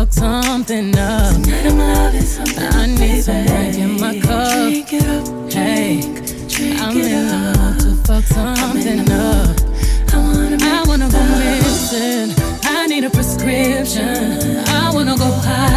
fuck 0.00 0.12
something 0.12 0.96
up. 0.96 1.34
Tonight 1.34 1.66
I'm 1.66 1.78
loving 1.78 2.22
something. 2.22 2.64
I 2.64 2.86
need 2.86 3.22
some 3.22 3.44
drink 3.46 3.76
in 3.76 4.00
my 4.00 4.18
cup. 4.20 4.52
Drink 4.52 4.92
it 4.94 5.06
up. 5.06 5.52
Hey, 5.52 6.00
drink 6.48 6.80
I'm 6.80 6.96
in 6.96 7.78
to 7.78 7.94
fuck 8.06 8.24
something 8.24 9.00
up. 9.10 9.56
I 10.12 10.16
wanna, 10.16 10.58
I 10.60 10.84
wanna 10.86 11.08
go 11.10 11.22
missing. 11.38 12.34
I 12.64 12.86
need 12.86 13.04
a 13.04 13.10
prescription. 13.10 14.58
I 14.68 14.90
wanna 14.94 15.16
go 15.16 15.30
higher. 15.30 15.69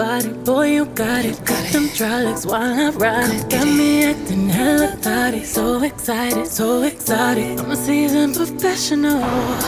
Body. 0.00 0.32
Boy, 0.46 0.66
you 0.76 0.86
got 0.86 1.26
it. 1.26 1.49
Got 2.00 2.08
them 2.08 2.22
dry 2.22 2.30
legs 2.30 2.46
while 2.46 2.62
I 2.62 2.90
ride 2.90 3.30
it. 3.30 3.50
Got 3.50 3.66
me 3.66 4.04
acting 4.04 4.48
hella 4.48 4.96
thotty. 5.02 5.44
So 5.44 5.82
excited, 5.82 6.46
so 6.46 6.82
exotic. 6.82 7.60
I'm 7.60 7.70
a 7.70 7.76
seasoned 7.76 8.36
professional. 8.36 9.20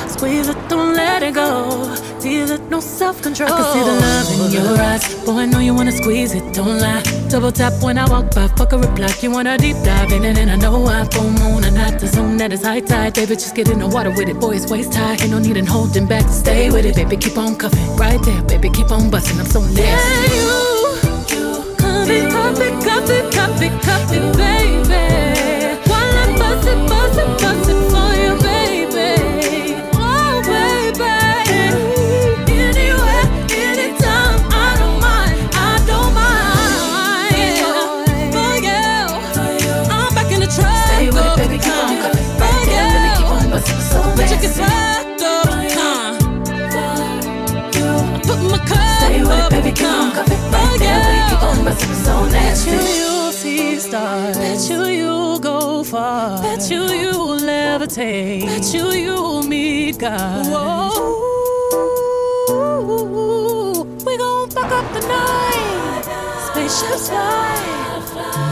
Squeeze 0.09 0.49
it, 0.49 0.57
don't 0.69 0.95
let 0.95 1.23
it 1.23 1.35
go. 1.35 1.95
Feel 2.21 2.51
it, 2.51 2.63
no 2.71 2.81
self 2.81 3.21
control. 3.21 3.53
I 3.53 3.57
can 3.57 3.73
see 3.75 3.85
the 3.91 3.97
love 4.07 4.47
in 4.47 4.53
your 4.53 4.81
eyes. 4.81 5.25
Boy, 5.27 5.43
I 5.43 5.47
know 5.47 5.59
you 5.59 5.75
wanna 5.75 5.93
squeeze 5.93 6.33
it, 6.35 6.55
don't 6.55 6.79
lie. 6.79 7.03
Double 7.29 7.53
tap 7.53 7.75
when 7.83 7.99
I 7.99 8.09
walk 8.09 8.35
by, 8.35 8.49
fuck 8.49 8.73
a 8.73 8.79
reply. 8.79 9.13
You 9.21 9.31
wanna 9.31 9.59
deep 9.59 9.77
dive 9.85 10.13
in 10.13 10.25
it, 10.25 10.39
and 10.39 10.51
I 10.51 10.57
know 10.57 10.87
I 10.87 11.05
full 11.05 11.31
moon 11.31 11.65
and 11.65 11.77
not 11.77 12.01
the 12.01 12.07
zone 12.07 12.39
that 12.39 12.53
is 12.53 12.63
high 12.63 12.81
tide. 12.81 13.15
Baby, 13.15 13.35
just 13.35 13.55
get 13.55 13.69
in 13.69 13.81
the 13.81 13.89
water 13.89 14.11
with 14.11 14.29
it, 14.29 14.41
boy, 14.41 14.57
it's 14.57 14.71
waist 14.71 14.95
high. 14.95 15.17
Ain't 15.21 15.31
no 15.31 15.39
need 15.39 15.59
in 15.59 15.67
holding 15.67 16.07
back, 16.07 16.27
stay 16.31 16.71
with 16.71 16.87
it, 16.87 16.95
baby, 16.97 17.17
keep 17.19 17.37
on 17.37 17.57
cuffing. 17.57 17.97
Right 17.97 18.23
there, 18.23 18.43
baby, 18.45 18.71
keep 18.71 18.91
on 18.91 19.11
busting, 19.11 19.39
I'm 19.39 19.47
so 19.47 19.61
nasty. 19.61 19.83
Yeah, 19.83 20.35
you, 20.35 20.82
copy, 22.55 22.71
copy, 22.85 23.19
copy, 23.31 23.31
copy, 23.33 23.69
copy, 23.83 24.19
baby. 24.37 25.05
While 25.89 26.17
I'm 26.23 26.39
busting, 26.39 26.87
busting, 26.87 27.33
busting 27.43 27.83
for 27.91 28.11
you, 28.23 28.33
baby. 28.43 29.11
Oh, 29.95 30.43
baby. 30.45 31.15
Anywhere, 32.53 33.27
anytime, 33.51 34.41
I 34.51 34.77
don't 34.79 35.01
mind, 35.01 35.37
I 35.55 35.57
don't 35.87 36.13
mind. 36.15 37.59
For 39.35 39.51
you, 39.65 39.73
I'm 39.91 40.15
back 40.15 40.31
in 40.33 40.41
the 40.41 40.47
trap. 40.47 40.89
Stay 40.89 41.07
with 41.07 41.17
it, 41.17 41.37
baby, 41.39 41.59
keep 41.59 41.73
on 41.73 41.97
coming. 42.03 42.27
Right 42.39 42.67
there, 42.67 42.89
baby, 42.93 43.11
keep 43.17 43.29
on 43.31 43.51
busting 43.51 43.81
so 43.91 44.01
But 44.17 44.31
you 44.31 44.37
get 44.37 44.57
nasty. 44.57 44.61
swept 44.61 45.23
up, 45.23 45.47
huh? 45.79 46.19
Put 48.27 48.39
my 48.51 48.59
cup 48.67 49.01
Stay 49.01 49.21
with 49.23 49.31
it, 49.31 49.41
up, 49.41 49.51
baby, 49.51 49.73
keep 49.73 49.87
on 49.87 50.11
huh? 50.13 50.25
Right 50.53 50.72
on 51.35 51.65
busting 51.65 51.95
so 51.95 52.29
Bet 52.31 52.67
you 52.67 52.73
you'll 52.73 53.33
see 53.33 53.79
stars. 53.79 54.37
Bet 54.37 54.69
you 54.69 54.85
you'll 54.85 55.39
go 55.39 55.85
far. 55.85 56.41
Bet 56.43 56.71
you 56.71 56.85
you'll 56.85 57.39
levitate. 57.39 58.45
Bet 58.45 58.75
you 58.75 58.91
you'll 58.93 59.43
meet 59.43 59.99
God. 59.99 60.47
Whoa. 60.47 61.23
We 64.07 64.17
gon' 64.17 64.51
fuck 64.51 64.71
up 64.71 64.93
the 64.93 65.01
night. 65.07 66.05
Spaceships 66.49 67.09
fly. 67.09 68.52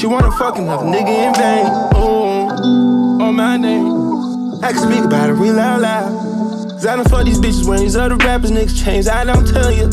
she 0.00 0.06
wanna 0.06 0.30
fuck 0.32 0.56
another 0.56 0.86
nigga 0.86 1.08
in 1.08 1.34
vain. 1.34 1.66
Ooh, 2.00 3.22
on 3.22 3.34
my 3.34 3.58
name. 3.58 4.64
I 4.64 4.72
can 4.72 4.78
speak 4.78 5.04
about 5.04 5.28
it 5.28 5.34
real 5.34 5.52
loud 5.52 5.82
loud. 5.82 6.70
Cause 6.70 6.86
I 6.86 6.96
don't 6.96 7.06
fuck 7.06 7.26
these 7.26 7.38
bitches 7.38 7.68
when 7.68 7.80
these 7.80 7.96
other 7.96 8.16
rappers 8.16 8.50
niggas 8.50 8.82
change. 8.82 9.08
I 9.08 9.24
don't 9.24 9.46
tell 9.46 9.70
you. 9.70 9.84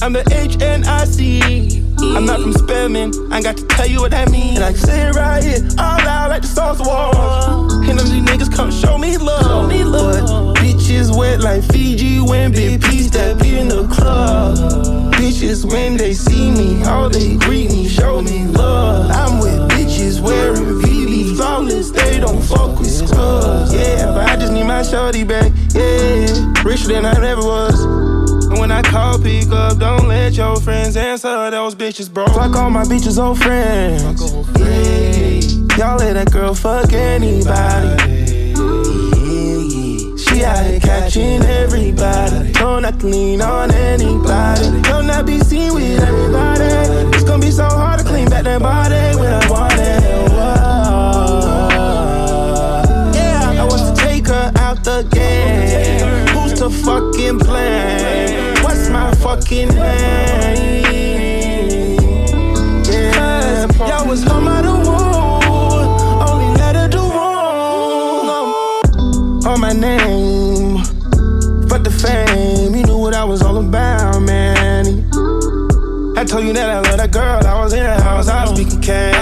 I'm 0.00 0.14
the 0.14 0.24
HNIC. 0.30 1.84
I'm 2.16 2.24
not 2.24 2.40
from 2.40 2.54
Spelman. 2.54 3.12
I 3.30 3.42
got 3.42 3.58
to 3.58 3.66
tell 3.66 3.86
you 3.86 4.00
what 4.00 4.12
that 4.12 4.30
means. 4.30 4.56
And 4.56 4.64
I 4.64 4.72
can 4.72 4.80
say 4.80 5.08
it 5.08 5.14
right 5.14 5.44
here, 5.44 5.60
all 5.78 6.00
out 6.00 6.30
like 6.30 6.40
the 6.40 6.48
stars 6.48 6.80
walls. 6.80 7.74
And 7.86 7.98
them 7.98 8.08
these 8.08 8.24
niggas 8.24 8.54
come 8.54 8.70
show 8.70 8.96
me 8.96 9.18
love. 9.18 9.42
Show 9.44 9.66
me 9.66 9.84
love. 9.84 10.54
But 10.54 10.62
bitches 10.62 11.14
wet 11.14 11.40
like 11.40 11.62
Fiji 11.64 12.20
when 12.20 12.52
big 12.52 12.82
P 12.82 13.02
step 13.02 13.42
in 13.42 13.68
the 13.68 13.86
club. 13.88 14.56
Bitches 15.14 15.70
when 15.70 15.98
they 15.98 16.14
see 16.14 16.50
me, 16.50 16.82
all 16.84 17.10
they 17.10 17.36
shorty 24.94 25.24
back. 25.24 25.50
Yeah, 25.74 26.62
richer 26.62 26.86
than 26.86 27.04
I 27.04 27.14
ever 27.26 27.42
was. 27.42 27.80
And 28.50 28.60
when 28.60 28.70
I 28.70 28.80
call, 28.82 29.18
pick 29.18 29.50
up, 29.50 29.78
don't 29.78 30.06
let 30.06 30.34
your 30.34 30.54
friends 30.60 30.96
answer. 30.96 31.50
Those 31.50 31.74
bitches, 31.74 32.08
bro. 32.08 32.26
Fuck 32.26 32.54
all 32.54 32.70
my 32.70 32.84
bitches, 32.84 33.18
old 33.18 33.42
friends. 33.42 34.02
Yeah, 34.60 35.76
y'all 35.76 35.98
let 35.98 36.12
that 36.14 36.30
girl 36.30 36.54
fuck 36.54 36.92
anybody. 36.92 37.90
She 40.16 40.44
out 40.44 40.64
here 40.64 40.78
catching 40.78 41.42
everybody. 41.42 42.52
Don't 42.52 42.82
not 42.82 43.00
to 43.00 43.06
lean 43.06 43.42
on 43.42 43.72
anybody. 43.72 44.82
Don't 44.82 45.08
not 45.08 45.26
be 45.26 45.40
seen 45.40 45.74
with 45.74 46.00
everybody. 46.00 46.70
It's 47.16 47.24
gonna 47.24 47.42
be 47.42 47.50
so 47.50 47.64
hard 47.64 47.98
to 47.98 48.06
clean 48.06 48.28
back 48.30 48.44
that 48.44 48.62
body 48.62 49.18
when 49.18 49.32
I 49.32 49.50
want 49.50 49.74
it. 49.76 50.63
Her 54.94 55.02
the. 55.02 56.28
Who's 56.30 56.52
to 56.54 56.70
fucking 56.70 57.38
blame? 57.38 58.54
What's 58.62 58.88
my 58.90 59.12
fucking 59.16 59.68
name. 59.68 60.84
Yeah, 62.84 63.66
y'all 63.88 64.06
was 64.08 64.22
out 64.46 64.64
of 64.64 64.78
wood, 64.86 65.88
only 66.28 66.54
let 66.60 66.76
her 66.76 66.88
do 66.88 66.98
wrong. 66.98 68.28
On 69.46 69.60
my 69.60 69.72
name, 69.72 70.82
but 71.68 71.82
the 71.82 71.90
fame, 71.90 72.74
you 72.74 72.84
knew 72.84 72.98
what 72.98 73.14
I 73.14 73.24
was 73.24 73.42
all 73.42 73.56
about, 73.56 74.20
man. 74.20 75.08
I 76.16 76.24
told 76.24 76.44
you 76.44 76.52
that 76.52 76.70
I 76.70 76.80
love 76.80 76.98
that 76.98 77.10
girl. 77.10 77.44
I 77.44 77.58
was 77.60 77.72
in 77.72 77.82
the 77.82 78.00
house, 78.00 78.28
I 78.28 78.44
was 78.44 78.56
speaking 78.56 78.80
cash. 78.80 79.14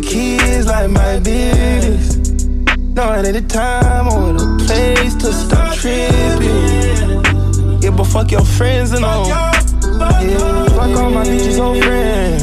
Kids 0.00 0.66
like 0.66 0.90
my 0.90 1.18
business. 1.20 2.38
No, 2.94 3.12
it 3.12 3.26
ain't 3.26 3.34
the 3.34 3.42
time 3.48 4.08
or 4.08 4.32
the 4.32 4.64
place 4.66 5.14
to 5.16 5.32
stop 5.32 5.74
tripping. 5.74 7.22
Yeah, 7.82 7.90
but 7.90 8.04
fuck 8.04 8.30
your 8.30 8.44
friends 8.44 8.92
and 8.92 9.04
all. 9.04 9.26
Yeah, 9.28 9.52
fuck 10.68 10.96
all 10.98 11.10
my 11.10 11.24
bitches 11.24 11.58
old 11.58 11.82
friends. 11.82 12.42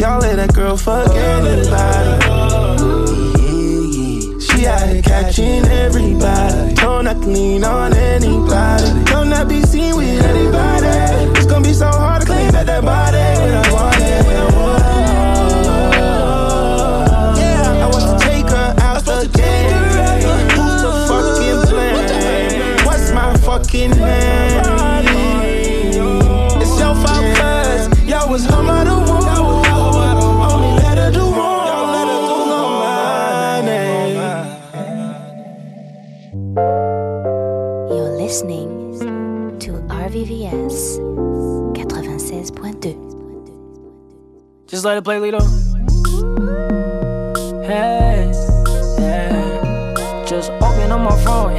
Y'all 0.00 0.20
let 0.20 0.36
that 0.36 0.52
girl 0.54 0.76
fuck 0.76 1.14
anybody. 1.14 2.18
She 4.40 4.66
out 4.66 4.88
here 4.88 5.02
catching 5.02 5.64
everybody. 5.66 6.74
Don't 6.74 7.04
not 7.04 7.18
lean 7.20 7.64
on 7.64 7.94
anybody. 7.94 9.04
Don't 9.04 9.28
not 9.30 9.48
be 9.48 9.62
seen 9.62 9.96
with 9.96 10.24
anybody. 10.24 10.88
It's 11.38 11.46
gonna 11.46 11.64
be 11.64 11.72
so 11.72 11.86
hard 11.86 12.22
to 12.22 12.26
clean 12.26 12.50
back 12.52 12.66
that 12.66 12.84
body 12.84 13.71
fucking 23.72 23.90
name? 23.90 25.08
It's 26.60 26.78
your 26.78 26.94
fault, 26.94 27.36
cause 27.36 27.88
y'all 28.04 28.30
was 28.30 28.44
home 28.44 28.68
out 28.68 28.86
of 28.86 28.92
listening 38.18 39.58
to 39.58 39.72
RVVS 39.88 40.98
96.2. 41.76 42.96
Just 44.66 44.84
let 44.84 44.96
it 44.96 45.04
play, 45.04 45.18
Lito. 45.18 45.61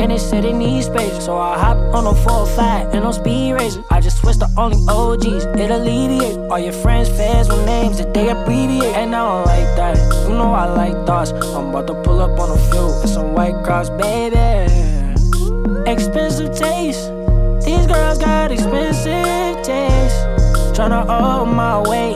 And 0.03 0.11
they 0.11 0.17
said 0.17 0.43
it 0.43 0.53
needs 0.53 0.87
space. 0.87 1.25
So 1.25 1.37
I 1.37 1.57
hop 1.57 1.77
on 1.95 2.05
a 2.05 2.13
405 2.13 2.93
and 2.93 3.05
on 3.05 3.13
speed 3.13 3.53
racer. 3.53 3.81
I 3.89 4.01
just 4.01 4.17
switched 4.17 4.41
to 4.41 4.49
only 4.57 4.77
OGs, 4.89 5.45
it 5.45 5.71
alleviates 5.71 6.35
All 6.51 6.59
your 6.59 6.73
friends, 6.73 7.07
fans 7.07 7.47
with 7.47 7.65
names 7.65 7.97
that 7.99 8.13
they 8.13 8.27
abbreviate. 8.29 8.95
And 8.95 9.15
I 9.15 9.19
don't 9.19 9.45
like 9.45 9.69
that. 9.77 9.95
You 10.27 10.35
know 10.35 10.53
I 10.53 10.65
like 10.65 10.93
thoughts. 11.07 11.31
I'm 11.31 11.69
about 11.69 11.87
to 11.87 11.95
pull 12.03 12.19
up 12.19 12.37
on 12.37 12.51
a 12.51 12.59
few 12.69 12.87
and 13.01 13.09
some 13.09 13.33
white 13.33 13.63
cross, 13.63 13.89
baby 13.89 14.83
expensive 15.85 16.55
taste. 16.55 17.11
These 17.65 17.87
girls 17.87 18.17
got 18.17 18.51
expensive 18.51 19.63
taste. 19.63 20.19
Tryna 20.75 21.05
hold 21.05 21.49
my 21.49 21.79
weight, 21.87 22.15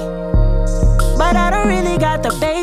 but 1.18 1.36
I 1.36 1.50
don't 1.52 1.68
really 1.68 1.98
got 1.98 2.24
the 2.24 2.30
patience. 2.40 2.57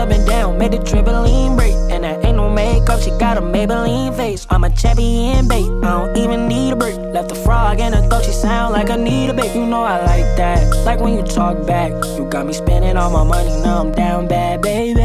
Up 0.00 0.10
and 0.10 0.26
down, 0.26 0.56
made 0.56 0.72
the 0.72 0.78
trampoline 0.78 1.56
break, 1.56 1.74
and 1.92 2.04
that 2.04 2.24
ain't 2.24 2.36
no 2.36 2.48
makeup. 2.48 3.00
She 3.00 3.10
got 3.18 3.36
a 3.36 3.42
Maybelline 3.42 4.16
face. 4.16 4.46
I'm 4.48 4.64
a 4.64 4.70
champion 4.70 5.46
bait. 5.46 5.68
I 5.84 5.90
don't 5.90 6.16
even 6.16 6.48
need 6.48 6.72
a 6.72 6.76
break. 6.76 6.96
Left 6.96 7.30
a 7.30 7.34
frog 7.34 7.80
in 7.80 7.92
her 7.92 8.08
throat. 8.08 8.24
She 8.24 8.32
sound 8.32 8.72
like 8.72 8.88
I 8.88 8.96
need 8.96 9.28
a 9.28 9.34
bait. 9.34 9.54
You 9.54 9.66
know 9.66 9.82
I 9.82 9.98
like 10.00 10.28
that. 10.36 10.64
Like 10.86 11.00
when 11.00 11.14
you 11.14 11.22
talk 11.22 11.66
back. 11.66 11.92
You 12.16 12.24
got 12.30 12.46
me 12.46 12.54
spending 12.54 12.96
all 12.96 13.10
my 13.10 13.24
money. 13.24 13.50
Now 13.62 13.80
I'm 13.82 13.92
down 13.92 14.26
bad, 14.26 14.62
baby. 14.62 15.00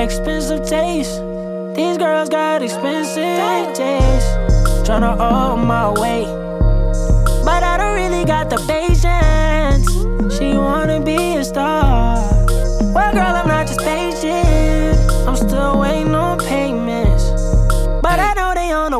Expensive 0.00 0.64
taste. 0.66 1.16
These 1.74 1.98
girls 1.98 2.28
got 2.28 2.62
expensive 2.62 3.74
taste. 3.74 4.30
Tryna 4.86 5.16
hold 5.18 5.66
my 5.66 5.88
weight. 5.90 6.30
But 7.44 7.62
I 7.64 7.76
don't 7.78 7.96
really 7.96 8.24
got 8.24 8.48
the 8.48 8.58
patience. 8.58 8.79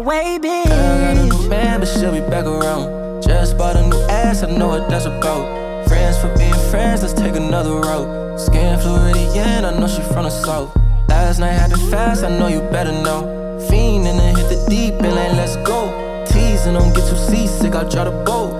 Know 0.02 0.10
they 0.10 0.20
on 0.20 0.38
the 0.38 0.38
way, 0.38 0.38
bitch. 0.38 0.66
I 0.66 1.00
got 1.00 1.16
a 1.16 1.26
new 1.26 1.48
man, 1.48 1.80
but 1.80 1.88
she'll 1.88 2.12
be 2.12 2.20
back 2.20 2.44
around. 2.44 3.22
Just 3.22 3.56
bought 3.56 3.76
a 3.76 3.82
new 3.86 4.00
ass, 4.08 4.42
I 4.42 4.50
know 4.50 4.68
what 4.68 4.88
that's 4.88 5.06
about. 5.06 5.88
Friends 5.88 6.18
for 6.18 6.34
being 6.36 6.54
friends, 6.70 7.02
let's 7.02 7.14
take 7.14 7.36
another 7.36 7.74
route. 7.74 8.40
Skin 8.40 8.78
Floridian, 8.80 9.64
I 9.64 9.78
know 9.78 9.88
she 9.88 10.02
from 10.02 10.24
the 10.24 10.30
south. 10.30 10.76
Last 11.08 11.38
night 11.40 11.52
happened 11.52 11.82
fast, 11.90 12.24
I 12.24 12.28
know 12.38 12.48
you 12.48 12.60
better 12.70 12.92
know. 12.92 13.58
Fiend 13.68 14.06
and 14.06 14.18
then 14.18 14.36
hit 14.36 14.48
the 14.48 14.66
deep 14.68 14.94
and 14.94 15.16
then 15.16 15.36
let's 15.36 15.56
go. 15.56 16.24
Teasing, 16.26 16.74
don't 16.74 16.94
get 16.94 17.08
too 17.08 17.16
seasick, 17.16 17.74
I'll 17.74 17.88
draw 17.88 18.04
the 18.04 18.24
boat 18.24 18.59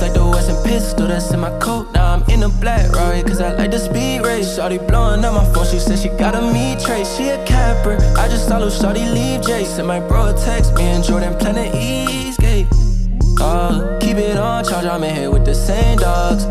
like 0.00 0.14
the 0.14 0.26
Western 0.26 0.62
pistol 0.64 1.06
that's 1.06 1.30
in 1.32 1.40
my 1.40 1.56
coat. 1.58 1.92
Now 1.92 2.14
I'm 2.14 2.22
in 2.30 2.42
a 2.42 2.48
black, 2.48 2.90
right? 2.92 3.24
Cause 3.24 3.40
I 3.40 3.54
like 3.54 3.70
the 3.70 3.78
speed 3.78 4.22
race. 4.24 4.56
Shorty 4.56 4.78
blowing 4.78 5.24
up 5.24 5.34
my 5.34 5.44
phone, 5.52 5.66
she 5.66 5.78
said 5.78 5.98
she 5.98 6.08
got 6.10 6.34
a 6.34 6.40
me 6.40 6.76
trace. 6.84 7.16
She 7.16 7.28
a 7.28 7.44
capper. 7.44 7.96
I 8.18 8.28
just 8.28 8.48
saw 8.48 8.58
Shorty 8.68 9.04
leave 9.08 9.42
Jason. 9.42 9.86
My 9.86 10.00
bro 10.00 10.28
a 10.28 10.32
text 10.34 10.74
me 10.74 10.84
and 10.84 11.04
Jordan 11.04 11.36
planning 11.38 11.72
Eastgate. 11.74 12.66
Uh, 13.40 13.98
keep 14.00 14.16
it 14.16 14.36
on 14.36 14.64
charge, 14.64 14.86
I'm 14.86 15.04
in 15.04 15.14
here 15.14 15.30
with 15.30 15.44
the 15.44 15.54
same 15.54 15.98
dogs. 15.98 16.44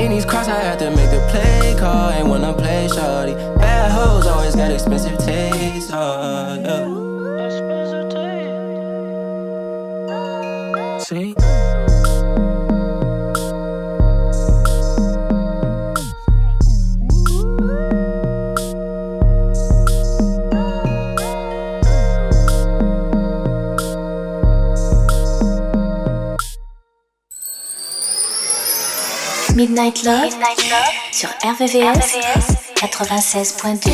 In 0.00 0.10
these 0.10 0.24
cross, 0.24 0.48
I 0.48 0.60
had 0.60 0.78
to 0.78 0.90
make 0.90 1.10
the 1.10 1.26
play 1.30 1.76
call. 1.78 2.10
Ain't 2.10 2.28
wanna 2.28 2.54
play 2.54 2.88
shorty. 2.88 3.34
Bad 3.58 3.90
hoes 3.90 4.26
always 4.26 4.54
got 4.54 4.70
expensive 4.70 5.18
taste. 5.18 5.92
Uh, 5.92 6.56
yeah. 6.64 7.08
Midnight 29.58 30.04
Love, 30.04 30.30
sur 31.10 31.28
RVVS, 31.42 32.14
96.2. 32.76 33.90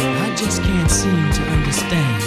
I 0.00 0.34
just 0.36 0.62
can't 0.62 0.90
seem 0.90 1.30
to 1.32 1.42
understand 1.50 2.22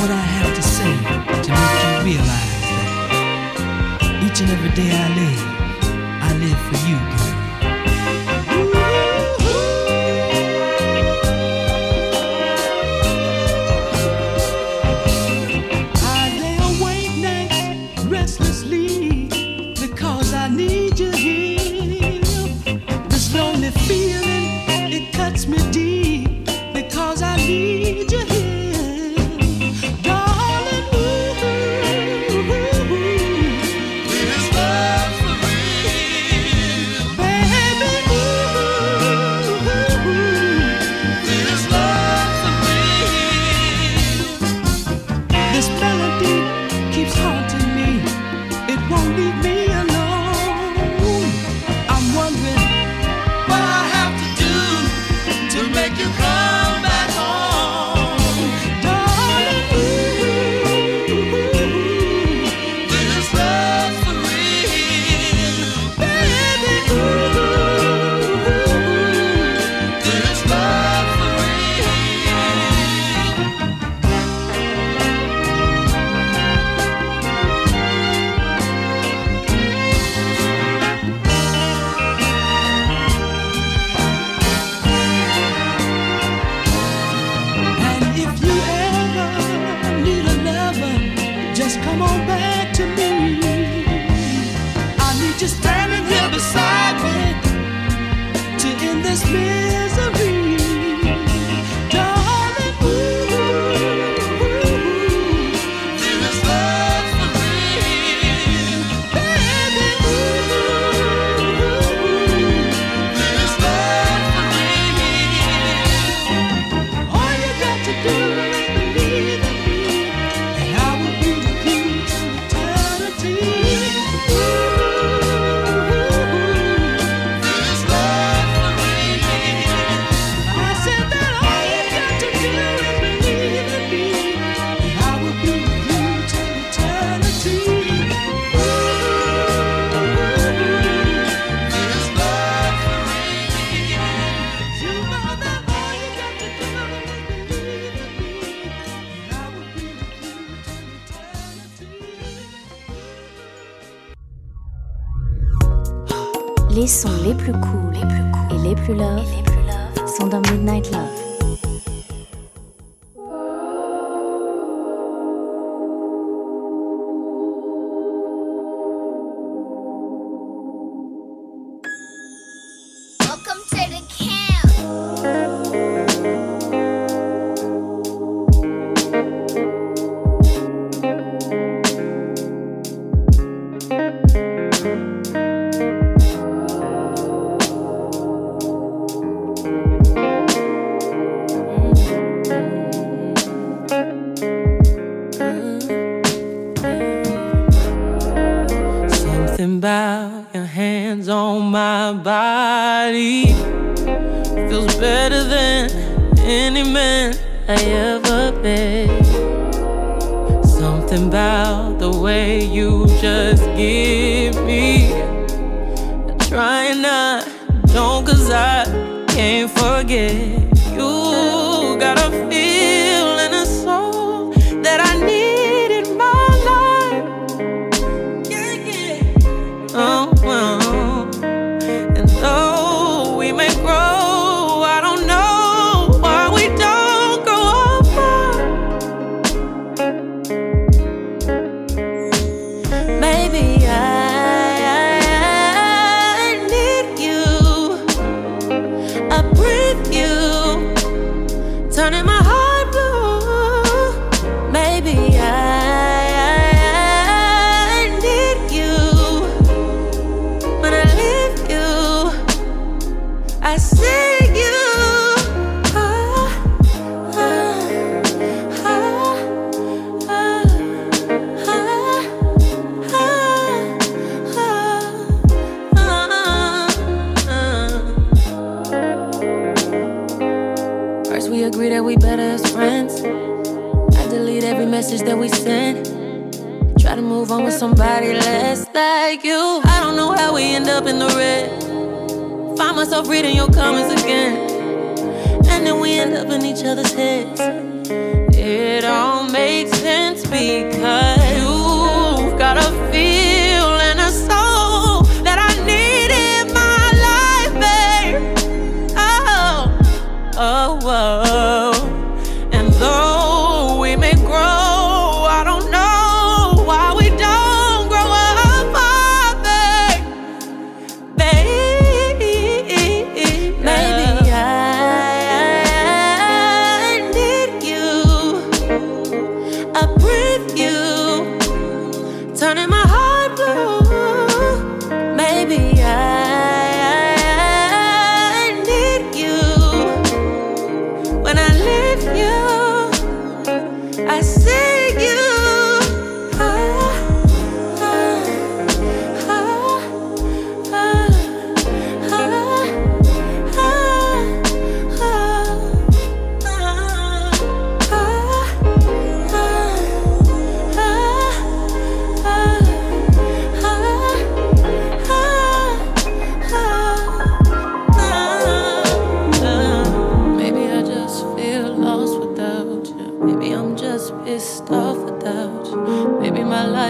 what 0.00 0.10
I 0.10 0.24
have 0.38 0.54
to 0.54 0.62
say 0.62 0.96
to 1.42 1.50
make 1.52 1.82
you 1.82 2.04
realize 2.08 2.62
that 2.70 4.22
each 4.24 4.40
and 4.40 4.50
every 4.50 4.70
day 4.70 4.90
I 4.90 5.08
live, 5.14 5.23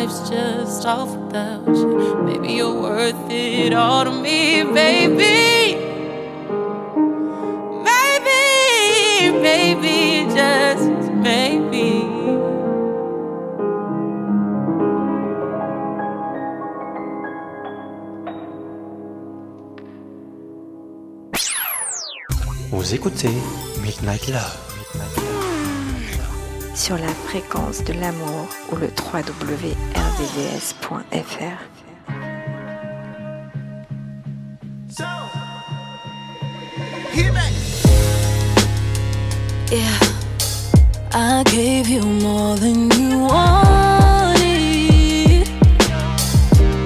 life's 0.04 0.28
just 0.28 0.84
off 0.84 1.16
without 1.16 1.66
you. 1.66 2.22
Maybe 2.24 2.54
you're 2.54 2.74
worth 2.74 3.30
it 3.30 3.72
all 3.72 4.04
to 4.04 4.10
me, 4.10 4.62
baby. 4.62 5.76
Maybe, 7.88 9.38
maybe, 9.40 10.34
just 10.34 11.10
maybe. 11.12 12.04
Vous 22.70 22.94
écoutez 22.94 23.32
Midnight 23.82 24.28
Love. 24.28 24.73
Sur 26.84 26.98
la 26.98 27.14
fréquence 27.28 27.82
de 27.82 27.94
l'amour 27.94 28.46
ou 28.70 28.76
le 28.76 28.88
www.rdvs.fr. 28.88 29.74
Yeah, 39.72 39.98
I 41.14 41.42
gave 41.44 41.88
you 41.88 42.02
more 42.02 42.58
than 42.58 42.90
you 42.90 43.20
wanted. 43.20 44.44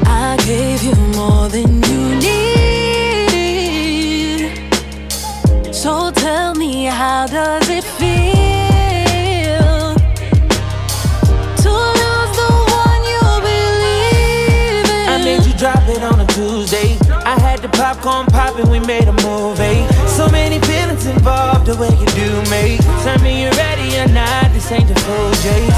I 0.07 0.37
gave 0.47 0.85
you 0.85 0.95
more 1.17 1.49
than 1.49 1.83
you 1.83 2.15
needed. 2.23 3.35
So 5.75 6.13
tell 6.13 6.55
me, 6.55 6.85
how 6.85 7.27
does 7.27 7.69
it 7.69 7.83
feel 7.83 7.98
the 17.99 18.05
popcorn 18.05 18.27
popping, 18.27 18.71
we 18.71 18.81
made 18.81 19.09
a 19.09 19.13
movie. 19.13 19.87
So 20.09 20.29
many 20.29 20.59
feelings 20.61 21.07
involved, 21.07 21.67
the 21.67 21.77
way 21.77 21.89
you 21.89 22.07
do 22.07 22.51
me. 22.51 22.79
Tell 23.03 23.19
me 23.21 23.43
you're 23.43 23.53
ready 23.53 23.97
or 23.99 24.09
not, 24.09 24.53
this 24.53 24.71
ain't 24.73 24.89
the 24.89 24.95
full 25.01 25.31
J's. 25.43 25.75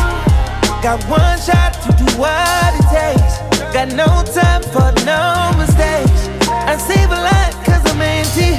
Got 0.82 1.02
one 1.08 1.38
shot 1.38 1.74
to 1.84 1.90
do 1.96 2.06
what 2.18 2.74
it 2.74 2.86
takes. 2.90 3.38
Got 3.72 3.92
no 3.94 4.06
time 4.32 4.62
for 4.62 4.90
no 5.04 5.52
mistakes. 5.58 6.28
I 6.48 6.76
save 6.76 7.10
a 7.10 7.20
lot 7.20 7.52
cause 7.64 7.84
I'm 7.90 8.00
empty. 8.00 8.56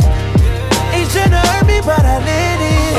Ain't 0.95 1.09
tryna 1.09 1.41
hurt 1.41 1.67
me, 1.67 1.81
but 1.81 2.03
I 2.05 2.17
let 2.19 2.59
it. 2.61 2.91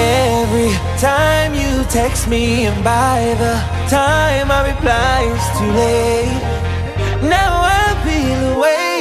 Every 0.42 0.72
time 0.98 1.54
you 1.54 1.84
text 1.84 2.28
me, 2.28 2.66
and 2.66 2.84
by 2.84 3.34
the 3.38 3.54
time 3.88 4.50
I 4.50 4.70
reply, 4.74 5.22
it's 5.32 5.58
too 5.58 5.70
late. 5.70 7.28
Now 7.28 7.62
I 7.62 7.94
feel 8.04 8.56
away. 8.56 8.91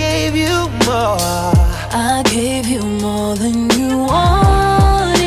Gave 0.00 0.34
you 0.34 0.56
more. 0.86 1.18
I 1.92 2.22
gave 2.24 2.66
you 2.66 2.82
more 3.04 3.34
than 3.36 3.68
you 3.78 3.98
wanted. 4.12 5.20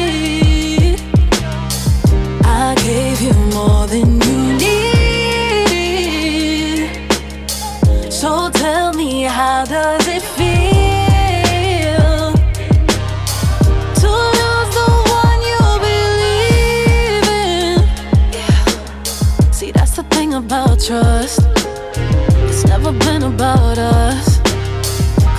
I 2.43 2.73
gave 2.89 3.21
you 3.21 3.33
more 3.57 3.85
than 3.93 4.07
you 4.27 4.37
needed. 4.63 4.89
So 8.11 8.49
tell 8.63 8.93
me, 8.93 9.11
how 9.39 9.65
does 9.65 10.07
it 10.07 10.23
feel 10.37 10.73
to 14.01 14.09
lose 14.39 14.71
the 14.79 14.89
one 15.21 15.39
you 15.51 15.63
believe 15.87 17.27
in? 17.45 17.77
See, 19.53 19.71
that's 19.71 19.95
the 19.99 20.05
thing 20.15 20.33
about 20.33 20.75
trust. 20.87 21.41
It's 22.49 22.63
never 22.65 22.91
been 23.05 23.23
about 23.23 23.77
us. 23.77 23.92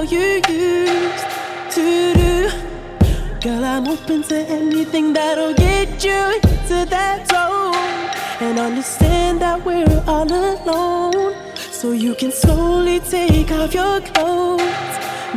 how 0.00 0.06
you 0.06 0.40
used 0.48 1.26
to 1.70 2.14
do. 2.14 2.50
Girl, 3.42 3.64
I'm 3.64 3.86
open 3.86 4.22
to 4.24 4.36
anything 4.58 5.12
that'll 5.12 5.52
get 5.54 6.02
you 6.02 6.22
into 6.36 6.86
that 6.88 7.28
zone. 7.28 8.08
And 8.40 8.58
understand 8.58 9.42
that 9.42 9.62
we're 9.62 10.02
all 10.06 10.30
alone. 10.32 11.34
So 11.56 11.92
you 11.92 12.14
can 12.14 12.32
slowly 12.32 13.00
take 13.00 13.50
off 13.52 13.74
your 13.74 14.00
clothes. 14.00 14.94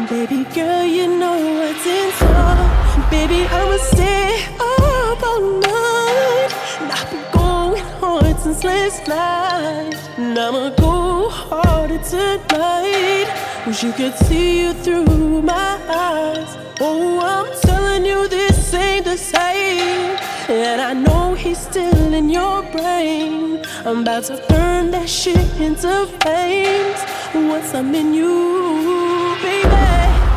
Baby 0.10 0.46
girl, 0.56 0.86
you 0.86 1.08
know 1.08 1.38
what's 1.60 1.86
in 1.86 2.10
store. 2.20 2.64
Baby, 3.12 3.40
I'ma 3.58 3.78
stay 3.94 4.46
up 4.60 5.24
all 5.30 5.44
night. 5.60 6.52
And 6.80 6.90
I've 6.98 7.10
been 7.12 7.26
going 7.34 7.84
hard 8.00 8.40
since 8.40 8.64
last 8.64 9.08
night. 9.08 10.00
And 10.18 10.38
I'ma 10.40 10.70
go 10.70 11.30
harder 11.30 12.02
tonight. 12.12 13.53
Wish 13.66 13.82
you 13.82 13.94
could 13.94 14.14
see 14.14 14.60
you 14.60 14.74
through 14.74 15.42
my 15.42 15.80
eyes. 15.88 16.58
Oh, 16.82 17.20
I'm 17.22 17.48
telling 17.62 18.06
you, 18.06 18.28
this 18.28 18.74
ain't 18.74 19.06
the 19.06 19.16
same. 19.16 20.18
And 20.50 20.82
I 20.82 20.92
know 20.92 21.34
he's 21.34 21.60
still 21.60 22.14
in 22.14 22.30
your 22.30 22.62
brain. 22.74 23.64
I'm 23.86 24.02
about 24.02 24.26
to 24.26 24.44
burn 24.50 24.92
that 24.92 25.08
shit 25.08 25.38
into 25.62 26.08
flames. 26.20 27.00
Once 27.34 27.74
I'm 27.74 27.96
in 27.96 28.14
you, 28.14 29.38
baby. 29.42 29.70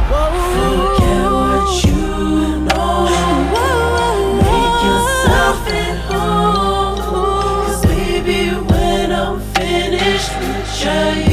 Whoa. 0.08 0.86
What 1.34 1.84
you 1.84 1.96
know. 2.68 3.08
Make 4.46 4.78
yourself 4.86 5.68
at 5.82 5.96
baby, 7.88 8.54
when 8.68 9.10
I'm 9.10 9.40
finished 9.54 10.30
with 10.38 10.84
you, 10.84 11.25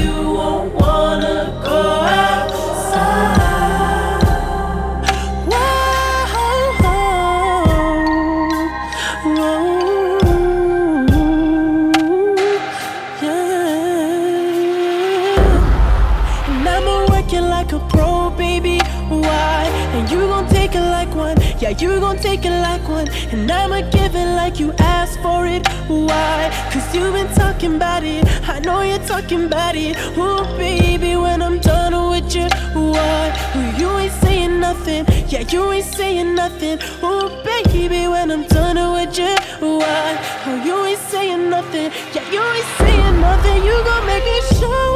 Yeah, 21.64 21.70
you 21.70 21.98
gon' 22.02 22.18
take 22.18 22.44
it 22.44 22.52
like 22.62 22.86
one. 22.90 23.08
And 23.32 23.50
I'ma 23.50 23.90
give 23.90 24.16
it 24.16 24.36
like 24.36 24.60
you 24.60 24.74
asked 24.80 25.22
for 25.22 25.46
it. 25.48 25.66
Why? 25.88 26.52
Cause 26.74 26.94
you've 26.94 27.14
been 27.14 27.34
talking 27.36 27.78
about 27.78 28.04
it. 28.04 28.26
I 28.50 28.60
know 28.60 28.82
you're 28.82 29.08
talking 29.08 29.46
about 29.46 29.78
it. 29.78 29.96
Oh, 30.18 30.44
baby, 30.58 31.16
when 31.16 31.42
I'm 31.42 31.60
done 31.60 32.10
with 32.10 32.36
you. 32.36 32.50
Why? 32.74 33.32
Oh, 33.56 33.76
you 33.80 33.90
ain't 33.98 34.12
saying 34.12 34.60
nothing. 34.60 35.06
Yeah, 35.30 35.46
you 35.48 35.72
ain't 35.72 35.86
saying 35.86 36.36
nothing. 36.36 36.80
Oh, 37.02 37.32
baby, 37.46 38.10
when 38.10 38.30
I'm 38.30 38.46
done 38.48 38.76
with 38.92 39.18
you. 39.18 39.34
Why? 39.62 40.20
Oh, 40.46 40.62
you 40.66 40.86
ain't 40.86 41.00
saying 41.00 41.50
nothing. 41.50 41.94
Yeah, 42.14 42.30
you 42.30 42.44
ain't 42.44 42.72
saying 42.78 43.22
nothing. 43.22 43.64
You 43.64 43.76
gon' 43.86 44.06
make 44.06 44.26
me 44.26 44.42
show 44.60 44.93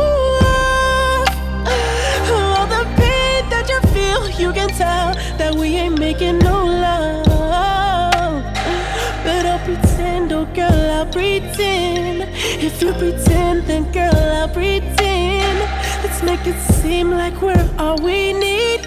you 4.39 4.53
can 4.53 4.69
tell 4.69 5.13
that 5.37 5.55
we 5.55 5.75
ain't 5.75 5.99
making 5.99 6.39
no 6.39 6.65
love. 6.65 7.25
But 9.23 9.45
I'll 9.45 9.59
pretend, 9.65 10.31
oh 10.31 10.45
girl, 10.53 10.91
I'll 10.91 11.05
pretend. 11.05 12.29
If 12.63 12.81
you 12.81 12.93
pretend, 12.93 13.65
then 13.67 13.91
girl, 13.91 14.15
I'll 14.15 14.49
pretend. 14.49 15.59
Let's 16.03 16.21
make 16.23 16.45
it 16.45 16.59
seem 16.81 17.11
like 17.11 17.41
we're 17.41 17.69
all 17.79 17.97
we 17.97 18.33
need 18.33 18.86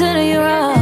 just 0.00 0.14
giving 0.14 0.16
it 0.16 0.24
to 0.24 0.24
you 0.24 0.40
raw. 0.40 0.74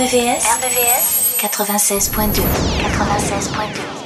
RVVS. 0.00 0.44
RVVS. 0.44 1.20
96.2 1.40 2.42
96.2 2.80 3.99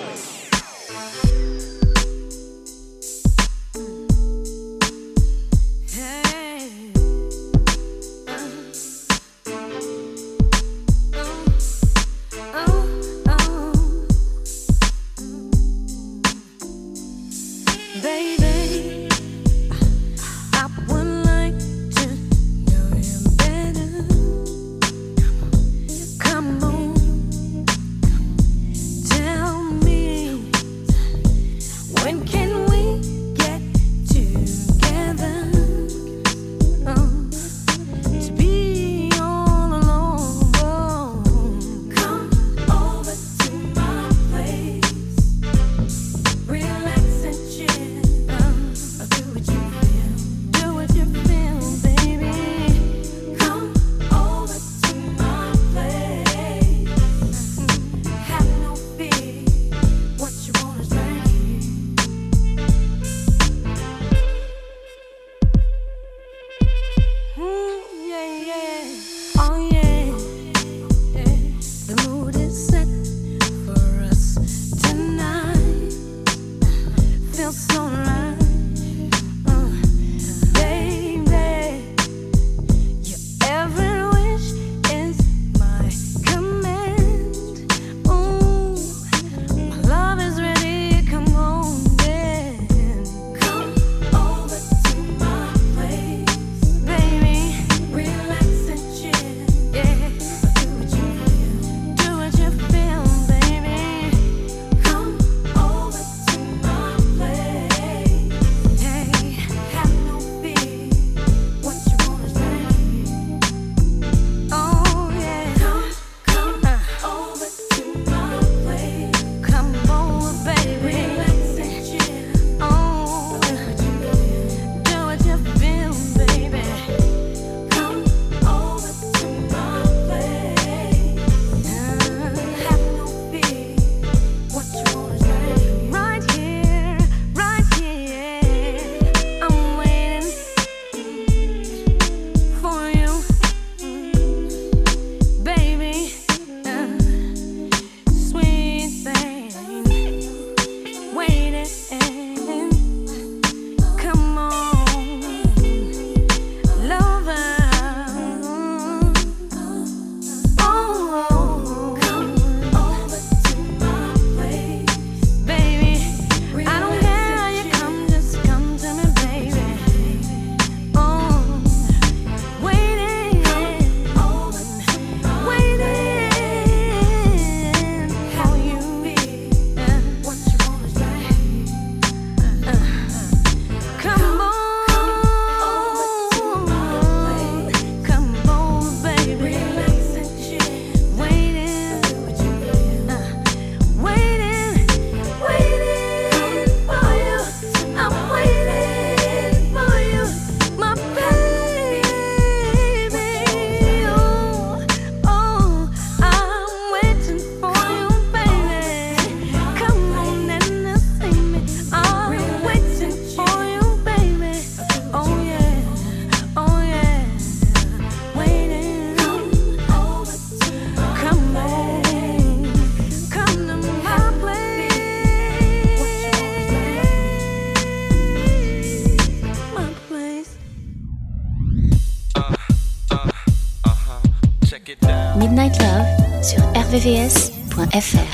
bvs.fr. 237.05 238.34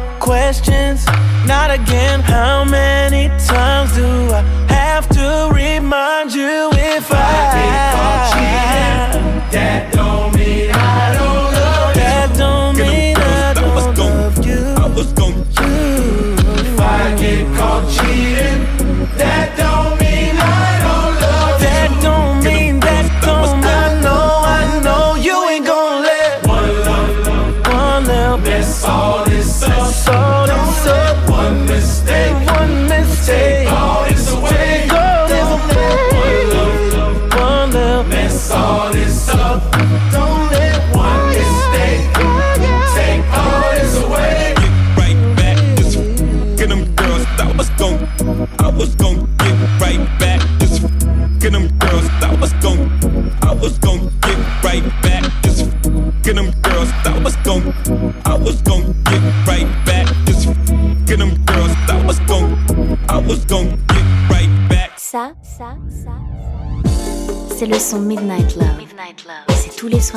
questions. 0.31 1.05
Not 1.45 1.71
again, 1.71 2.21
how 2.21 2.63
many 2.63 3.27
times 3.45 3.93
do 3.95 4.07
I 4.31 4.41
have 4.69 5.05
to 5.09 5.51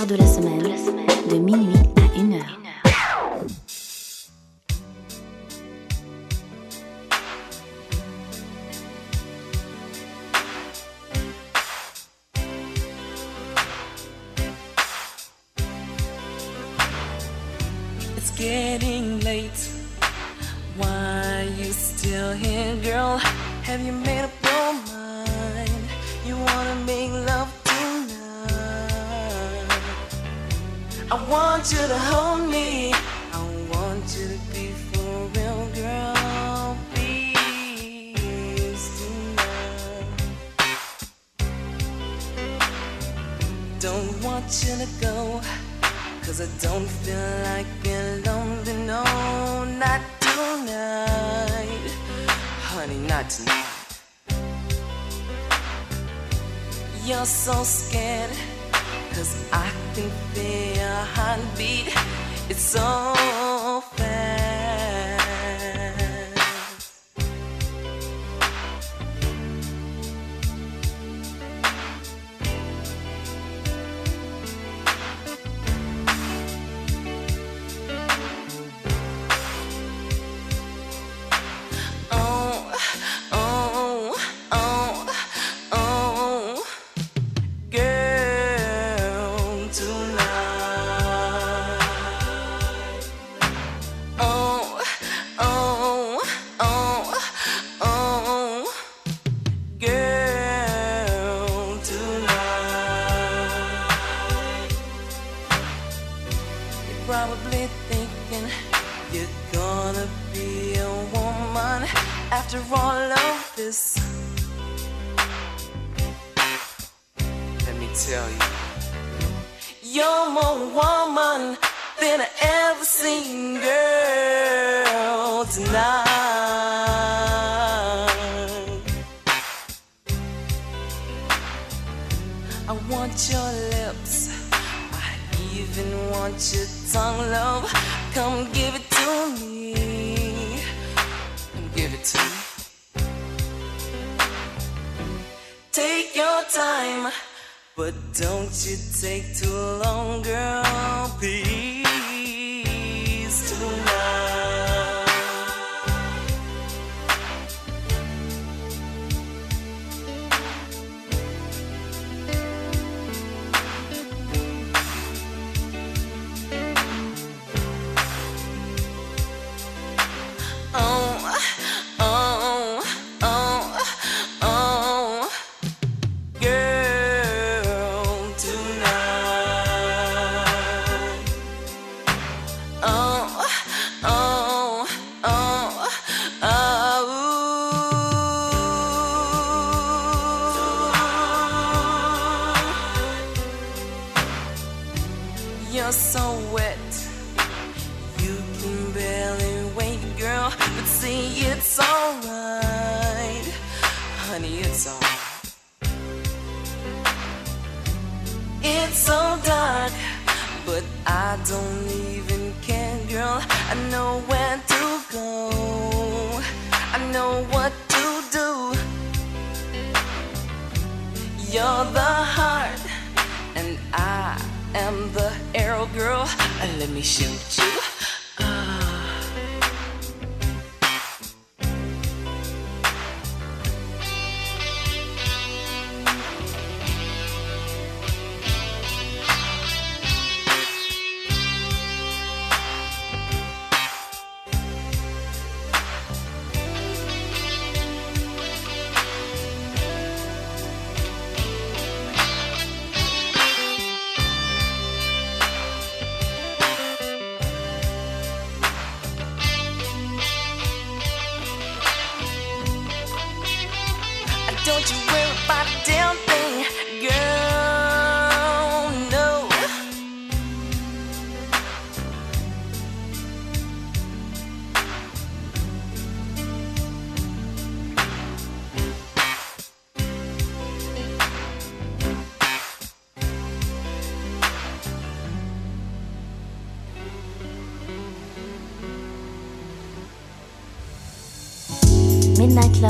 de 0.06 0.16
la 0.16 0.26
semaine. 0.26 0.53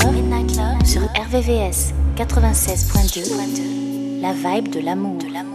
Midnight 0.03 0.57
Love 0.57 0.85
sur 0.85 1.01
RVVS 1.01 1.93
96.2, 2.17 4.21
la 4.21 4.33
vibe. 4.33 4.69
De 4.69 4.81
l'amour. 4.81 5.54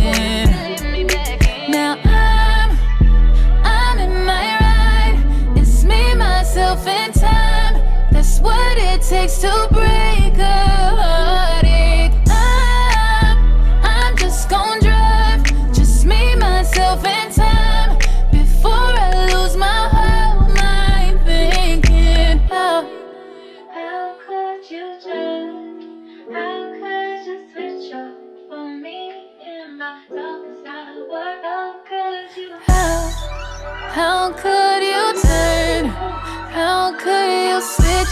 Takes 9.11 9.39
to 9.39 9.67
break 9.73 10.37
a 10.37 10.80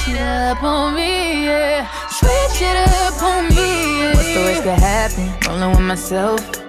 switch 0.10 0.20
it 0.20 0.22
up 0.22 0.64
on 0.64 0.96
me? 0.96 1.46
Yeah, 1.46 1.88
switch 2.10 2.62
it 2.62 2.76
up 2.76 3.22
on 3.22 3.50
me. 3.50 4.00
Yeah. 4.00 4.16
What's 4.16 4.34
the 4.34 4.42
worst 4.42 4.64
that 4.64 4.80
happened? 4.80 5.46
Rolling 5.48 5.72
with 5.72 5.82
myself. 5.82 6.69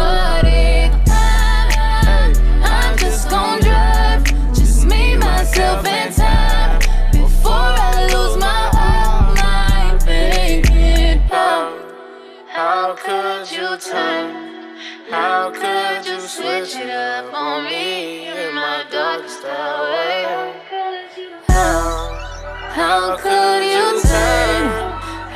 how 22.81 23.15
could 23.15 23.63
you 23.73 24.01
turn? 24.01 24.63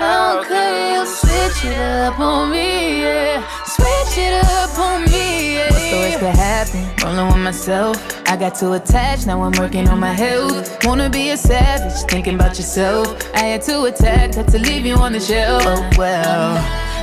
How 0.04 0.44
could 0.44 0.78
you 0.94 1.06
switch 1.06 1.72
it 1.72 1.78
up 1.78 2.20
on 2.20 2.50
me? 2.52 3.02
Yeah, 3.02 3.46
switch 3.66 4.18
it 4.18 4.44
up 4.60 4.78
on 4.80 5.04
me. 5.06 5.58
Yeah. 5.58 5.70
What's 5.70 5.92
the 5.92 5.98
worst 5.98 6.20
that 6.22 6.36
happened? 6.36 7.04
Rolling 7.04 7.28
with 7.28 7.44
myself. 7.44 7.96
I 8.28 8.36
got 8.36 8.56
too 8.56 8.74
attached, 8.74 9.28
now 9.28 9.44
I'm 9.44 9.54
working 9.60 9.88
on 9.88 10.00
my 10.00 10.14
health. 10.14 10.84
Wanna 10.86 11.10
be 11.10 11.30
a 11.30 11.38
savage, 11.38 11.98
thinking 12.10 12.36
about 12.36 12.58
yourself. 12.58 13.06
I 13.36 13.44
had 13.52 13.62
to 13.64 13.84
attack, 13.84 14.34
had 14.34 14.48
to 14.50 14.60
leave 14.60 14.86
you 14.86 14.96
on 14.96 15.12
the 15.14 15.20
shelf. 15.20 15.62
Oh 15.66 15.90
well, 15.98 16.56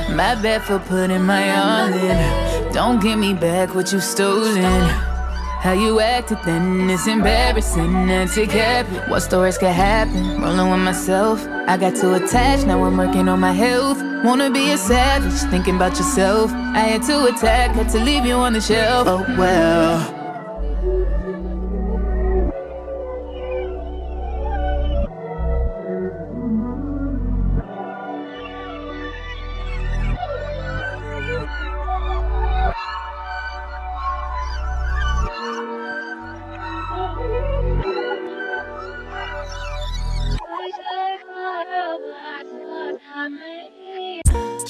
my 0.09 0.35
bad 0.43 0.61
for 0.63 0.79
putting 0.79 1.23
my 1.23 1.45
all 1.57 1.93
in. 1.93 2.73
Don't 2.73 2.99
give 3.01 3.17
me 3.17 3.33
back 3.33 3.73
what 3.73 3.93
you 3.93 4.01
stolen. 4.01 5.12
How 5.63 5.71
you 5.71 6.01
acted 6.01 6.39
then 6.43 6.89
is 6.89 7.07
embarrassing. 7.07 8.09
It 8.09 8.51
habit. 8.51 9.07
What's 9.07 9.27
the 9.27 9.37
worst 9.37 9.61
could 9.61 9.69
happen? 9.69 10.41
Rolling 10.41 10.69
with 10.69 10.81
myself. 10.81 11.47
I 11.69 11.77
got 11.77 11.95
too 11.95 12.15
attached, 12.15 12.67
now 12.67 12.83
I'm 12.83 12.97
working 12.97 13.29
on 13.29 13.39
my 13.39 13.53
health. 13.53 13.97
Wanna 14.25 14.51
be 14.51 14.71
a 14.71 14.77
savage, 14.77 15.39
thinking 15.49 15.77
about 15.77 15.97
yourself. 15.97 16.51
I 16.51 16.79
had 16.79 17.03
to 17.03 17.27
attack, 17.27 17.71
had 17.77 17.87
to 17.91 17.99
leave 18.03 18.25
you 18.25 18.35
on 18.35 18.51
the 18.51 18.59
shelf. 18.59 19.07
Oh 19.07 19.23
well. 19.37 20.22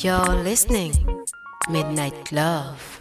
You're 0.04 0.44
listening 0.44 1.24
Midnight 1.70 2.30
Love. 2.34 3.00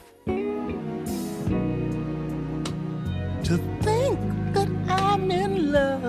To 3.43 3.57
think 3.83 4.21
that 4.55 4.69
I'm 4.87 5.29
in 5.33 5.73
love. 5.73 6.05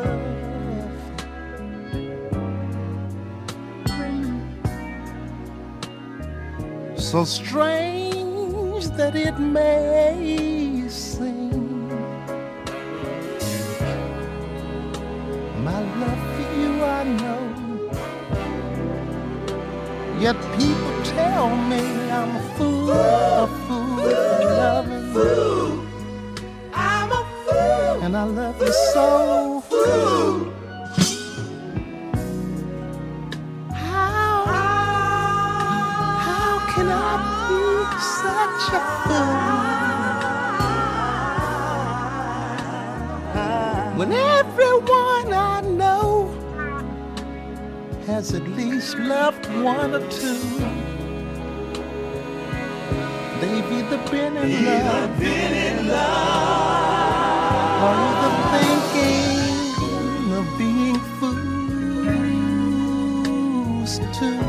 So 6.95 7.25
strange 7.25 8.85
that 8.89 9.15
it 9.15 9.39
may 9.39 10.85
seem. 10.89 11.89
My 15.63 15.81
love 16.01 16.21
for 16.35 16.47
you, 16.61 16.83
I 16.83 17.03
know. 17.03 17.42
Yet 20.23 20.39
people 20.57 20.95
tell 21.03 21.49
me 21.53 21.83
I'm 22.09 22.37
a 22.37 22.39
fool, 22.55 22.91
a 22.91 23.45
fool 23.67 23.97
for 23.97 24.45
loving 24.61 25.13
you. 25.13 25.85
I'm 26.73 27.11
a 27.11 27.13
fool, 27.43 28.03
and 28.03 28.15
I 28.15 28.23
love 28.23 28.57
you 28.61 28.71
so. 28.93 29.61
Fool. 29.69 30.53
How, 33.73 34.45
how 36.29 36.51
can 36.73 36.87
I 36.87 37.13
be 37.49 37.63
such 38.23 38.65
a 38.79 38.81
fool? 39.03 39.43
When 43.97 44.11
everyone 44.13 45.33
I 45.33 45.59
know 45.79 46.31
has 48.05 48.33
at 48.33 48.47
least 48.49 48.97
loved 48.99 49.32
one 49.61 49.93
or 49.93 49.99
two. 50.09 50.39
They've 53.39 53.71
either 53.71 53.97
been 54.09 54.35
in 54.37 54.65
love, 54.65 55.19
been 55.19 55.53
in 55.53 55.87
love, 55.87 57.83
or 57.83 57.93
either 58.09 58.31
thinking 58.53 60.33
of 60.33 60.45
being 60.57 60.99
fools 61.19 61.43
too. 64.17 64.41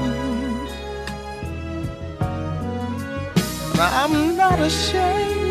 I'm 3.80 4.36
not 4.36 4.60
ashamed. 4.60 5.43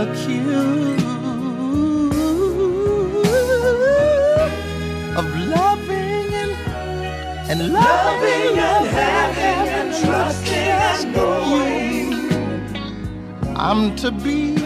look 0.00 0.16
you. 0.28 0.96
Of 5.18 5.26
loving 5.54 6.28
and 6.42 6.52
and 7.50 7.60
loving, 7.72 7.72
loving 7.72 8.58
and, 8.58 8.86
and 8.86 8.88
having 8.96 9.68
and 9.80 9.90
trusting 10.04 10.70
and 10.88 11.02
knowing. 11.14 12.10
I'm 13.56 13.80
to 13.96 14.10
be 14.10 14.59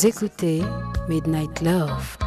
Vous 0.00 0.06
écoutez 0.06 0.62
Midnight 1.10 1.60
Love. 1.60 2.19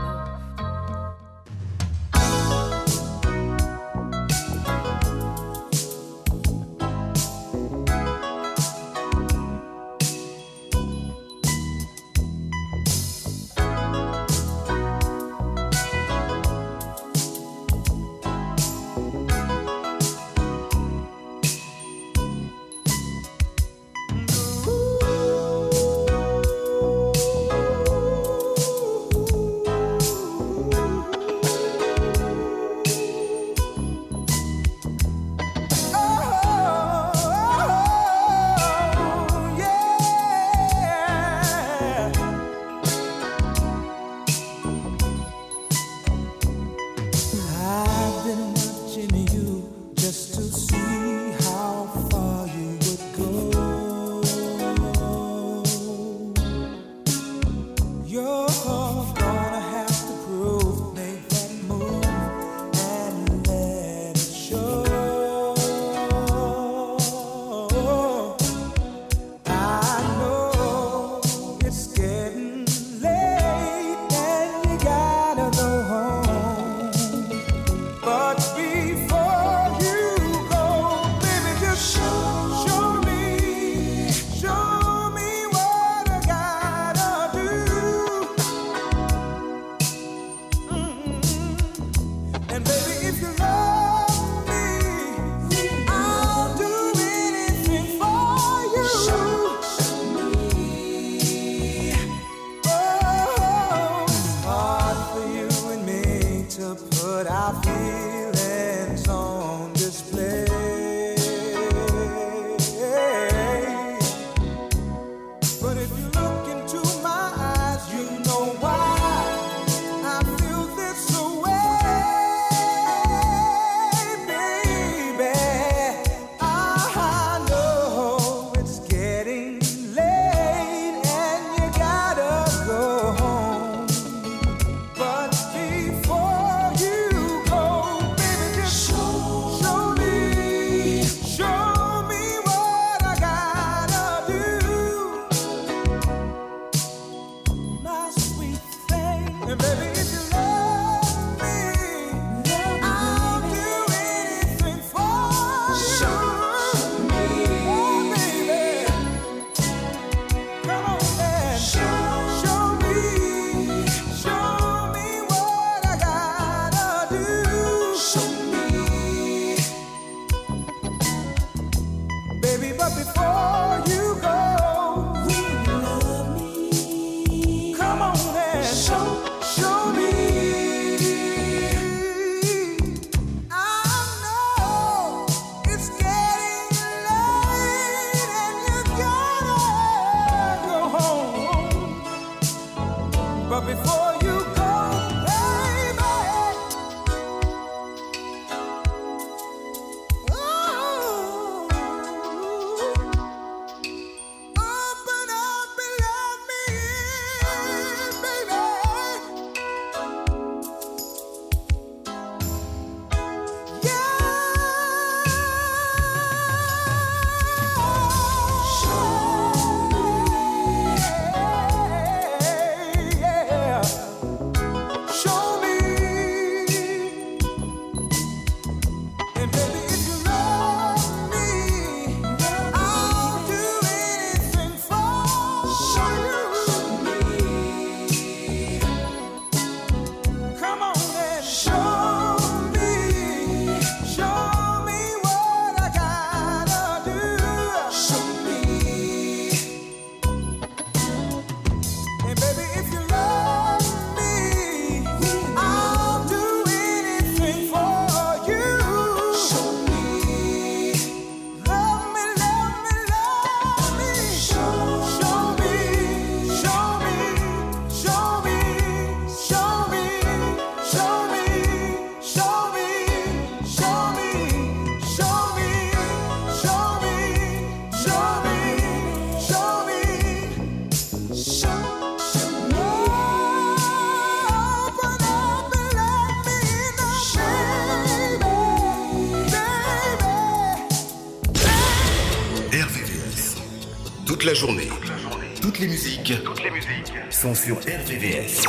sur 297.51 297.75
RVVS. 297.75 298.63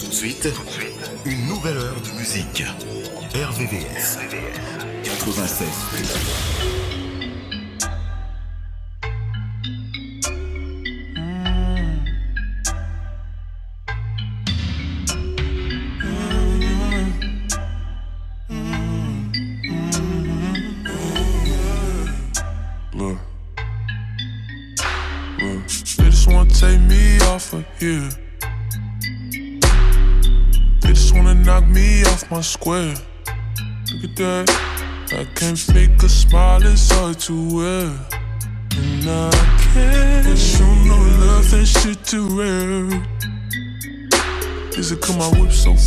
Tout 0.00 0.06
de 0.06 0.14
suite, 0.14 0.48
une 1.26 1.46
nouvelle 1.46 1.76
heure 1.76 2.00
de 2.00 2.18
musique. 2.18 2.64
RVVS. 3.34 4.18
96. 5.04 6.53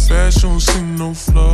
fashion, 0.08 0.50
you 0.50 0.50
don't 0.50 0.60
see 0.60 0.82
no 0.82 1.14
flaws. 1.14 1.47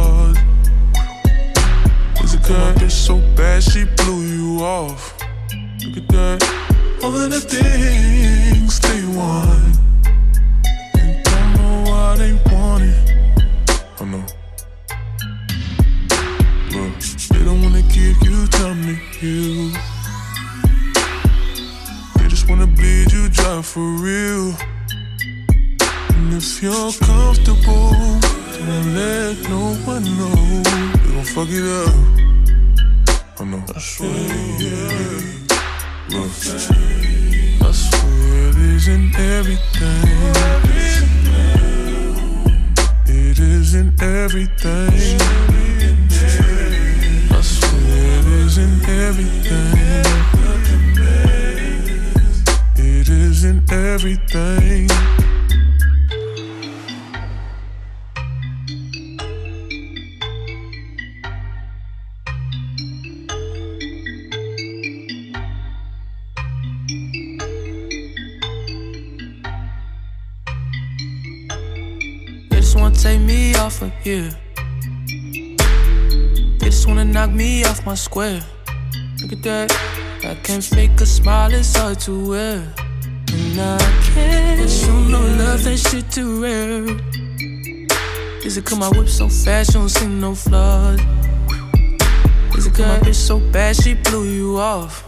off. 94.58 95.03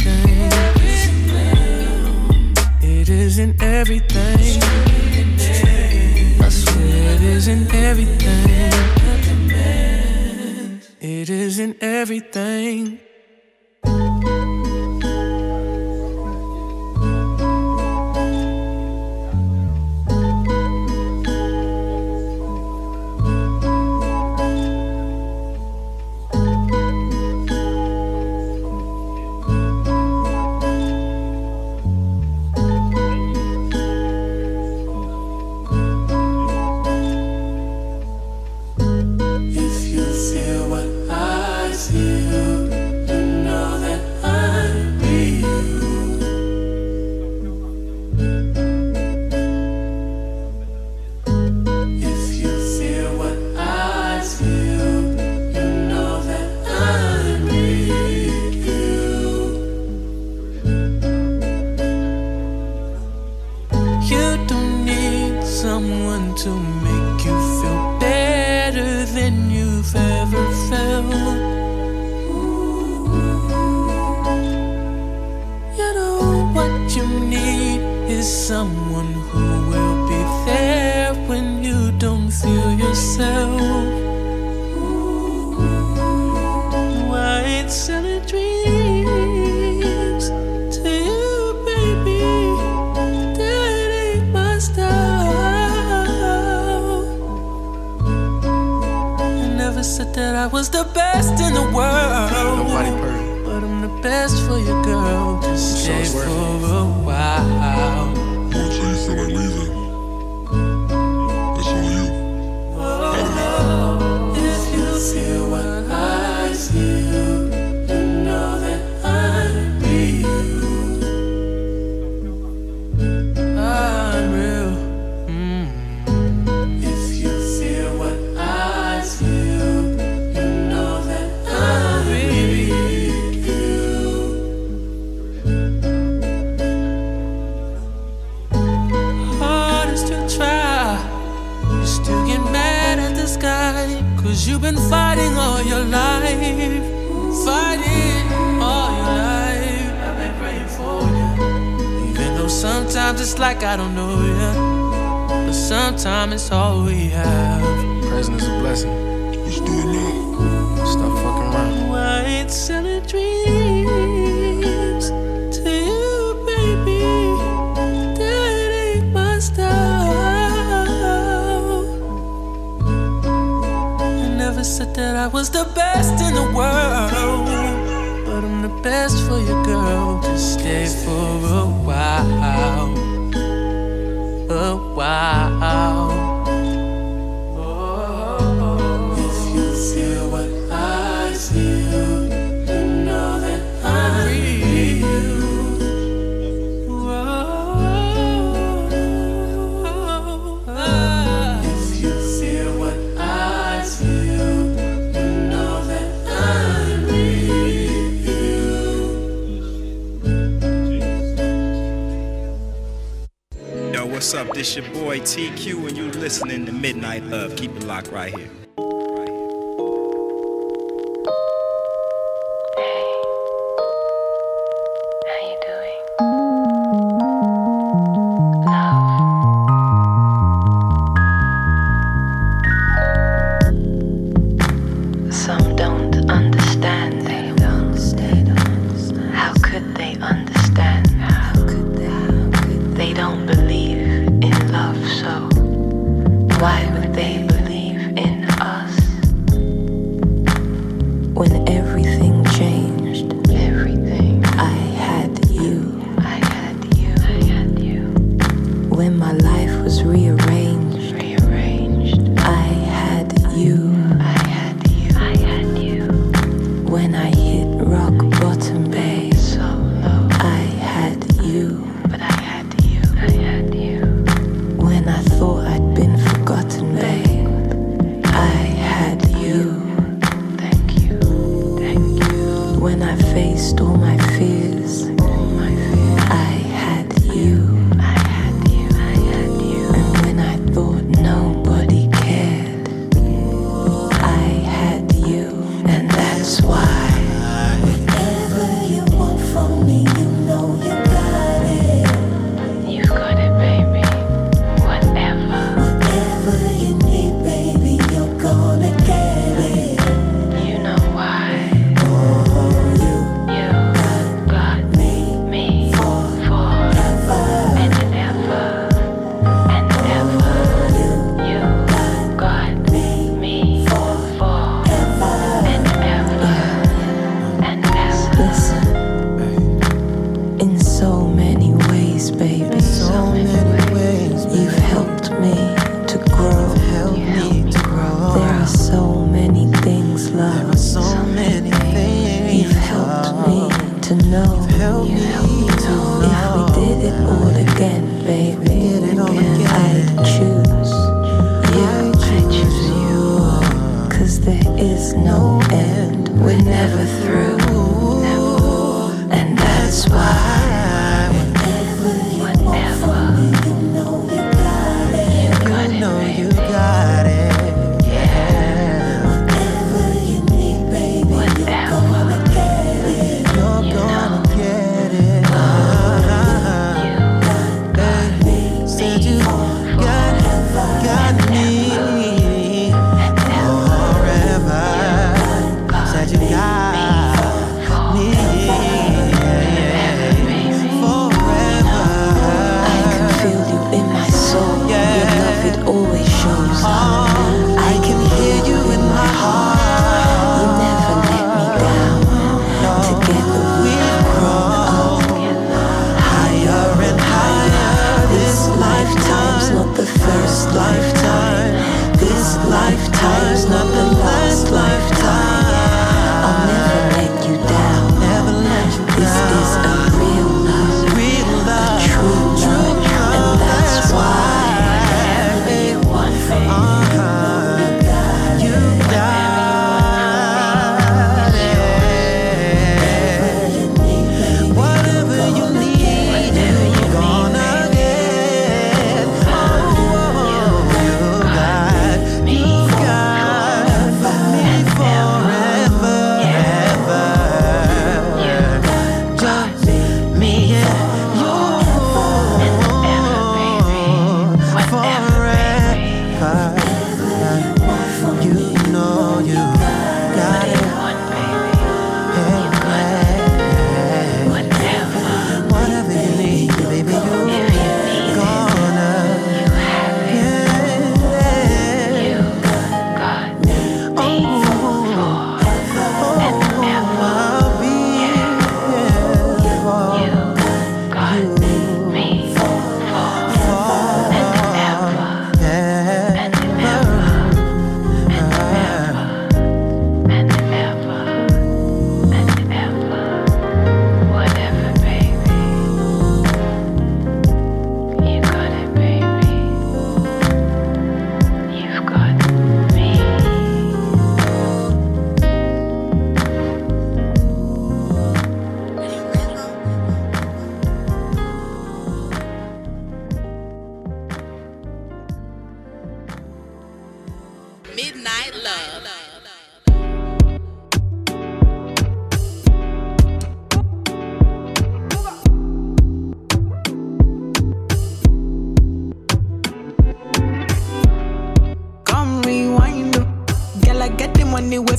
everything. 0.00 0.52
It 2.82 3.08
isn't 3.08 3.62
everything. 3.62 4.60
It 7.10 7.22
isn't 7.22 7.74
everything. 7.74 8.72
It 11.00 11.30
isn't 11.30 11.82
everything. 11.82 13.00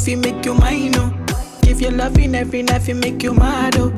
The 0.06 0.12
you 0.12 0.18
make 0.18 0.46
you 0.46 0.54
mine, 0.54 0.96
oh. 0.96 1.26
Give 1.62 1.82
you 1.82 1.92
loving 1.92 2.36
every 2.36 2.62
night, 2.64 2.88
you 2.88 2.96
make 2.96 3.24
you 3.24 3.34
mad, 3.34 3.76
oh. 3.78 3.90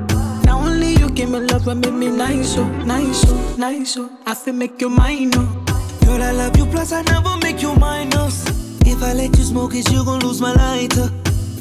Now 0.45 0.59
only 0.59 0.93
you 0.93 1.09
give 1.09 1.29
me 1.29 1.39
love 1.39 1.67
and 1.67 1.81
make 1.81 1.93
me 1.93 2.09
nice, 2.09 2.57
oh, 2.57 2.67
nice, 2.85 3.23
oh, 3.27 3.55
nice, 3.57 3.97
oh. 3.97 4.09
I 4.25 4.35
feel 4.35 4.53
make 4.53 4.79
you 4.81 4.89
mine, 4.89 5.31
oh. 5.33 5.63
Girl, 6.05 6.21
I 6.21 6.31
love 6.31 6.55
you, 6.57 6.65
plus 6.67 6.91
I 6.91 7.01
never 7.03 7.37
make 7.37 7.61
you 7.61 7.75
minus. 7.75 8.45
If 8.85 9.01
I 9.01 9.13
let 9.13 9.35
you 9.37 9.43
smoke 9.43 9.73
it, 9.73 9.91
you 9.91 10.05
gon' 10.05 10.19
lose 10.19 10.41
my 10.41 10.53
lighter. 10.53 11.09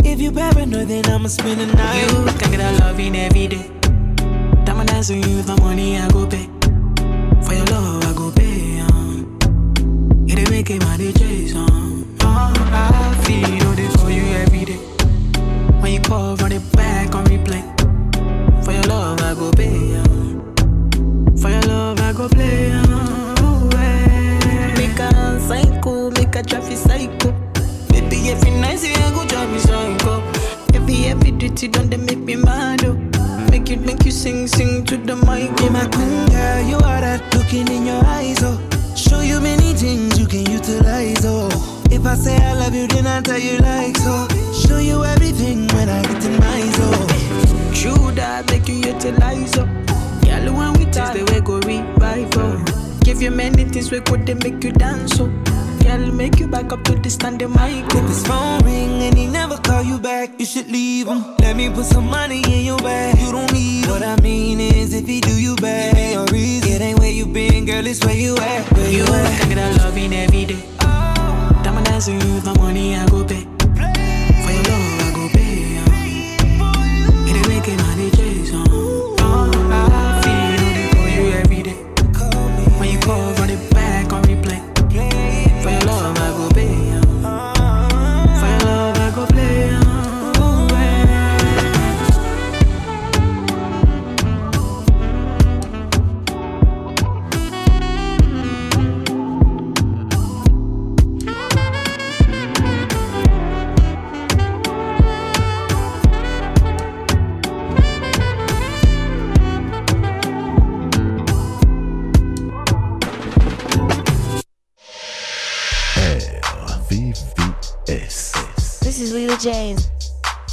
If 0.05 0.21
you 0.21 0.31
paranoid, 0.31 0.89
then 0.89 1.07
I'ma 1.07 1.29
spend 1.29 1.61
the 1.61 1.67
night. 1.75 2.03
You 2.13 2.39
can 2.39 2.51
get 2.51 2.61
a 2.61 2.85
loving 2.85 3.17
every 3.17 3.47
day. 3.49 3.71
Diamond 4.65 4.91
dance 4.91 5.09
with 5.09 5.27
you 5.27 5.43
my 5.45 5.59
money, 5.61 5.97
I 5.97 6.09
go 6.11 6.27
pay. 6.27 6.54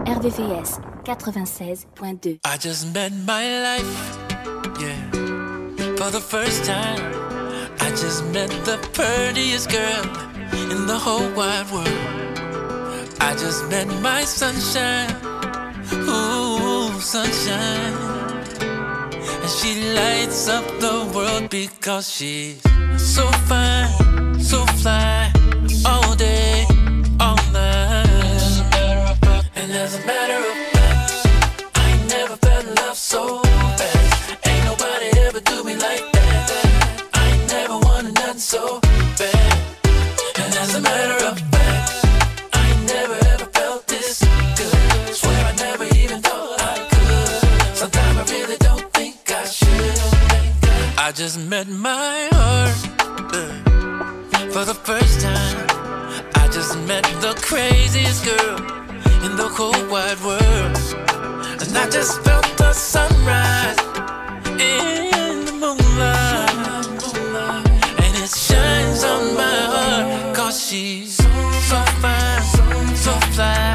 RVVS 0.08 0.80
96.2. 1.04 2.40
I 2.46 2.56
just 2.56 2.94
met 2.94 3.12
my 3.12 3.64
life, 3.64 4.18
yeah, 4.80 5.12
for 5.98 6.10
the 6.10 6.22
first 6.22 6.64
time. 6.64 7.02
I 7.82 7.90
just 7.90 8.24
met 8.28 8.50
the 8.64 8.78
prettiest 8.94 9.70
girl 9.70 10.06
in 10.72 10.88
the 10.88 10.98
whole 10.98 11.30
wide 11.34 11.70
world. 11.70 12.25
I 13.20 13.36
just 13.38 13.70
met 13.70 13.88
my 14.02 14.24
sunshine, 14.24 15.10
ooh, 15.94 17.00
sunshine. 17.00 17.94
And 19.42 19.50
she 19.58 19.94
lights 19.94 20.48
up 20.48 20.66
the 20.80 21.12
world 21.14 21.50
because 21.50 22.12
she's 22.12 22.62
so 22.98 23.26
fine, 23.50 24.40
so 24.40 24.66
fly, 24.82 25.32
all 25.86 26.16
day, 26.16 26.55
just 51.26 51.40
met 51.50 51.68
my 51.68 52.30
heart 52.34 52.78
for 54.54 54.64
the 54.64 54.76
first 54.76 55.22
time. 55.22 55.58
I 56.36 56.48
just 56.52 56.78
met 56.82 57.04
the 57.20 57.34
craziest 57.42 58.24
girl 58.24 58.58
in 59.26 59.36
the 59.36 59.50
whole 59.58 59.82
wide 59.90 60.20
world. 60.22 60.78
And 61.62 61.76
I 61.76 61.90
just 61.90 62.22
felt 62.22 62.46
the 62.58 62.72
sunrise 62.74 63.80
in 64.62 65.46
the 65.48 65.54
moonlight. 65.64 66.96
And 68.04 68.14
it 68.24 68.30
shines 68.30 69.04
on 69.04 69.34
my 69.34 69.60
heart, 69.74 70.36
cause 70.36 70.64
she's 70.64 71.16
so 71.70 71.80
fine, 72.04 72.96
so 72.96 73.14
fly. 73.34 73.75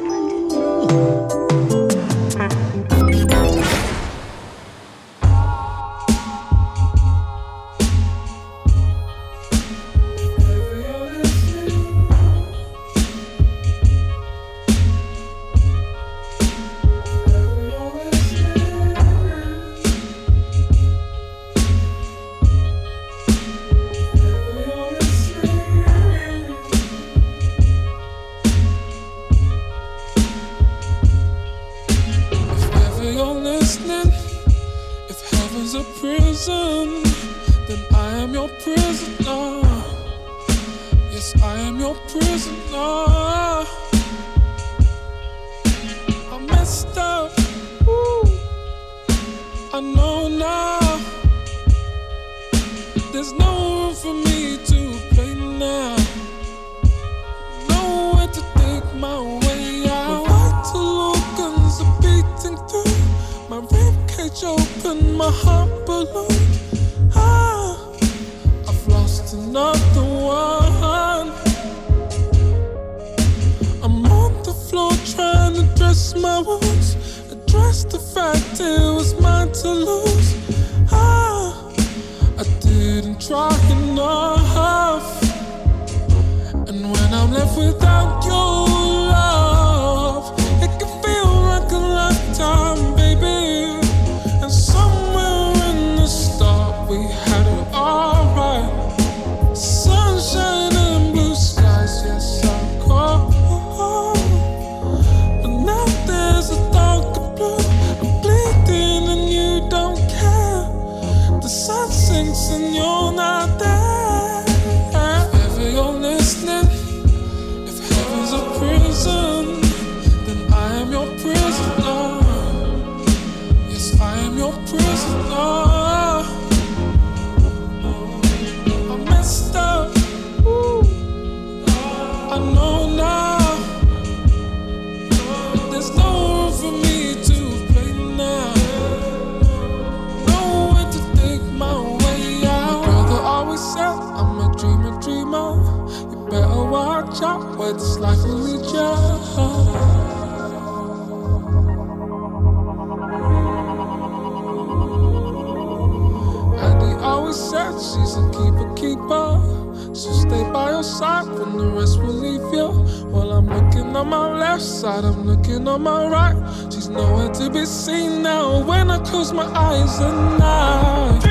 on 164.01 164.09
my 164.09 164.39
left 164.39 164.63
side, 164.63 165.03
I'm 165.03 165.27
looking 165.27 165.67
on 165.67 165.83
my 165.83 166.07
right. 166.07 166.35
She's 166.73 166.89
nowhere 166.89 167.29
to 167.35 167.51
be 167.51 167.65
seen 167.65 168.23
now. 168.23 168.63
When 168.65 168.89
I 168.89 168.97
close 169.03 169.31
my 169.31 169.45
eyes 169.45 169.99
at 169.99 170.39
night. 170.39 171.30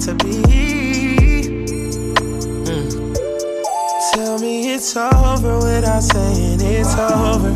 to 0.00 0.14
be. 0.14 0.40
Mm. 2.64 3.14
Tell 4.14 4.38
me 4.38 4.72
it's 4.72 4.96
over 4.96 5.58
without 5.58 6.02
saying 6.02 6.60
it's 6.62 6.94
over. 6.94 7.54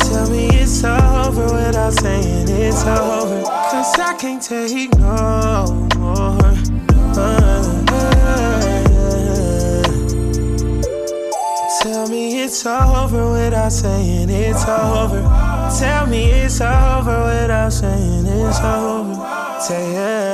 Tell 0.00 0.28
me 0.28 0.48
it's 0.48 0.82
over 0.82 1.44
without 1.54 1.92
saying 1.92 2.48
it's 2.48 2.84
over. 2.84 3.42
Cause 3.42 3.98
I 4.00 4.16
can't 4.18 4.42
take 4.42 4.92
no 4.98 5.88
more. 5.96 6.38
Uh, 7.16 7.84
Tell 11.80 12.08
me 12.08 12.42
it's 12.42 12.66
over 12.66 13.30
without 13.32 13.70
saying 13.70 14.30
it's 14.30 14.66
over. 14.66 15.22
Tell 15.78 16.06
me 16.06 16.30
it's 16.30 16.60
over 16.60 17.24
without 17.24 17.72
saying 17.72 18.26
it's 18.26 18.58
over. 18.58 19.14
Tell 19.68 20.28
me. 20.28 20.33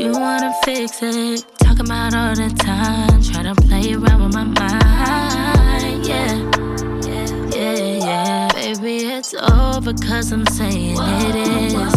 You 0.00 0.12
wanna 0.12 0.54
fix 0.64 1.02
it. 1.02 1.44
Talking 1.58 1.84
about 1.84 2.14
all 2.14 2.34
the 2.34 2.48
time. 2.56 3.22
Try 3.22 3.42
to 3.42 3.54
play 3.54 3.92
around 3.92 4.24
with 4.24 4.34
my 4.34 4.44
mind. 4.44 6.06
Yeah. 6.06 6.36
Yeah, 7.54 8.06
yeah. 8.06 8.48
Baby, 8.54 9.04
it's 9.12 9.34
over 9.34 9.92
cause 9.92 10.32
I'm 10.32 10.46
saying 10.46 10.96
it 10.96 11.36
is. 11.36 11.94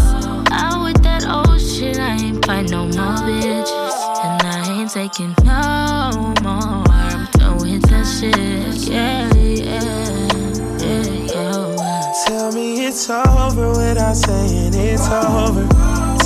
Out 0.52 0.84
with 0.84 1.02
that 1.04 1.24
old 1.26 1.62
shit, 1.62 1.98
I 1.98 2.18
ain't 2.18 2.46
fight 2.46 2.70
no 2.72 2.88
more 2.88 3.24
bitches. 3.24 3.96
And 4.26 4.48
I 4.52 4.82
ain't 4.82 4.92
taking 4.92 5.34
no 5.46 6.34
more. 6.44 6.84
I'm 6.92 7.26
done 7.40 7.58
with 7.60 7.84
that 7.84 8.06
shit. 8.06 8.36
Yeah, 8.92 9.34
yeah, 9.34 9.82
yeah, 10.78 11.04
yeah. 11.34 12.14
Tell 12.28 12.52
me 12.52 12.86
it's 12.86 13.10
over 13.10 13.70
without 13.70 14.18
saying 14.18 14.74
it's 14.74 15.08
over. 15.08 15.83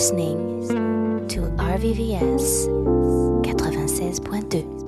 Listening 0.00 1.28
to 1.28 1.40
RVVS 1.60 2.66
96.2. 3.44 4.79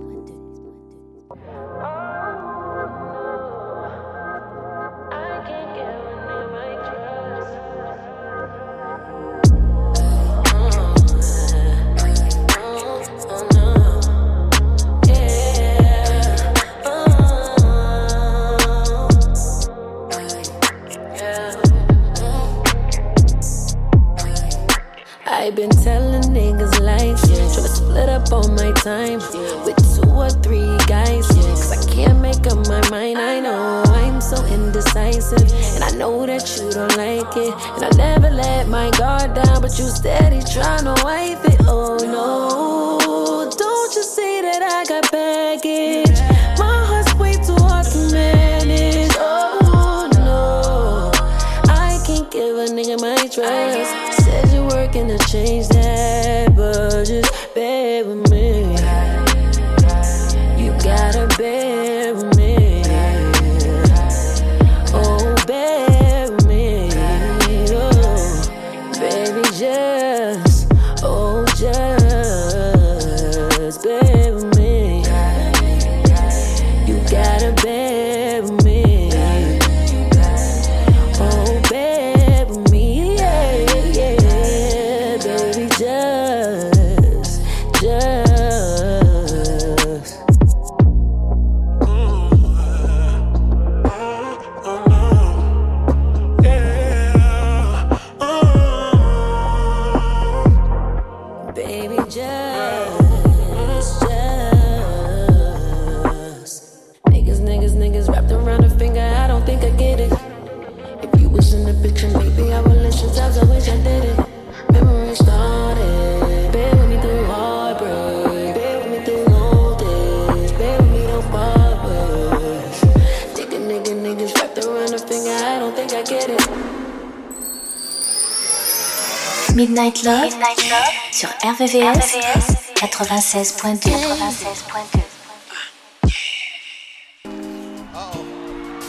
RVVS, 131.72 132.74
96.2. 132.74 133.92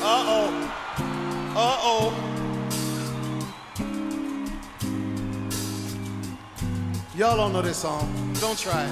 Uh-oh. 0.03 0.49
Uh-oh. 1.55 2.13
Y'all 7.15 7.37
don't 7.37 7.53
know 7.53 7.61
this 7.61 7.77
song. 7.77 8.33
Don't 8.41 8.59
try 8.59 8.83
it. 8.83 8.91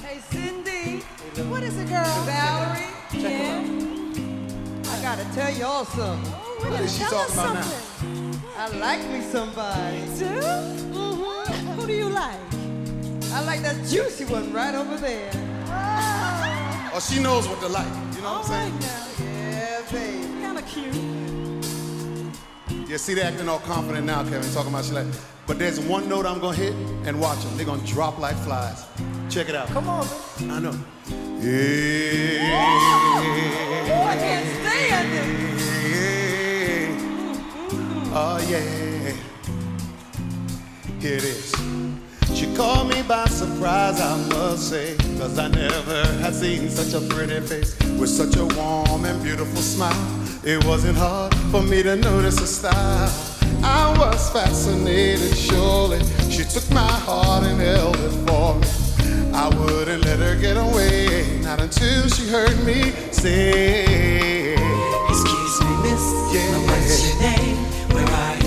Hey, 0.00 0.20
Cindy. 0.30 1.02
What 1.50 1.64
is 1.64 1.76
it, 1.76 1.88
girl? 1.88 2.04
Valerie? 2.24 2.86
yeah. 3.14 3.64
I 4.92 5.02
gotta 5.02 5.24
tell 5.34 5.50
y'all 5.54 5.84
something. 5.86 6.30
What 6.70 6.80
is 6.82 6.96
she 6.96 7.02
talking 7.02 7.34
about 7.34 7.54
now? 7.54 7.94
I 8.56 8.68
like 8.78 9.04
me 9.10 9.20
somebody. 9.20 10.04
Do? 10.16 10.83
That 13.64 13.76
juicy 13.86 14.24
one 14.26 14.52
right 14.52 14.74
over 14.74 14.96
there. 14.98 15.30
Oh, 16.92 17.00
she 17.00 17.18
knows 17.20 17.48
what 17.48 17.60
to 17.60 17.68
like. 17.68 17.86
You 18.14 18.20
know 18.22 18.34
what 18.34 18.50
I'm 18.50 18.52
saying? 18.52 18.78
Now. 18.78 19.06
Yeah, 19.18 19.82
baby. 19.90 20.28
Kinda 20.42 20.62
cute. 20.62 20.94
Yeah, 22.88 22.98
see, 22.98 23.14
they 23.14 23.22
acting 23.22 23.48
all 23.48 23.60
confident 23.60 24.06
now, 24.06 24.22
Kevin, 24.22 24.52
talking 24.52 24.70
about 24.70 24.84
she 24.84 24.92
like. 24.92 25.06
But 25.46 25.58
there's 25.58 25.80
one 25.80 26.08
note 26.08 26.26
I'm 26.26 26.40
gonna 26.40 26.56
hit 26.56 26.74
and 27.06 27.18
watch 27.20 27.42
them. 27.42 27.56
They're 27.56 27.66
gonna 27.66 27.86
drop 27.86 28.18
like 28.18 28.36
flies. 28.36 28.84
Check 29.30 29.48
it 29.48 29.54
out. 29.54 29.68
Come 29.68 29.88
on, 29.88 30.06
man. 30.40 30.50
I 30.50 30.58
know. 30.60 30.74
Yeah. 31.40 32.40
Oh, 33.90 34.04
I 34.06 34.16
can't 34.16 34.46
stand 34.60 35.12
it. 35.14 35.24
Oh 38.16 38.38
yeah. 38.48 38.60
Here 41.00 41.16
it 41.16 41.24
is. 41.24 41.52
She 42.34 42.46
called 42.54 42.88
me 42.88 42.93
by 43.08 43.24
surprise, 43.26 44.00
I 44.00 44.16
must 44.28 44.70
say, 44.70 44.96
cause 45.18 45.38
I 45.38 45.48
never 45.48 46.04
had 46.22 46.34
seen 46.34 46.70
such 46.70 46.94
a 46.94 47.04
pretty 47.06 47.40
face 47.40 47.78
with 47.98 48.08
such 48.08 48.36
a 48.36 48.46
warm 48.56 49.04
and 49.04 49.22
beautiful 49.22 49.60
smile. 49.60 50.20
It 50.44 50.64
wasn't 50.64 50.96
hard 50.96 51.34
for 51.50 51.62
me 51.62 51.82
to 51.82 51.96
notice 51.96 52.38
her 52.38 52.46
style. 52.46 53.10
I 53.62 53.94
was 53.98 54.30
fascinated, 54.30 55.36
surely. 55.36 56.00
She 56.30 56.44
took 56.44 56.68
my 56.70 56.92
heart 57.06 57.44
and 57.44 57.60
held 57.60 57.96
it 57.96 58.12
for 58.26 58.54
me. 58.56 58.66
I 59.34 59.48
wouldn't 59.48 60.04
let 60.04 60.18
her 60.20 60.36
get 60.36 60.56
away, 60.56 61.40
not 61.42 61.60
until 61.60 62.08
she 62.08 62.28
heard 62.28 62.56
me 62.64 62.92
say, 63.10 64.54
Excuse 65.08 65.60
me, 65.60 65.76
miss. 65.82 66.04
Yeah. 66.32 66.58
What's 66.66 67.08
your 67.08 67.20
name? 67.20 67.56
Where 67.92 68.06
are 68.06 68.36
you 68.36 68.43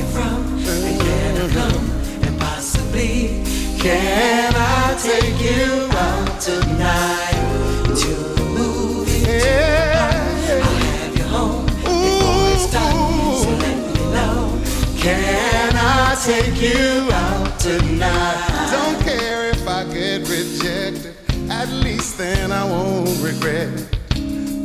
can 3.80 4.54
I 4.56 4.98
take 5.02 5.40
you 5.40 5.88
out 5.92 6.42
tonight 6.42 7.96
to 7.96 8.14
the 8.36 8.44
movie? 8.46 9.20
Yeah. 9.20 10.62
I'll 10.64 10.76
have 10.76 11.18
you 11.18 11.24
home 11.26 11.66
before 11.66 12.54
it's 12.54 12.72
done. 12.72 13.36
So 13.44 13.50
let 13.64 13.78
me 13.96 14.12
know. 14.12 14.62
Can 14.98 15.74
I 15.76 16.16
take 16.24 16.62
you 16.62 17.10
out 17.12 17.60
tonight? 17.60 18.70
Don't 18.72 19.02
care 19.04 19.50
if 19.50 19.68
I 19.68 19.84
get 19.86 20.28
rejected. 20.28 21.16
At 21.50 21.70
least 21.70 22.18
then 22.18 22.52
I 22.52 22.64
won't 22.64 23.10
regret. 23.22 23.70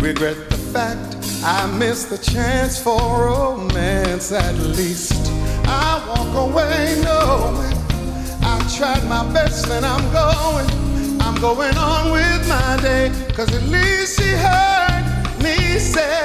Regret 0.02 0.51
the 0.51 0.56
fact 0.72 1.16
I 1.44 1.66
missed 1.78 2.10
the 2.10 2.18
chance 2.18 2.82
for 2.82 2.98
romance. 2.98 4.32
At 4.32 4.56
least 4.56 5.12
I 5.66 6.02
walk 6.09 6.51
away 6.51 7.01
knowing 7.05 7.81
tried 8.77 9.05
my 9.07 9.31
best 9.35 9.69
and 9.69 9.85
I'm 9.85 10.03
going. 10.12 10.66
I'm 11.20 11.39
going 11.40 11.77
on 11.77 12.11
with 12.11 12.49
my 12.49 12.78
day. 12.81 13.12
Cause 13.35 13.53
at 13.55 13.62
least 13.65 14.19
she 14.19 14.31
heard 14.31 15.05
me 15.43 15.78
say, 15.78 16.24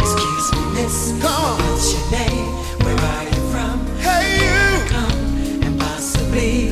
Excuse 0.00 0.52
me, 0.52 0.62
miss. 0.72 1.12
Come 1.20 1.44
on. 1.44 1.58
What's 1.60 1.92
your 1.92 2.10
name? 2.10 2.48
Where 2.82 2.96
are 2.96 3.24
you 3.24 3.42
from? 3.52 3.76
Hey, 3.98 4.24
you. 4.40 4.88
Come 4.88 5.62
and 5.64 5.78
possibly, 5.78 6.70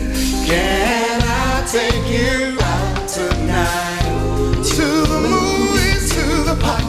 can 0.48 1.20
I 1.22 1.66
take 1.68 2.06
you 2.08 2.56
out 2.58 3.08
tonight? 3.08 4.64
To 4.74 4.86
the 5.12 5.20
movies, 5.28 6.14
to 6.14 6.24
the 6.48 6.56
park. 6.62 6.82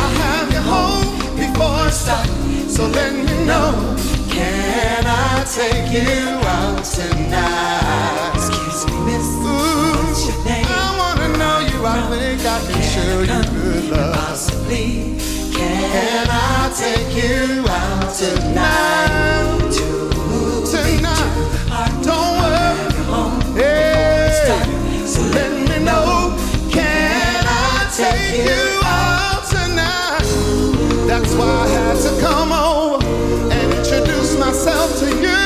I'll 0.00 0.14
have 0.26 0.52
you 0.52 0.60
home 0.60 1.36
before 1.36 1.86
it's 1.86 2.04
dark. 2.04 2.26
So 2.68 2.88
let 2.88 3.12
me 3.14 3.46
know. 3.46 3.96
Can 4.28 5.04
I 5.06 5.44
take 5.44 5.92
you 5.92 6.28
out 6.48 6.84
tonight? 6.84 7.55
Can 13.24 13.42
show 13.44 13.48
you 13.48 13.62
good 13.62 13.90
love. 13.90 14.14
Possibly, 14.14 15.16
can 15.54 16.26
I 16.30 16.72
take 16.76 17.14
you 17.16 17.64
out 17.68 18.14
tonight? 18.14 19.72
To 19.72 19.96
Tonight, 20.70 22.02
don't 22.02 22.38
worry. 22.38 23.62
Hey, 23.62 25.06
So 25.06 25.22
let 25.22 25.52
me 25.52 25.84
know. 25.84 26.36
Can 26.70 27.44
I 27.46 27.88
take 27.96 28.44
you 28.44 28.80
out 28.84 29.44
tonight? 29.48 31.06
That's 31.06 31.32
why 31.34 31.46
I 31.46 31.68
had 31.68 31.96
to 32.02 32.20
come 32.20 32.52
over 32.52 33.04
and 33.52 33.74
introduce 33.74 34.38
myself 34.38 34.98
to 35.00 35.22
you. 35.22 35.45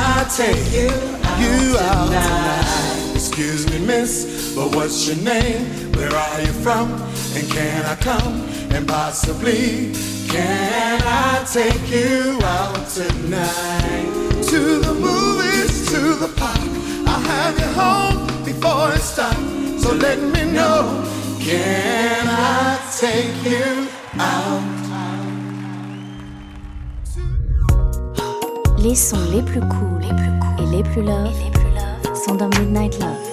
I 0.00 0.24
take 0.36 0.72
you 0.72 0.88
out 1.78 2.06
tonight? 2.06 2.62
tonight. 2.62 3.14
Excuse 3.14 3.68
me, 3.70 3.84
miss, 3.84 4.54
but 4.54 4.74
what's 4.74 5.08
your 5.08 5.16
name? 5.24 5.66
Where 5.94 6.14
are 6.14 6.40
you 6.40 6.52
from? 6.64 6.92
And 7.34 7.50
can 7.50 7.84
I 7.84 7.96
come? 7.96 8.34
And 8.70 8.86
possibly, 8.86 9.92
can 10.28 11.02
I 11.04 11.44
take 11.52 11.90
you 11.90 12.38
out 12.44 12.86
tonight? 12.88 14.08
To 14.50 14.78
the 14.78 14.94
movies, 14.94 15.90
to 15.90 16.14
the 16.14 16.28
park. 16.36 16.58
I'll 17.08 17.20
have 17.20 17.58
you 17.58 17.70
home 17.82 18.44
before 18.44 18.92
it 18.92 19.00
stops. 19.00 19.82
So 19.82 19.94
let 19.94 20.18
me 20.20 20.52
know. 20.52 21.04
Can 21.40 22.26
I 22.28 22.78
take 22.98 23.34
you 23.44 23.88
out? 24.18 24.87
Les 28.80 28.94
sons 28.94 29.16
les 29.32 29.42
plus 29.42 29.60
cool, 29.60 30.04
et 30.58 30.66
les 30.76 30.84
plus 30.84 31.02
love, 31.02 31.34
sont 32.14 32.36
dans 32.36 32.48
Midnight 32.60 32.98
Love. 33.00 33.27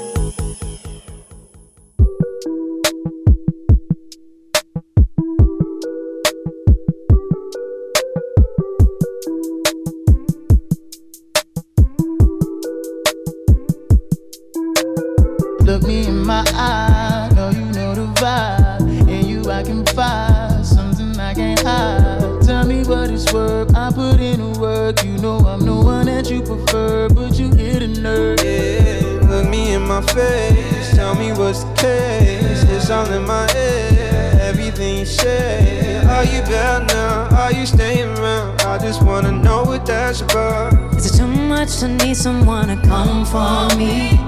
About. 40.21 40.95
Is 40.95 41.05
it 41.07 41.17
too 41.17 41.27
much 41.27 41.77
to 41.79 41.87
need 41.87 42.15
someone 42.15 42.67
to 42.67 42.75
come 42.87 43.25
for 43.25 43.75
me? 43.77 44.19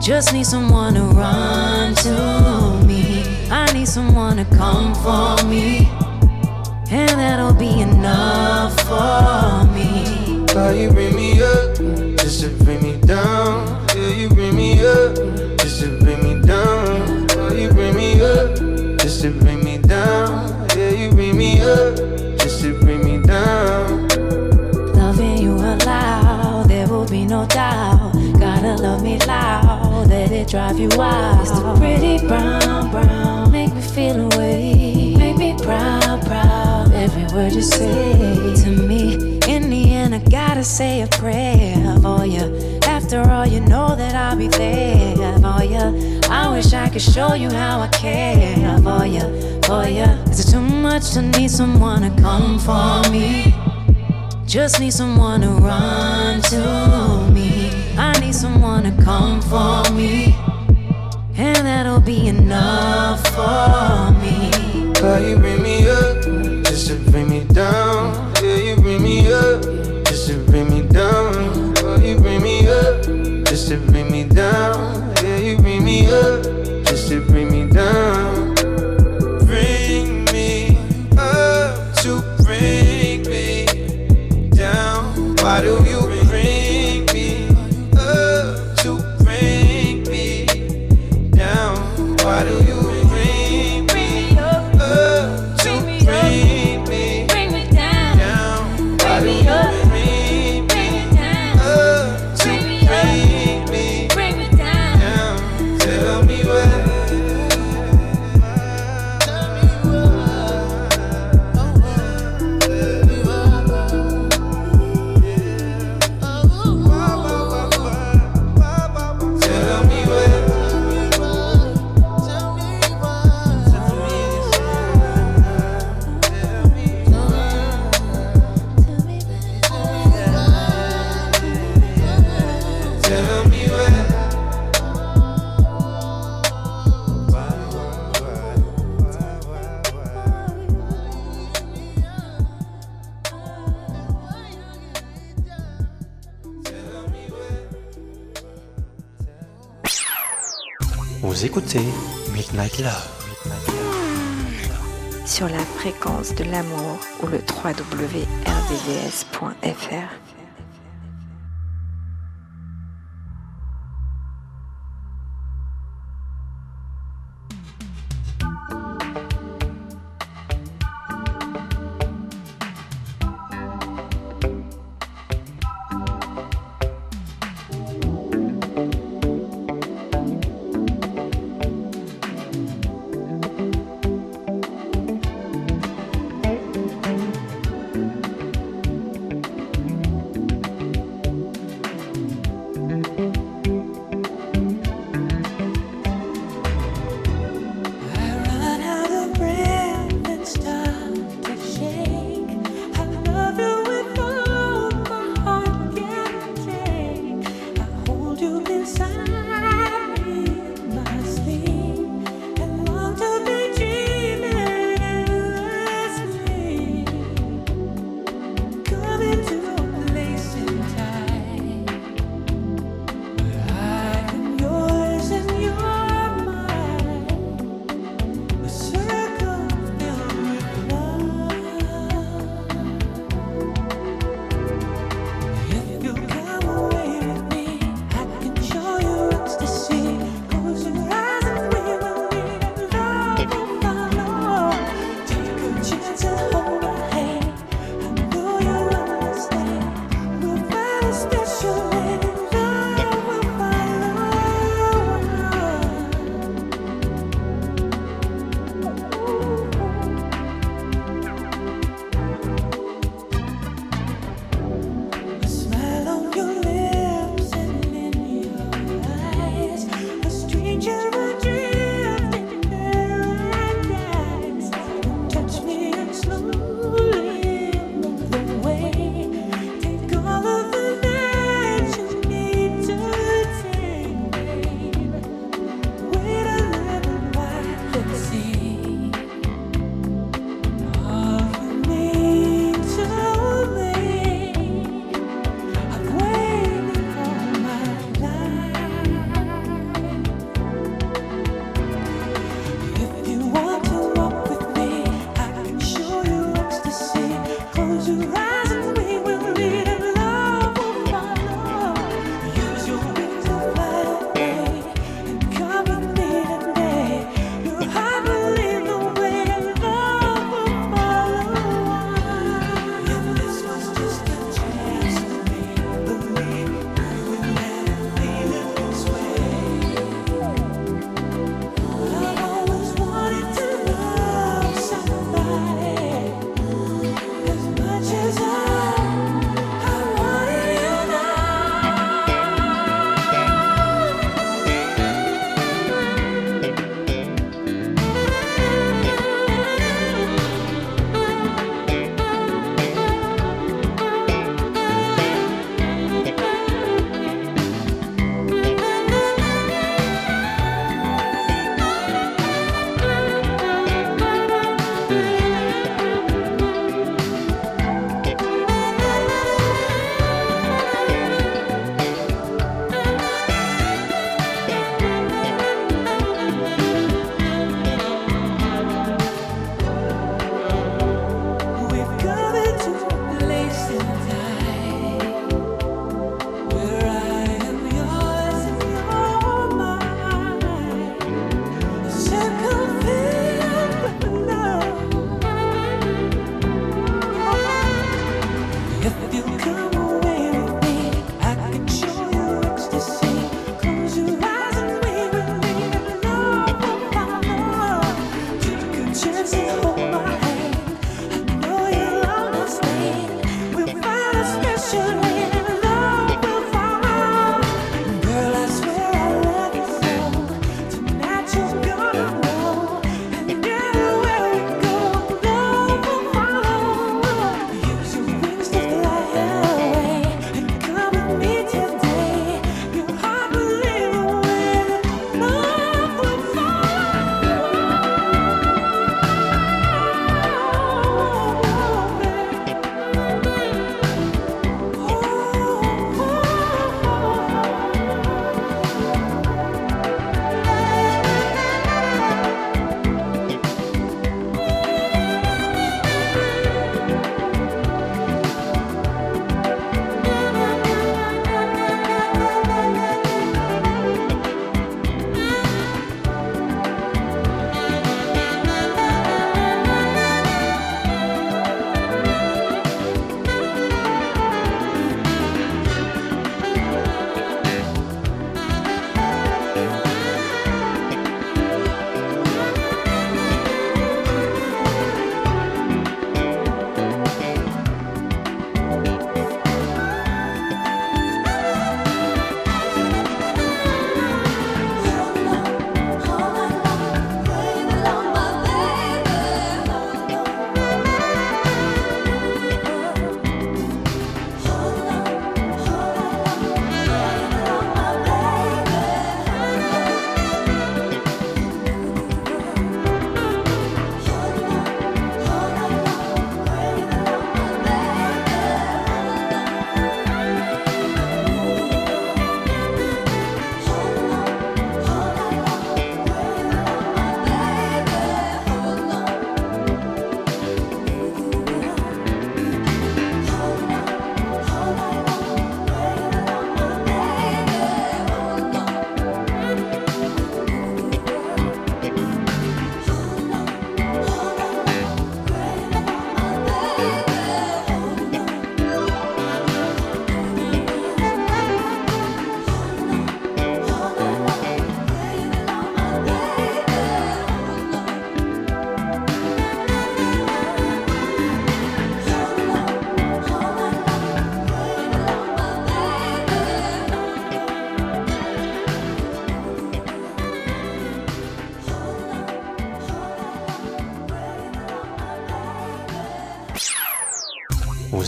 Just 0.00 0.32
need 0.32 0.46
someone 0.46 0.94
to 0.94 1.02
run 1.02 1.94
to 1.96 2.86
me. 2.86 3.24
I 3.50 3.72
need 3.72 3.88
someone 3.88 4.36
to 4.36 4.44
come 4.44 4.94
for 4.96 5.44
me. 5.46 5.88
And 6.90 7.10
that'll 7.18 7.54
be 7.54 7.80
enough 7.80 8.78
for 8.80 9.64
me. 9.72 10.44
Why 10.52 10.72
you 10.72 10.90
drive 30.62 30.78
you 30.78 30.88
wild. 30.96 31.40
It's 31.40 31.50
the 31.50 31.74
pretty 31.76 32.24
brown, 32.26 32.90
brown, 32.90 33.50
make 33.50 33.74
me 33.74 33.80
feel 33.80 34.32
away. 34.32 35.14
Make 35.16 35.36
me 35.36 35.54
proud, 35.58 36.24
proud, 36.26 36.92
every 36.92 37.24
word 37.34 37.52
you 37.52 37.62
say 37.62 38.54
to 38.62 38.70
me. 38.70 39.38
In 39.48 39.70
the 39.70 39.92
end, 39.92 40.14
I 40.14 40.18
gotta 40.18 40.62
say 40.62 41.02
a 41.02 41.06
prayer 41.08 41.96
for 42.00 42.24
you. 42.24 42.78
After 42.84 43.20
all, 43.28 43.46
you 43.46 43.60
know 43.60 43.96
that 43.96 44.14
I'll 44.14 44.36
be 44.36 44.48
there 44.48 45.38
for 45.44 45.64
you. 45.64 46.20
I 46.30 46.50
wish 46.52 46.72
I 46.72 46.88
could 46.88 47.02
show 47.02 47.34
you 47.34 47.50
how 47.50 47.80
I 47.80 47.88
care 47.88 48.78
for 48.86 49.04
you, 49.04 49.24
for 49.66 49.86
you. 49.88 50.08
Is 50.30 50.46
it 50.46 50.52
too 50.52 50.60
much 50.60 51.10
to 51.14 51.22
need 51.22 51.50
someone 51.50 52.02
to 52.02 52.22
come 52.22 52.58
for 52.58 53.10
me? 53.10 53.52
Just 54.46 54.80
need 54.80 54.92
someone 54.92 55.40
to 55.40 55.48
run 55.48 56.40
to 56.42 57.30
me. 57.32 57.70
I 57.96 58.18
need 58.20 58.34
someone 58.34 58.84
to 58.84 59.02
come 59.02 59.40
for 59.40 59.82
me. 59.94 60.34
That'll 61.74 62.00
be 62.00 62.28
enough 62.28 63.26
for 63.28 64.12
me. 64.20 64.50
Why 65.00 65.20
you 65.26 65.38
bring 65.38 65.62
me 65.62 65.88
up 65.88 66.22
just 66.66 66.88
to 66.88 66.96
bring 67.10 67.30
me 67.30 67.44
down? 67.44 68.34
Yeah, 68.42 68.56
you 68.56 68.76
bring 68.76 69.02
me 69.02 69.32
up 69.32 69.62
just 70.04 70.28
to 70.28 70.34
bring 70.44 70.68
me 70.68 70.82
down. 70.82 71.72
Why 71.76 71.96
you 71.96 72.20
bring 72.20 72.42
me 72.42 72.68
up 72.68 73.02
just 73.46 73.68
to 73.68 73.78
bring 73.78 74.12
me 74.12 74.24
down? 74.24 75.14
Yeah, 75.22 75.38
you 75.38 75.56
bring 75.56 75.82
me 75.82 76.12
up 76.12 76.44
just 76.84 77.08
to 77.08 77.24
bring 77.24 77.50
me 77.50 77.64
down. 77.64 78.41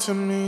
to 0.00 0.14
me. 0.14 0.39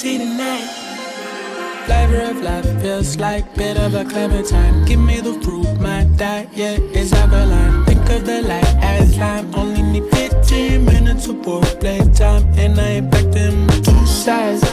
see. 0.00 0.18
Flavor 1.84 2.22
of 2.30 2.40
life 2.42 2.64
feels 2.80 3.18
like 3.18 3.44
bit 3.54 3.76
of 3.76 3.94
a 3.94 4.04
clementine. 4.04 4.84
Give 4.86 5.00
me 5.00 5.20
the 5.20 5.34
fruit, 5.42 5.78
my 5.78 6.04
diet 6.16 6.80
is 6.96 7.12
alkaline. 7.12 7.84
Think 7.84 8.08
of 8.08 8.24
the 8.24 8.40
light 8.42 8.76
as 8.80 9.18
lime. 9.18 9.54
Only 9.54 9.82
need 9.82 10.06
15 10.10 10.84
minutes 10.84 11.26
of 11.26 11.44
work 11.46 11.64
playtime, 11.80 12.44
and 12.56 12.80
I 12.80 13.00
expect 13.00 13.32
them 13.32 13.66
two 13.82 14.06
sides. 14.06 14.64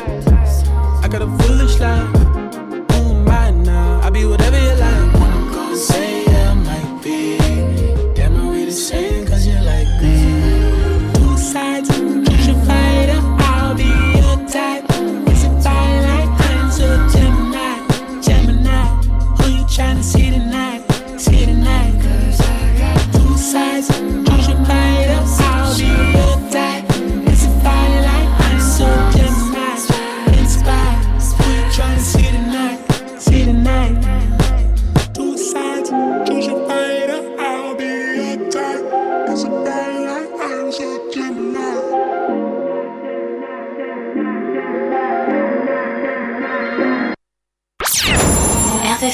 I 1.04 1.08
got 1.10 1.22
a 1.22 1.30
foolish 1.40 1.78
line. 1.80 2.14
Who 2.92 3.02
am 3.20 3.28
I 3.28 3.52
now? 3.52 4.02
I'll 4.04 4.12
be 4.12 4.24
whatever 4.26 4.60
you 4.60 4.76
like. 4.76 5.76
Say 5.76 6.17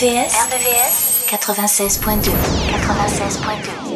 RVVS, 0.03 0.35
RVVS 0.35 1.23
96.2 1.31 2.31
96.2 2.67 3.92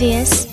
sur 0.00 0.49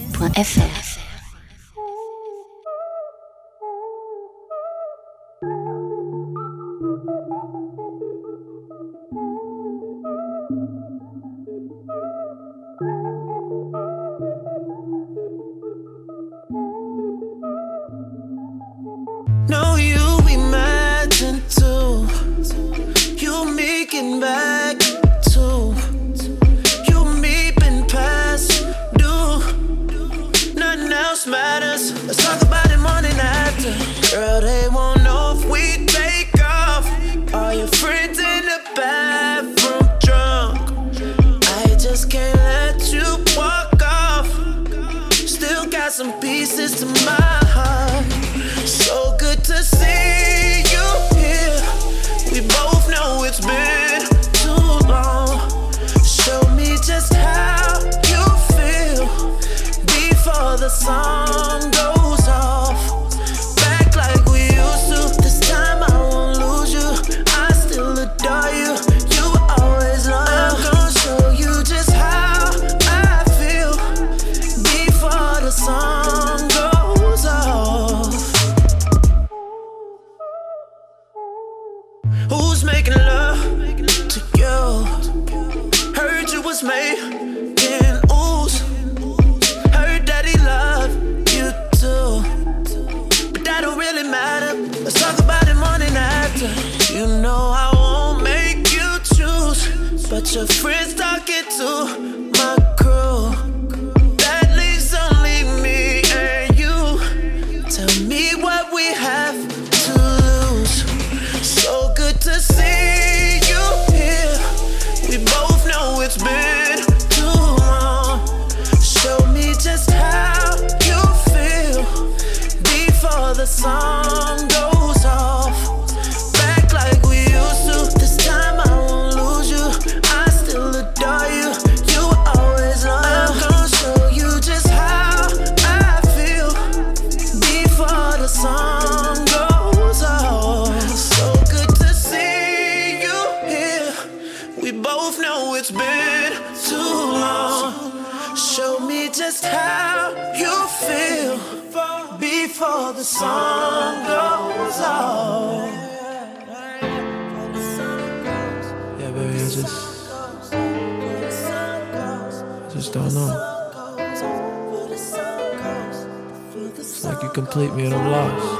complete 167.38 167.72
me 167.76 167.86
and 167.86 167.94
I'm 167.94 168.10
lost. 168.10 168.60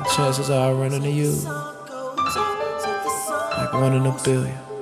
The 0.00 0.14
chances 0.14 0.50
are 0.50 0.68
I 0.68 0.72
run 0.74 0.92
into 0.92 1.10
you 1.10 1.32
like 3.56 3.72
one 3.72 3.94
in 3.94 4.04
a 4.04 4.14
billion. 4.22 4.73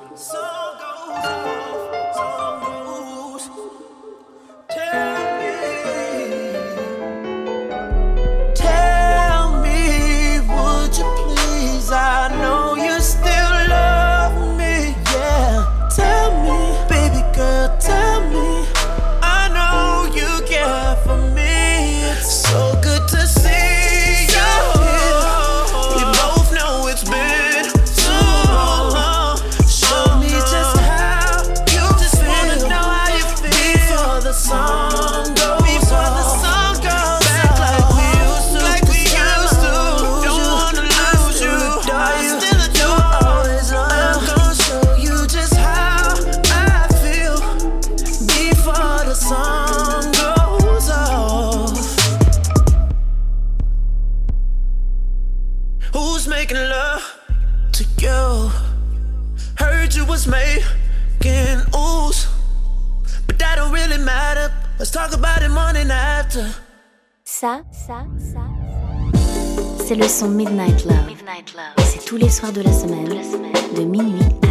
c'est 69.92 69.98
le 69.98 70.08
son 70.08 70.28
Midnight 70.28 70.86
Love. 70.86 70.94
C'est 71.84 72.04
tous 72.06 72.16
les 72.16 72.30
soirs 72.30 72.52
de, 72.52 72.62
la 72.62 72.72
semaine. 72.72 73.08
de 73.76 73.84
minuit 73.84 74.41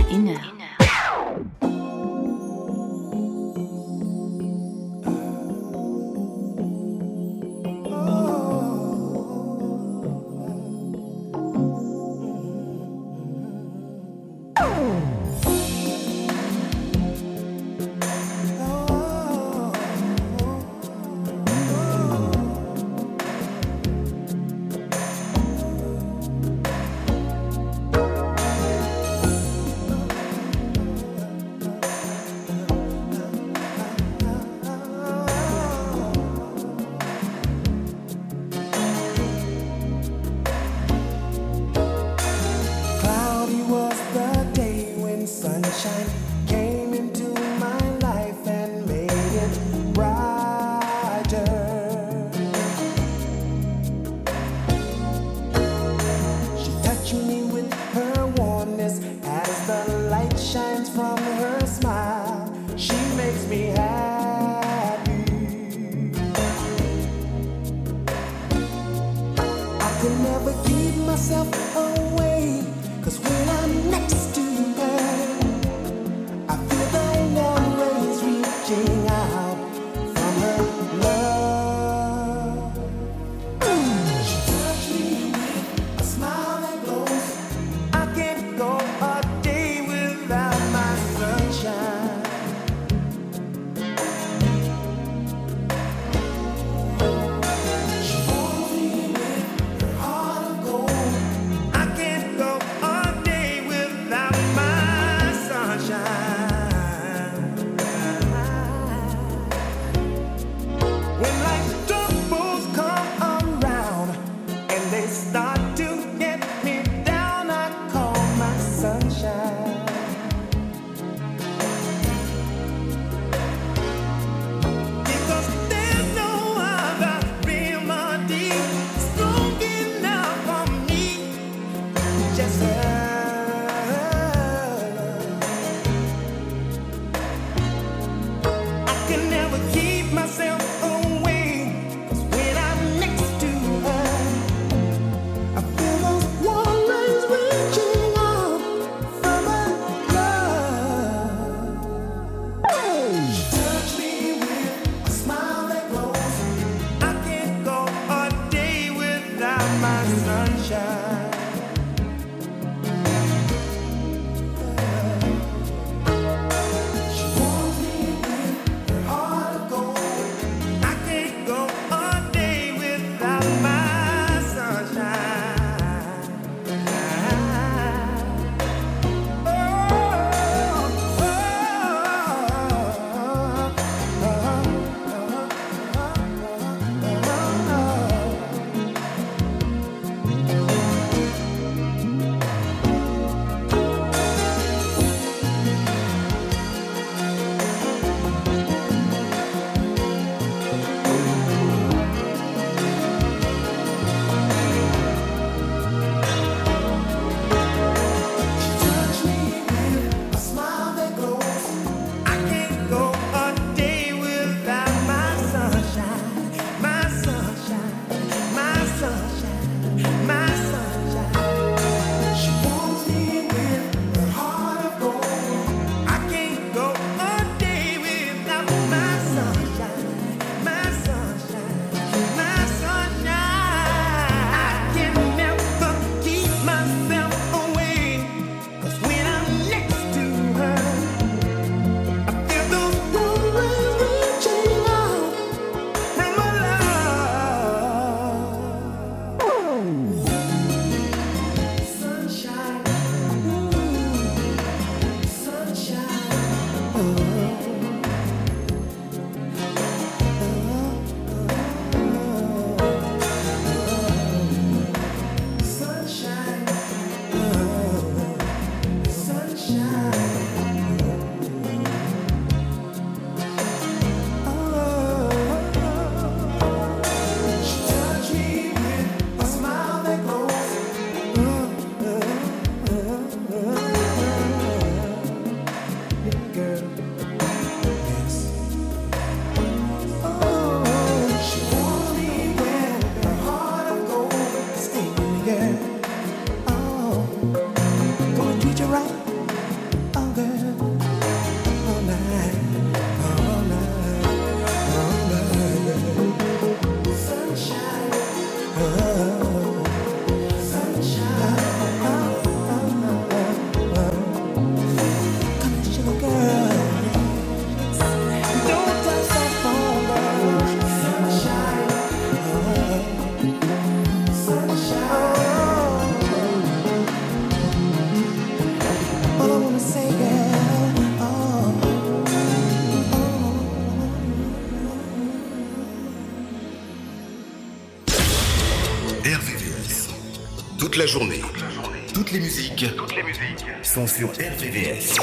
Sont 343.93 344.07
sur 344.07 344.30
RVVS. 344.30 345.15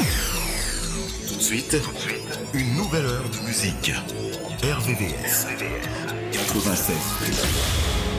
Tout 1.26 1.36
de 1.36 1.40
suite. 1.40 1.76
Une 2.52 2.74
nouvelle 2.76 3.06
heure 3.06 3.30
de 3.30 3.46
musique. 3.46 3.94
RVVS. 4.62 5.46
96. 6.32 8.17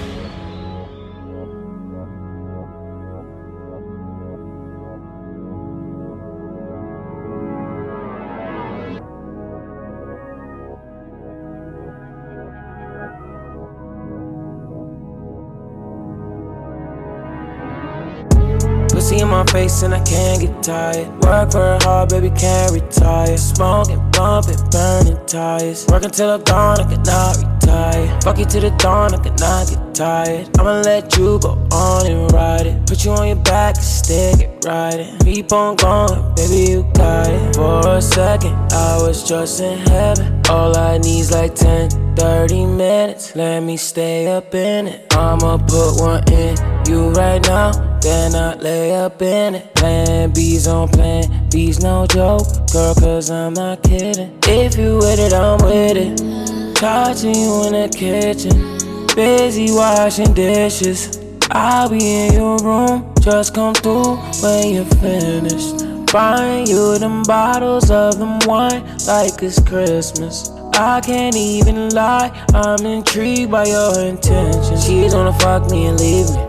And 19.84 19.93
I 19.93 20.03
can't 20.03 20.41
get 20.41 20.64
tired. 20.64 21.07
Work 21.23 21.51
very 21.51 21.80
hard, 21.80 22.10
baby, 22.10 22.30
can't 22.31 22.72
retire. 22.73 23.38
Smoking, 23.38 23.99
bumping, 24.11 24.57
burning 24.72 25.26
tires. 25.26 25.85
Working 25.88 26.10
till 26.10 26.30
I'm 26.30 26.43
gone, 26.43 26.80
I 26.81 26.84
cannot 26.84 27.38
retire. 27.38 28.22
Fuck 28.22 28.39
you 28.39 28.45
to 28.45 28.60
the 28.60 28.72
dawn, 28.72 29.14
I 29.14 29.18
cannot 29.23 29.69
get 29.69 29.95
tired. 29.95 30.60
I'ma 30.60 30.81
let 30.81 31.18
you 31.18 31.39
go 31.39 31.51
on 31.72 32.07
and 32.07 32.31
ride 32.31 32.68
it. 32.68 32.88
Put 32.88 33.06
you 33.06 33.11
on 33.11 33.27
your 33.27 33.38
back 33.38 33.76
and 33.76 33.84
stick 33.84 34.39
it 34.41 34.65
riding. 34.65 35.18
Keep 35.19 35.53
on 35.53 35.76
going, 35.76 36.35
baby, 36.35 36.72
you 36.72 36.84
got 36.93 37.27
it. 37.27 37.56
For 37.56 37.88
a 37.88 38.01
second, 38.01 38.56
I 38.73 38.97
was 39.01 39.27
just 39.27 39.61
in 39.61 39.77
heaven. 39.80 40.41
All 40.49 40.76
I 40.77 40.97
need's 40.97 41.31
like 41.31 41.56
10, 41.56 42.15
30 42.15 42.65
minutes. 42.65 43.35
Let 43.35 43.61
me 43.61 43.77
stay 43.77 44.27
up 44.27 44.53
in 44.53 44.88
it. 44.88 45.14
I'ma 45.14 45.57
put 45.57 46.01
one 46.01 46.23
in 46.34 46.57
you 46.88 47.11
right 47.11 47.41
now. 47.47 47.88
Then 48.01 48.35
I 48.35 48.55
lay 48.55 48.95
up 48.95 49.21
in 49.21 49.55
it. 49.55 49.76
Plan 49.76 50.31
B's 50.31 50.67
on 50.67 50.88
plan 50.88 51.49
B's, 51.49 51.81
no 51.81 52.05
joke. 52.07 52.47
Girl, 52.71 52.95
cause 52.95 53.30
I'm 53.30 53.53
not 53.53 53.84
kidding. 53.84 54.38
If 54.43 54.77
you 54.77 54.97
with 54.97 55.19
it, 55.19 55.34
I'm 55.34 55.57
with 55.65 55.97
it. 55.97 56.76
Touching 56.76 57.35
you 57.35 57.65
in 57.65 57.73
the 57.73 57.89
kitchen. 57.89 58.77
Busy 59.15 59.71
washing 59.71 60.34
dishes. 60.34 61.19
I'll 61.51 61.89
be 61.89 61.97
in 61.97 62.34
your 62.34 62.57
room. 62.59 63.13
Just 63.19 63.53
come 63.53 63.73
through 63.73 64.15
when 64.41 64.73
you're 64.76 64.85
finished. 64.85 65.85
Buying 66.13 66.67
you 66.67 66.97
them 66.97 67.23
bottles 67.23 67.91
of 67.91 68.17
them 68.17 68.39
wine 68.45 68.84
like 69.05 69.43
it's 69.43 69.59
Christmas. 69.61 70.49
I 70.73 71.01
can't 71.01 71.35
even 71.35 71.89
lie, 71.89 72.31
I'm 72.53 72.85
intrigued 72.85 73.51
by 73.51 73.65
your 73.65 73.99
intentions. 73.99 74.85
She's 74.85 75.13
gonna 75.13 75.38
fuck 75.39 75.69
me 75.69 75.88
and 75.88 75.99
leave 75.99 76.30
me. 76.30 76.48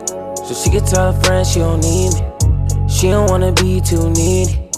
So 0.50 0.56
she 0.56 0.70
can 0.70 0.84
tell 0.84 1.12
her 1.12 1.22
friends 1.22 1.52
she 1.52 1.60
don't 1.60 1.78
need 1.78 2.12
me. 2.12 2.88
She 2.88 3.06
don't 3.06 3.30
wanna 3.30 3.52
be 3.52 3.80
too 3.80 4.10
needy. 4.10 4.68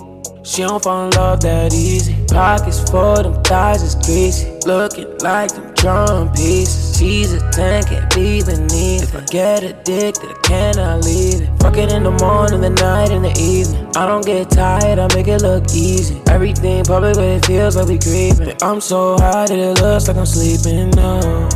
She 0.43 0.61
don't 0.61 0.82
fall 0.82 1.07
in 1.07 1.11
love 1.12 1.40
that 1.40 1.73
easy. 1.73 2.15
Pockets 2.28 2.90
full, 2.90 3.23
them 3.23 3.43
thighs 3.43 3.82
is 3.82 3.94
greasy. 3.94 4.53
Looking 4.66 5.16
like 5.20 5.51
them 5.53 5.73
drum 5.73 6.31
pieces. 6.35 6.99
She's 6.99 7.32
a 7.32 7.40
10, 7.53 7.85
can't 7.85 8.15
be 8.15 8.44
beneath. 8.44 9.05
If 9.05 9.16
I 9.16 9.24
get 9.24 9.62
addicted, 9.62 10.28
I 10.28 10.39
cannot 10.43 11.07
leave 11.07 11.40
it. 11.40 11.62
Fuck 11.62 11.78
it 11.78 11.90
in 11.90 12.03
the 12.03 12.11
morning, 12.11 12.61
the 12.61 12.69
night, 12.69 13.09
and 13.09 13.24
the 13.24 13.32
evening. 13.40 13.97
I 13.97 14.05
don't 14.05 14.27
get 14.27 14.51
tired, 14.51 14.99
I 14.99 15.09
make 15.15 15.28
it 15.28 15.40
look 15.40 15.65
easy. 15.73 16.20
Everything 16.28 16.85
public, 16.85 17.15
but 17.15 17.24
it 17.24 17.47
feels 17.47 17.77
like 17.77 17.89
we 17.89 17.99
creeping. 17.99 18.55
I'm 18.61 18.82
so 18.82 19.16
high 19.16 19.47
that 19.47 19.59
it 19.59 19.81
looks 19.81 20.07
like 20.07 20.19
I'm 20.19 20.27
sleeping 20.27 20.90
now. 20.90 21.49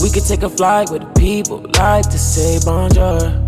We 0.00 0.10
could 0.10 0.24
take 0.26 0.42
a 0.42 0.50
flight 0.50 0.90
with 0.90 1.02
the 1.02 1.12
people 1.20 1.64
like 1.78 2.08
to 2.10 2.18
say 2.18 2.58
bonjour. 2.64 3.44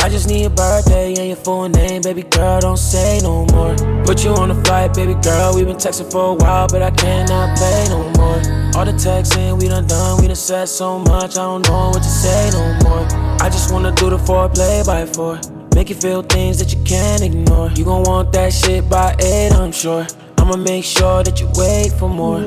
I 0.00 0.08
just 0.08 0.28
need 0.28 0.42
your 0.42 0.50
birthday 0.50 1.14
and 1.14 1.26
your 1.26 1.36
full 1.36 1.68
name, 1.68 2.02
baby 2.02 2.22
girl. 2.22 2.60
Don't 2.60 2.76
say 2.76 3.18
no 3.22 3.44
more. 3.46 3.74
Put 4.04 4.24
you 4.24 4.30
on 4.30 4.50
a 4.50 4.64
flight, 4.64 4.94
baby 4.94 5.14
girl. 5.14 5.54
We've 5.54 5.66
been 5.66 5.76
texting 5.76 6.10
for 6.12 6.30
a 6.30 6.34
while, 6.34 6.68
but 6.68 6.82
I 6.82 6.90
cannot 6.92 7.58
play 7.58 7.86
no 7.88 8.02
more. 8.18 8.38
All 8.76 8.84
the 8.84 8.92
texting 8.92 9.60
we 9.60 9.68
done 9.68 9.86
done, 9.86 10.20
we 10.20 10.28
done 10.28 10.36
said 10.36 10.66
so 10.66 10.98
much. 10.98 11.32
I 11.32 11.42
don't 11.42 11.66
know 11.68 11.88
what 11.88 12.02
to 12.02 12.08
say 12.08 12.50
no 12.52 12.78
more. 12.84 13.06
I 13.40 13.48
just 13.48 13.72
wanna 13.72 13.92
do 13.92 14.10
the 14.10 14.18
foreplay 14.18 14.86
by 14.86 15.06
four. 15.06 15.40
Make 15.74 15.88
you 15.90 15.96
feel 15.96 16.22
things 16.22 16.58
that 16.58 16.72
you 16.72 16.82
can't 16.84 17.22
ignore. 17.22 17.70
You 17.70 17.84
gon' 17.84 18.04
want 18.04 18.32
that 18.32 18.52
shit 18.52 18.88
by 18.88 19.16
eight, 19.20 19.52
I'm 19.52 19.72
sure. 19.72 20.06
I'ma 20.38 20.56
make 20.56 20.84
sure 20.84 21.22
that 21.22 21.40
you 21.40 21.48
wait 21.54 21.92
for 21.98 22.08
more. 22.08 22.40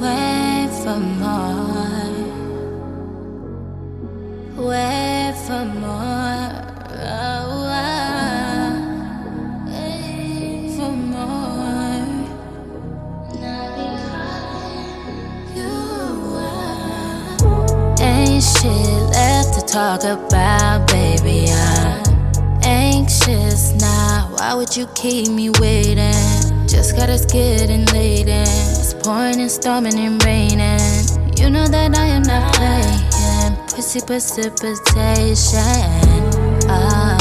Wait 0.00 0.68
for 0.82 0.98
more. 0.98 1.57
Wait 4.58 5.34
for 5.46 5.64
more. 5.64 6.50
Oh. 6.90 7.48
Wait 9.68 10.74
for 10.76 10.90
more. 10.90 11.28
Ain't 18.00 18.42
shit 18.42 19.02
left 19.12 19.54
to 19.54 19.64
talk 19.64 20.02
about, 20.02 20.88
baby. 20.88 21.52
I'm 21.52 22.02
anxious 22.64 23.74
now. 23.80 24.28
Why 24.36 24.54
would 24.54 24.76
you 24.76 24.88
keep 24.96 25.28
me 25.28 25.50
waiting? 25.50 26.66
Just 26.66 26.96
got 26.96 27.08
us 27.08 27.24
getting 27.26 27.86
late 27.86 28.26
and 28.26 28.48
it's 28.48 28.92
pouring 28.92 29.40
and 29.40 29.50
storming 29.50 30.00
and 30.00 30.20
raining. 30.24 30.80
You 31.36 31.48
know 31.48 31.68
that 31.68 31.96
I 31.96 32.06
am 32.06 32.22
not 32.22 32.52
playing. 32.56 33.17
Pussy 33.78 34.00
precipitation. 34.00 35.62
Ah, 36.66 37.16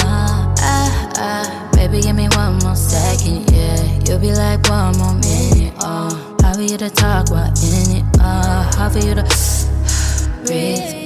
ah, 0.58 1.12
ah. 1.18 1.70
Baby, 1.74 2.02
give 2.02 2.16
me 2.16 2.28
one 2.30 2.58
more 2.64 2.76
second, 2.76 3.48
yeah. 3.52 3.78
You'll 4.08 4.18
be 4.18 4.34
like 4.34 4.68
one 4.68 4.98
more 4.98 5.14
minute. 5.14 5.76
Oh, 5.82 6.36
how 6.42 6.54
for 6.56 6.64
you 6.64 6.76
to 6.78 6.90
talk 6.90 7.30
while 7.30 7.54
in 7.62 7.98
it? 7.98 8.06
Oh, 8.20 8.72
how 8.76 8.90
for 8.90 8.98
you 8.98 9.14
to 9.14 9.22
breathe. 10.48 11.06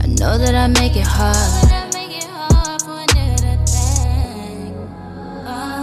I 0.00 0.06
know 0.18 0.38
that 0.38 0.54
I 0.54 0.68
make 0.68 0.96
it 0.96 1.04
hard. 1.06 1.36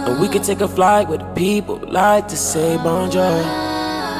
And 0.08 0.20
we 0.20 0.26
could 0.26 0.42
take 0.42 0.60
a 0.60 0.66
flight 0.66 1.08
with 1.08 1.20
the 1.20 1.32
people 1.34 1.76
like 1.86 2.26
to 2.26 2.36
say 2.36 2.78
bonjour. 2.78 3.73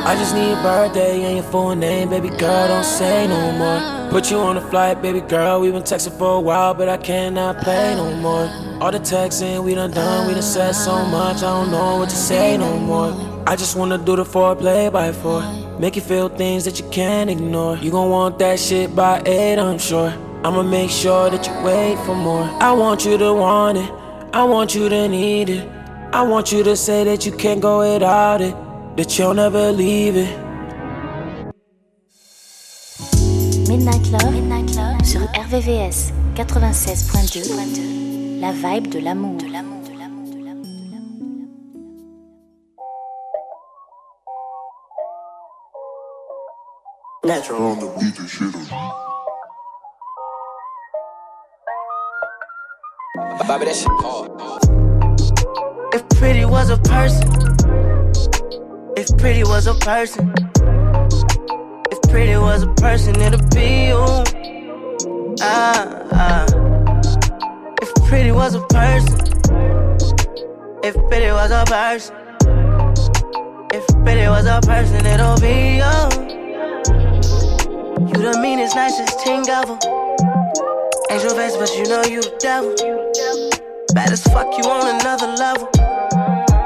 I 0.06 0.14
just 0.16 0.34
need 0.34 0.50
your 0.50 0.62
birthday 0.62 1.22
and 1.22 1.36
your 1.36 1.44
full 1.44 1.74
name, 1.74 2.10
baby 2.10 2.28
girl. 2.28 2.68
Don't 2.68 2.84
say 2.84 3.26
no 3.26 3.52
more. 3.52 4.10
Put 4.10 4.30
you 4.30 4.36
on 4.36 4.58
a 4.58 4.60
flight, 4.60 5.00
baby 5.00 5.22
girl. 5.22 5.60
We've 5.60 5.72
been 5.72 5.82
texting 5.82 6.18
for 6.18 6.36
a 6.36 6.40
while, 6.40 6.74
but 6.74 6.90
I 6.90 6.98
cannot 6.98 7.62
play 7.62 7.94
no 7.94 8.14
more. 8.16 8.46
All 8.82 8.92
the 8.92 8.98
texting 8.98 9.64
we 9.64 9.74
done 9.74 9.92
done, 9.92 10.26
we 10.26 10.34
done 10.34 10.42
said 10.42 10.72
so 10.72 11.06
much. 11.06 11.38
I 11.38 11.40
don't 11.40 11.70
know 11.70 11.96
what 11.96 12.10
to 12.10 12.16
say 12.16 12.58
no 12.58 12.78
more. 12.78 13.14
I 13.46 13.56
just 13.56 13.76
wanna 13.76 13.96
do 13.96 14.14
the 14.16 14.24
foreplay 14.24 14.92
by 14.92 15.10
four. 15.10 15.42
Make 15.78 15.96
you 15.96 16.02
feel 16.02 16.28
things 16.28 16.66
that 16.66 16.78
you 16.78 16.86
can't 16.90 17.30
ignore. 17.30 17.78
You 17.78 17.90
gon' 17.90 18.10
want 18.10 18.38
that 18.40 18.60
shit 18.60 18.94
by 18.94 19.22
eight, 19.24 19.58
I'm 19.58 19.78
sure. 19.78 20.12
I'ma 20.44 20.62
make 20.62 20.90
sure 20.90 21.30
that 21.30 21.46
you 21.46 21.54
wait 21.64 21.98
for 22.04 22.14
more. 22.14 22.44
I 22.60 22.72
want 22.72 23.06
you 23.06 23.16
to 23.16 23.32
want 23.32 23.78
it. 23.78 23.90
I 24.34 24.44
want 24.44 24.74
you 24.74 24.90
to 24.90 25.08
need 25.08 25.48
it. 25.48 25.66
I 26.12 26.20
want 26.20 26.52
you 26.52 26.62
to 26.62 26.76
say 26.76 27.04
that 27.04 27.24
you 27.24 27.32
can't 27.32 27.62
go 27.62 27.78
without 27.78 28.42
it. 28.42 28.54
That 28.96 29.18
you'll 29.18 29.34
never 29.34 29.72
leave 29.72 30.16
it. 30.16 30.38
Midnight 33.68 34.06
Love, 34.12 34.32
Midnight 34.32 34.76
Love 34.76 35.04
sur 35.04 35.20
RVVS 35.34 36.12
96.2, 36.36 38.40
la 38.40 38.52
vibe 38.52 38.88
de 38.88 39.00
l'amour. 39.00 39.34
Natural 47.24 47.62
on 47.62 47.78
the 47.80 47.86
beat 47.98 48.18
and 48.18 48.28
shit. 48.28 48.52
Bobby, 53.48 53.64
that 53.64 53.74
shit 53.74 53.88
hard. 54.04 54.30
If 55.94 56.06
pretty 56.18 56.44
was 56.44 56.68
a 56.68 56.76
person, 56.76 57.30
if 58.96 59.08
pretty 59.18 59.42
was 59.42 59.66
a 59.66 59.74
person, 59.74 60.32
if 61.90 62.00
pretty 62.10 62.36
was 62.36 62.62
a 62.62 62.72
person, 62.74 63.20
it'd 63.20 63.50
be 63.50 63.88
you. 63.88 64.04
Ah, 65.40 66.06
ah. 66.12 66.46
If 67.82 67.92
pretty 68.06 68.30
was 68.30 68.54
a 68.54 68.60
person, 68.68 69.18
if 70.84 70.94
pretty 71.08 71.32
was 71.32 71.50
a 71.50 71.64
person, 71.66 72.14
if 73.72 73.86
pretty 74.04 74.28
was 74.28 74.46
a 74.46 74.60
person, 74.62 75.04
it'll 75.06 75.40
be 75.40 75.82
you. 75.82 75.94
You 78.06 78.18
the 78.22 78.38
meanest, 78.40 78.76
nicest 78.76 79.20
thing 79.24 79.44
ever. 79.48 79.76
Angel 81.10 81.30
face, 81.30 81.56
but 81.56 81.76
you 81.76 81.84
know 81.84 82.04
you 82.04 82.22
the 82.22 82.36
devil. 82.38 82.74
Bad 83.92 84.12
as 84.12 84.22
fuck, 84.24 84.56
you 84.56 84.64
on 84.64 85.00
another 85.00 85.34
level. 85.34 86.23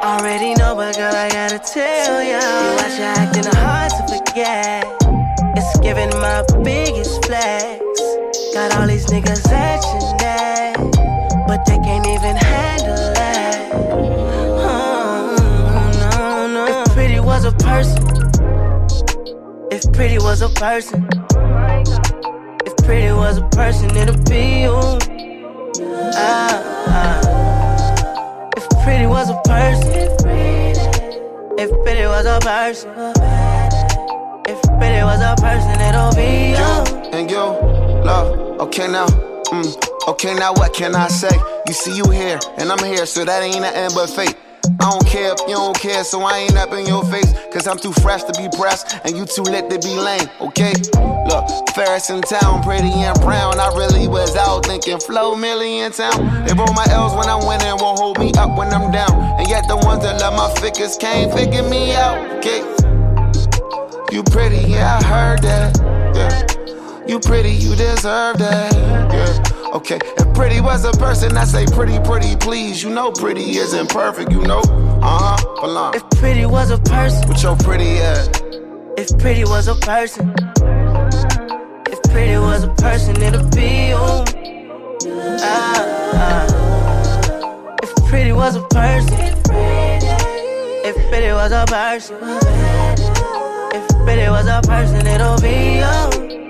Already 0.08 0.54
know, 0.54 0.74
but 0.74 0.96
girl, 0.96 1.14
I 1.14 1.28
gotta 1.28 1.58
tell 1.58 2.22
ya. 2.22 2.40
You 2.40 2.76
watch 2.76 2.96
you 2.96 3.04
acting 3.04 3.44
hard 3.60 3.90
to 3.90 4.02
forget. 4.08 4.86
It's 5.54 5.78
giving 5.80 6.08
my 6.18 6.42
biggest 6.64 7.26
flex. 7.26 7.84
Got 8.54 8.74
all 8.78 8.86
these 8.86 9.04
niggas 9.08 9.46
action 9.52 10.00
that, 10.16 10.76
but 11.46 11.62
they 11.66 11.76
can't 11.84 12.06
even 12.06 12.36
handle 12.36 12.96
that. 13.20 13.70
Oh, 14.64 15.36
no, 16.00 16.46
no. 16.54 16.82
If 16.82 16.92
pretty 16.94 17.20
was 17.20 17.44
a 17.44 17.52
person, 17.52 18.02
if 19.70 19.92
pretty 19.92 20.16
was 20.16 20.40
a 20.40 20.48
person, 20.48 21.06
if 22.64 22.74
pretty 22.78 23.12
was 23.12 23.36
a 23.36 23.46
person, 23.50 23.94
it'd 23.94 24.24
be 24.24 24.62
you. 24.62 24.72
Ah, 26.14 26.62
ah. 26.88 27.47
Pretty 28.88 29.06
was 29.06 29.28
a 29.28 29.38
person, 29.44 29.92
if 31.58 31.70
pretty 31.84 32.06
was 32.06 32.24
a 32.24 32.40
person, 32.40 32.88
if 34.48 34.62
pretty 34.78 35.02
was 35.04 35.20
a 35.20 35.36
person, 35.36 35.78
it'll 35.78 36.14
be 36.16 36.56
you. 36.56 37.10
and 37.12 37.30
you, 37.30 37.36
love. 38.02 38.58
Okay 38.62 38.88
now, 38.88 39.06
mm, 39.06 40.08
okay 40.08 40.32
now, 40.32 40.54
what 40.54 40.72
can 40.72 40.94
I 40.94 41.08
say? 41.08 41.36
You 41.66 41.74
see 41.74 41.98
you 41.98 42.08
here, 42.08 42.40
and 42.56 42.72
I'm 42.72 42.82
here, 42.82 43.04
so 43.04 43.26
that 43.26 43.42
ain't 43.42 43.60
nothing 43.60 43.90
but 43.94 44.06
fate. 44.08 44.34
I 44.80 44.90
don't 44.90 45.06
care 45.06 45.32
if 45.32 45.40
you 45.48 45.54
don't 45.54 45.78
care, 45.78 46.04
so 46.04 46.22
I 46.22 46.38
ain't 46.38 46.56
up 46.56 46.72
in 46.72 46.86
your 46.86 47.04
face. 47.04 47.32
Cause 47.52 47.66
I'm 47.66 47.78
too 47.78 47.92
fresh 47.92 48.22
to 48.24 48.32
be 48.40 48.48
pressed, 48.56 48.98
and 49.04 49.16
you 49.16 49.26
too 49.26 49.42
lit 49.42 49.70
to 49.70 49.78
be 49.78 49.96
lame, 49.96 50.28
okay? 50.40 50.72
Look, 51.26 51.44
Ferris 51.74 52.10
in 52.10 52.22
town, 52.22 52.62
pretty 52.62 52.90
and 52.90 53.18
brown. 53.20 53.58
I 53.58 53.68
really 53.76 54.08
was 54.08 54.36
out 54.36 54.66
thinking 54.66 54.98
flow 55.00 55.34
million 55.34 55.92
town. 55.92 56.46
They 56.46 56.54
roll 56.54 56.72
my 56.74 56.86
L's 56.90 57.14
when 57.14 57.28
I'm 57.28 57.46
winning, 57.46 57.76
won't 57.82 57.98
hold 57.98 58.18
me 58.18 58.32
up 58.38 58.56
when 58.56 58.72
I'm 58.72 58.90
down. 58.92 59.12
And 59.38 59.48
yet 59.48 59.64
the 59.68 59.76
ones 59.76 60.02
that 60.02 60.20
love 60.20 60.34
my 60.34 60.48
figures 60.60 60.96
can't 60.96 61.32
figure 61.32 61.62
me 61.62 61.94
out, 61.94 62.18
okay? 62.38 62.60
You 64.12 64.22
pretty, 64.22 64.70
yeah, 64.70 64.98
I 65.00 65.04
heard 65.04 65.42
that, 65.42 65.76
yeah. 66.14 67.06
You 67.06 67.20
pretty, 67.20 67.50
you 67.52 67.74
deserve 67.74 68.38
that, 68.38 68.74
yeah. 69.12 69.57
Okay, 69.74 69.98
if 70.16 70.34
pretty 70.34 70.60
was 70.62 70.84
a 70.86 70.92
person, 70.92 71.36
I 71.36 71.44
say 71.44 71.66
pretty, 71.66 71.98
pretty, 72.00 72.36
please. 72.36 72.82
You 72.82 72.88
know 72.88 73.10
pretty 73.12 73.42
isn't 73.58 73.90
perfect, 73.90 74.32
you 74.32 74.40
know. 74.42 74.60
Uh 75.02 75.36
huh, 75.36 75.60
belong. 75.60 75.94
If 75.94 76.08
pretty 76.18 76.46
was 76.46 76.70
a 76.70 76.78
person, 76.78 77.28
With 77.28 77.42
your 77.42 77.54
pretty 77.56 77.98
ass. 77.98 78.28
if 78.96 79.16
pretty 79.18 79.44
was 79.44 79.68
a 79.68 79.74
person, 79.74 80.34
if 81.90 82.02
pretty 82.10 82.38
was 82.38 82.64
a 82.64 82.74
person, 82.78 83.20
it'd 83.20 83.50
be 83.54 83.88
you. 83.88 84.24
Ah, 85.40 85.84
ah. 86.14 87.76
If 87.82 87.94
pretty 88.08 88.32
was 88.32 88.56
a 88.56 88.62
person, 88.68 89.18
if 89.20 90.96
pretty 91.10 91.32
was 91.32 91.52
a 91.52 91.66
person, 91.66 92.16
if 93.74 93.86
pretty 94.04 94.28
was 94.30 94.46
a 94.46 94.62
person, 94.66 95.06
it'll 95.06 95.38
be. 95.40 95.78
You 95.78 96.47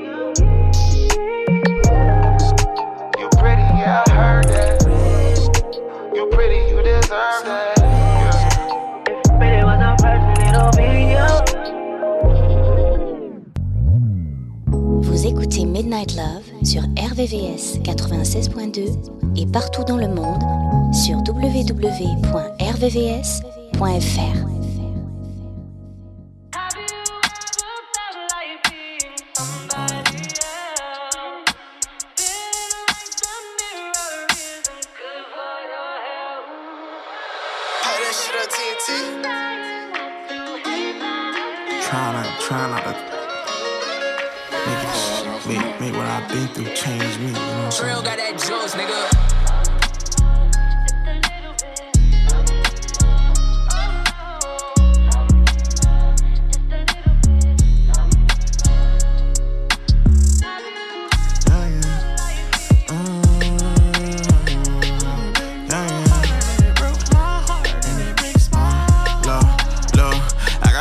Vous 15.00 15.26
écoutez 15.26 15.64
Midnight 15.64 16.16
Love 16.16 16.44
sur 16.64 16.82
RVVS 16.82 17.78
96.2 17.82 19.40
et 19.40 19.46
partout 19.46 19.84
dans 19.84 19.96
le 19.96 20.08
monde 20.08 20.42
sur 20.92 21.16
www.rvvs.fr. 21.26 21.78
Try 42.48 42.66
not, 42.70 42.82
uh, 42.86 42.92
try 44.48 45.38
to 45.38 45.48
make, 45.48 45.58
it, 45.58 45.62
make, 45.62 45.80
make 45.82 45.92
what 45.92 46.06
I've 46.06 46.26
been 46.30 46.48
through 46.48 46.72
change 46.74 47.18
me. 47.18 47.26
You 47.26 47.32
know 47.32 47.40
what 47.40 47.44
I'm 47.44 47.70
saying? 47.72 47.92
Trill 47.92 48.02
got 48.02 48.16
that 48.16 48.32
juice, 48.38 48.74
nigga. 48.74 49.57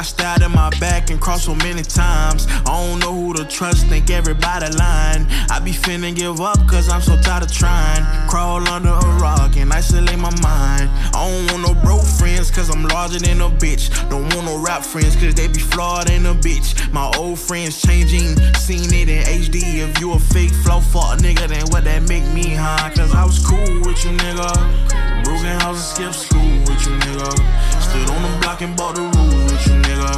Stabbed 0.08 0.44
in 0.44 0.52
my 0.52 0.70
back 0.80 1.10
and 1.10 1.20
crossed 1.20 1.46
so 1.46 1.56
many 1.56 1.82
times. 1.82 2.48
I 2.50 2.64
don't 2.66 3.00
know 3.00 3.14
who 3.14 3.34
to 3.34 3.46
trust, 3.46 3.88
think 3.88 4.10
everybody 4.10 4.68
lying. 4.78 5.26
I 5.50 5.60
be 5.60 5.72
finna 5.72 6.16
give 6.16 6.40
up 6.40 6.58
cause 6.68 6.90
I'm 6.90 7.02
so 7.02 7.18
tired 7.18 7.44
of 7.44 7.52
trying. 7.52 8.04
Crawl 8.30 8.68
under 8.70 8.90
a 8.90 9.20
rock 9.20 9.58
and 9.58 9.72
isolate 9.72 10.18
my 10.18 10.32
mind. 10.42 10.90
I 11.14 11.30
don't 11.30 11.52
want 11.52 11.68
no 11.68 11.82
broke 11.82 12.06
friends 12.06 12.50
cause 12.50 12.70
I'm 12.70 12.84
larger 12.86 13.20
than 13.20 13.42
a 13.42 13.50
bitch. 13.50 13.90
Don't 14.10 14.34
want 14.34 14.46
no 14.46 14.58
rap 14.58 14.84
friends 14.84 15.16
cause 15.16 15.36
they 15.36 15.48
be 15.48 15.60
flawed 15.60 16.08
than 16.08 16.26
a 16.26 16.34
bitch. 16.34 16.92
My 16.92 17.12
old 17.18 17.40
friends 17.40 17.82
changing, 17.82 18.38
seen 18.56 18.94
it 18.94 19.10
in 19.10 19.24
HD. 19.24 19.88
If 19.88 20.00
you 20.00 20.14
a 20.14 20.20
fake 20.20 20.52
flow 20.64 20.80
fuck 20.80 21.20
nigga, 21.20 21.48
then 21.48 21.66
what 21.68 21.84
that 21.84 22.08
make 22.08 22.26
me, 22.34 22.56
huh? 22.56 22.90
Cause 22.96 23.14
I 23.14 23.26
was 23.26 23.46
cool 23.46 23.82
with 23.82 24.04
you, 24.06 24.12
nigga. 24.12 25.24
Broken 25.24 25.60
house 25.60 26.00
and 26.00 26.14
skip 26.14 26.14
school 26.14 26.60
with 26.62 26.86
you, 26.88 26.96
nigga. 27.04 27.77
Stood 27.90 28.10
on 28.10 28.22
the 28.22 28.38
block 28.42 28.62
and 28.62 28.76
bought 28.76 28.96
the 28.96 29.02
rules 29.02 29.52
with 29.52 29.68
you, 29.68 29.74
nigga. 29.82 30.14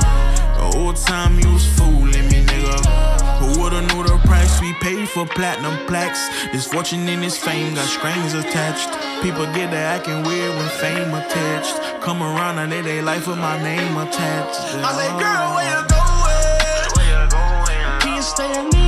The 0.57 0.77
whole 0.77 0.93
time 0.93 1.39
you 1.39 1.53
was 1.53 1.65
fooling 1.77 2.27
me, 2.29 2.43
nigga. 2.43 3.09
Who 3.39 3.61
would've 3.61 3.85
knew 3.93 4.03
the 4.03 4.17
price 4.25 4.59
we 4.59 4.73
paid 4.81 5.07
for 5.07 5.25
platinum 5.27 5.77
plaques? 5.85 6.21
This 6.51 6.65
fortune 6.65 7.07
and 7.07 7.21
this 7.21 7.37
fame 7.37 7.75
got 7.75 7.87
strings 7.87 8.33
attached. 8.33 8.89
People 9.21 9.45
get 9.53 9.69
to 9.69 9.77
acting 9.77 10.23
weird 10.23 10.55
when 10.55 10.69
fame 10.81 11.13
attached. 11.13 11.75
Come 12.01 12.23
around 12.23 12.57
and 12.57 12.71
they 12.71 12.81
they 12.81 13.01
life 13.01 13.27
with 13.27 13.37
my 13.37 13.61
name 13.61 13.97
attached. 13.97 14.59
I 14.83 14.91
say, 14.97 15.09
girl, 15.21 15.47
where 15.55 15.69
you 15.69 15.81
going? 15.93 16.89
Where 16.95 17.09
you 17.13 17.29
going? 17.29 17.99
Can 18.01 18.15
you 18.15 18.21
stay 18.23 18.78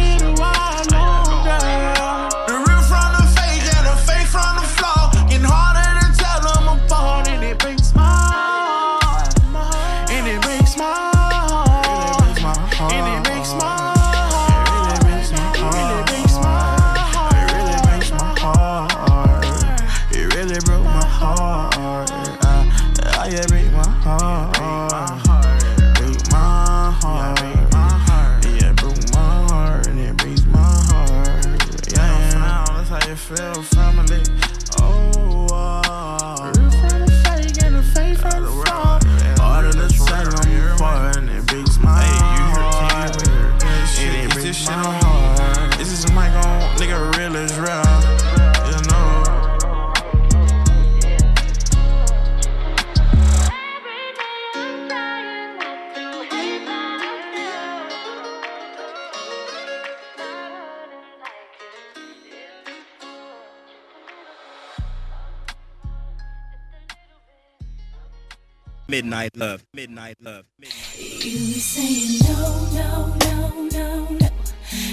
midnight 69.01 69.35
love, 69.35 69.65
midnight 69.73 70.17
love, 70.21 70.45
midnight 70.59 70.75
love. 70.93 71.25
You 71.25 71.53
saying 71.53 72.19
no, 72.29 72.67
no, 72.71 73.15
no, 73.25 73.69
no, 73.71 74.09
no. 74.11 74.29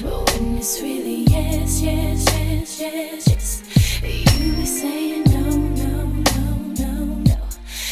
But 0.02 0.32
when 0.32 0.56
it's 0.56 0.80
really 0.80 1.24
yes, 1.24 1.82
yes, 1.82 2.24
yes, 2.32 2.80
yes, 2.80 3.28
yes. 3.28 3.62
You 4.40 4.64
saying 4.64 5.24
no, 5.24 5.51
no, 5.51 6.06
no, 6.06 6.56
no, 6.80 7.05
no. 7.28 7.36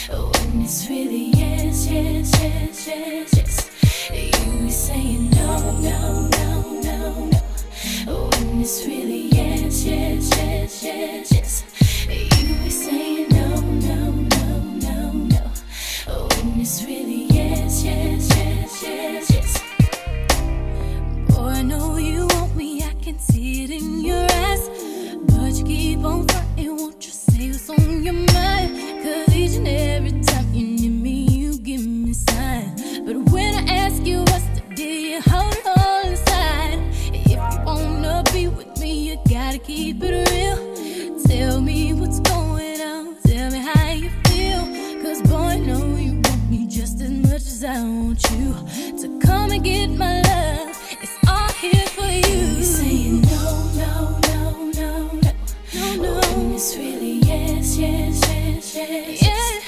But 0.09 0.39
when 0.39 0.63
it's 0.63 0.89
really 0.89 1.33
yes, 1.37 1.87
yes, 1.87 2.33
yes, 2.41 2.87
yes, 2.89 3.37
yes. 3.37 4.33
You 4.41 4.71
saying 4.71 5.29
no, 5.33 5.81
no, 5.83 6.29
no, 6.29 6.81
no, 6.81 7.27
no. 7.27 7.41
But 8.07 8.41
when 8.41 8.63
it's 8.63 8.87
really 8.87 9.29
yes, 9.29 9.85
yes, 9.85 10.31
yes, 10.35 10.83
yes, 10.83 11.33
yes. 11.33 11.65
You 12.09 12.71
saying 12.71 13.29
no, 13.29 13.61
no. 13.61 14.06
It's 16.69 16.83
really 16.85 17.27
yes, 17.27 17.85
yes, 17.85 18.29
yes, 18.37 18.83
yes, 18.83 19.31
yes. 19.31 19.63
Boy, 21.29 21.47
I 21.47 21.63
know 21.63 21.97
you 21.97 22.27
want 22.27 22.57
me, 22.57 22.83
I 22.83 22.93
can 22.95 23.21
see 23.21 23.63
it 23.63 23.71
in 23.71 24.01
your 24.05 24.27
eyes. 24.33 24.69
But 25.29 25.53
you 25.55 25.65
keep 25.65 26.01
on 26.01 26.27
fighting, 26.27 26.77
won't 26.77 27.07
you 27.07 27.13
say 27.13 27.51
what's 27.53 27.71
on 27.71 28.03
your 28.03 28.15
each 29.33 29.57
and 29.59 29.69
every 29.69 30.21
time 30.23 30.53
you 30.53 30.67
need 30.67 30.89
me, 30.89 31.27
you 31.29 31.57
give 31.59 31.87
me 31.87 32.13
signs. 32.13 32.99
But 32.99 33.17
when 33.31 33.55
I 33.55 33.73
ask 33.85 34.05
you 34.05 34.19
what's 34.23 34.49
the 34.59 34.63
deal, 34.75 35.21
hold 35.23 35.55
it 35.55 35.67
all 35.79 36.05
inside. 36.05 36.81
If 37.15 37.31
you 37.31 37.39
wanna 37.65 38.25
be 38.33 38.49
with 38.49 38.77
me, 38.81 39.11
you 39.11 39.19
gotta 39.31 39.61
keep 39.61 40.03
it 40.03 40.31
real. 40.33 41.23
Tell 41.29 41.61
me 41.61 41.93
what's 41.93 42.26
just 46.77 47.01
as 47.01 47.11
much 47.11 47.47
as 47.55 47.65
I 47.65 47.81
want 47.83 48.23
you. 48.33 48.53
To 49.01 49.19
come 49.27 49.51
and 49.51 49.65
get 49.65 49.89
my 49.89 50.21
love, 50.21 50.77
it's 51.01 51.17
all 51.27 51.49
here 51.55 51.87
for 51.97 52.05
you. 52.05 52.63
Saying 52.63 53.23
no, 53.23 53.65
no, 53.81 54.19
no, 54.29 54.71
no, 54.81 55.11
no, 55.23 55.33
no, 55.75 55.97
no. 56.03 56.21
And 56.21 56.53
it's 56.55 56.77
really 56.77 57.21
yes, 57.21 57.79
yes, 57.79 58.21
yes, 58.29 58.75
yes. 58.77 59.23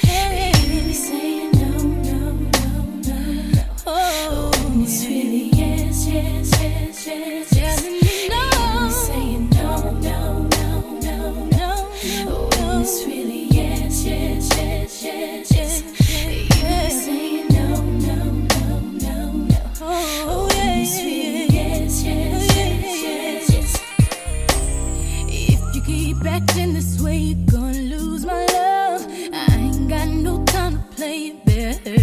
Yeah, 0.05 0.53
Baby, 0.53 0.93
saying 0.93 1.53
no, 1.53 1.79
no, 2.09 2.33
no, 2.33 2.83
no, 3.09 3.21
no. 3.57 3.63
Oh, 3.87 4.51
and 4.67 4.83
it's 4.83 5.07
really 5.07 5.49
yes, 5.49 6.07
yes, 6.07 6.51
yes, 6.61 7.07
yes, 7.07 7.53
yes. 7.53 7.58
Acting 26.39 26.73
this 26.75 27.01
way, 27.01 27.17
you're 27.17 27.47
gonna 27.47 27.83
lose 27.95 28.25
my 28.25 28.47
love. 28.47 29.05
I 29.33 29.57
ain't 29.57 29.89
got 29.89 30.09
no 30.09 30.45
time 30.45 30.75
to 30.79 30.85
play 30.95 31.19
it 31.31 31.45
better. 31.45 31.99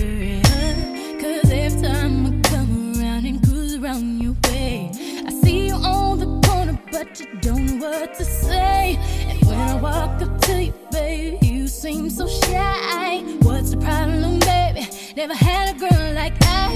Cause 1.21 1.51
every 1.51 1.81
time 1.81 2.25
I 2.27 2.31
come 2.49 2.99
around 2.99 3.25
and 3.25 3.41
cruise 3.43 3.75
around 3.75 4.21
your 4.21 4.35
way, 4.47 4.91
I 5.25 5.31
see 5.41 5.67
you 5.67 5.75
on 5.75 6.19
the 6.19 6.47
corner, 6.47 6.77
but 6.91 7.19
you 7.19 7.27
don't 7.39 7.65
know 7.65 7.87
what 7.87 8.13
to 8.15 8.25
say. 8.25 8.97
And 9.29 9.41
when 9.45 9.57
I 9.57 9.75
walk 9.75 10.21
up 10.21 10.41
to 10.47 10.63
you, 10.63 10.73
baby, 10.91 11.45
you 11.45 11.67
seem 11.67 12.09
so 12.09 12.27
shy. 12.27 13.19
What's 13.43 13.71
the 13.71 13.77
problem, 13.77 14.39
baby? 14.39 14.89
Never 15.15 15.35
had 15.35 15.75
a 15.75 15.79
girl 15.79 16.13
like 16.13 16.35
I. 16.41 16.67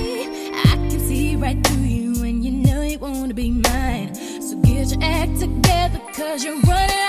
I 0.65 0.75
can 0.89 0.99
see 0.99 1.35
right 1.35 1.61
through 1.67 1.83
you, 1.83 2.23
and 2.23 2.43
you 2.45 2.51
know 2.51 2.81
you 2.83 2.99
wanna 2.99 3.33
be 3.33 3.51
mine. 3.51 4.15
So 4.15 4.55
get 4.61 4.91
your 4.91 5.03
act 5.03 5.39
together, 5.39 5.99
cause 6.13 6.45
you're 6.45 6.61
running. 6.61 7.08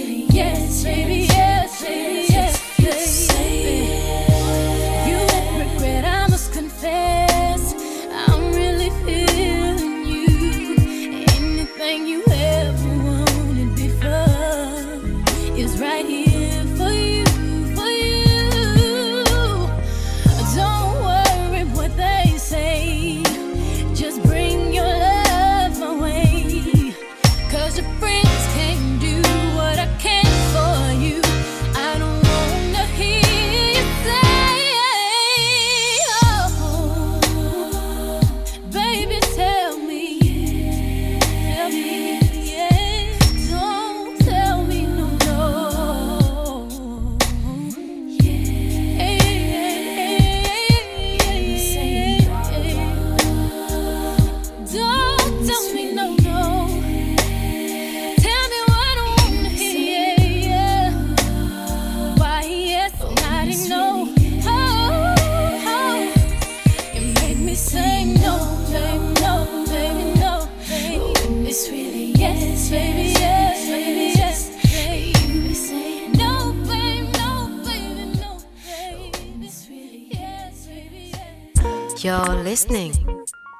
listening. 82.51 82.91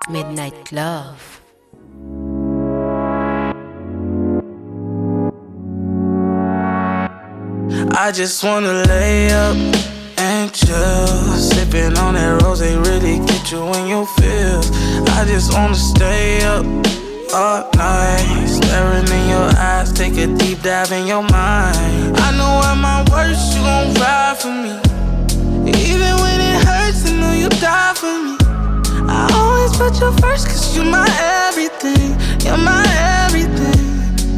Midnight 0.09 0.69
Love. 0.73 1.39
I 8.05 8.11
just 8.13 8.43
wanna 8.43 8.84
lay 8.91 9.31
up 9.31 9.55
and 10.18 10.51
chill. 10.51 11.07
Sipping 11.38 11.97
on 12.03 12.15
that 12.15 12.41
rose, 12.41 12.59
they 12.59 12.76
really 12.76 13.19
get 13.30 13.49
you 13.49 13.63
in 13.77 13.88
your 13.88 14.05
feels. 14.18 14.68
I 15.18 15.23
just 15.26 15.53
wanna 15.53 15.81
stay 15.93 16.43
up 16.43 16.65
all 17.34 17.69
night. 17.77 18.45
Staring 18.57 19.07
in 19.07 19.26
your 19.30 19.49
eyes, 19.69 19.93
take 19.93 20.18
a 20.18 20.27
deep 20.35 20.61
dive 20.63 20.91
in 20.91 21.07
your 21.07 21.23
mind. 21.23 22.18
I 22.26 22.30
know 22.38 22.53
at 22.69 22.77
my 22.89 22.99
worst, 23.09 23.55
you 23.55 23.61
gon' 23.61 23.93
ride 24.03 24.38
for 24.41 24.53
me. 24.63 24.73
Even 25.88 26.13
when 26.23 26.38
it 26.51 26.57
hurts, 26.68 27.09
I 27.09 27.11
know 27.22 27.31
you 27.31 27.47
die 27.47 27.93
for 27.95 28.18
me. 28.26 28.40
I 29.10 29.30
always 29.34 29.76
put 29.78 29.99
you 29.99 30.11
first, 30.22 30.48
cause 30.48 30.76
you're 30.76 30.86
my 30.86 31.07
everything. 31.48 32.18
You're 32.45 32.57
my 32.57 32.86
everything. 33.26 33.80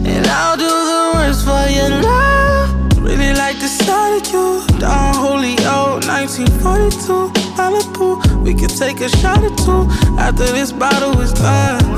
And 0.05 0.25
I'll 0.27 0.57
do 0.57 0.67
the 0.67 1.11
worst 1.15 1.45
for 1.45 1.65
your 1.69 1.89
love. 2.01 2.69
Really 3.01 3.33
like 3.33 3.59
the 3.59 3.67
sight 3.67 4.21
of 4.21 4.33
you. 4.33 4.79
Down 4.79 5.15
Holyoke, 5.15 6.05
1942. 6.07 7.43
Malibu. 7.57 8.43
We 8.43 8.53
could 8.53 8.75
take 8.75 8.99
a 9.01 9.09
shot 9.09 9.43
or 9.43 9.55
two 9.63 9.87
after 10.19 10.45
this 10.45 10.71
bottle 10.71 11.19
is 11.21 11.33
done. 11.33 11.93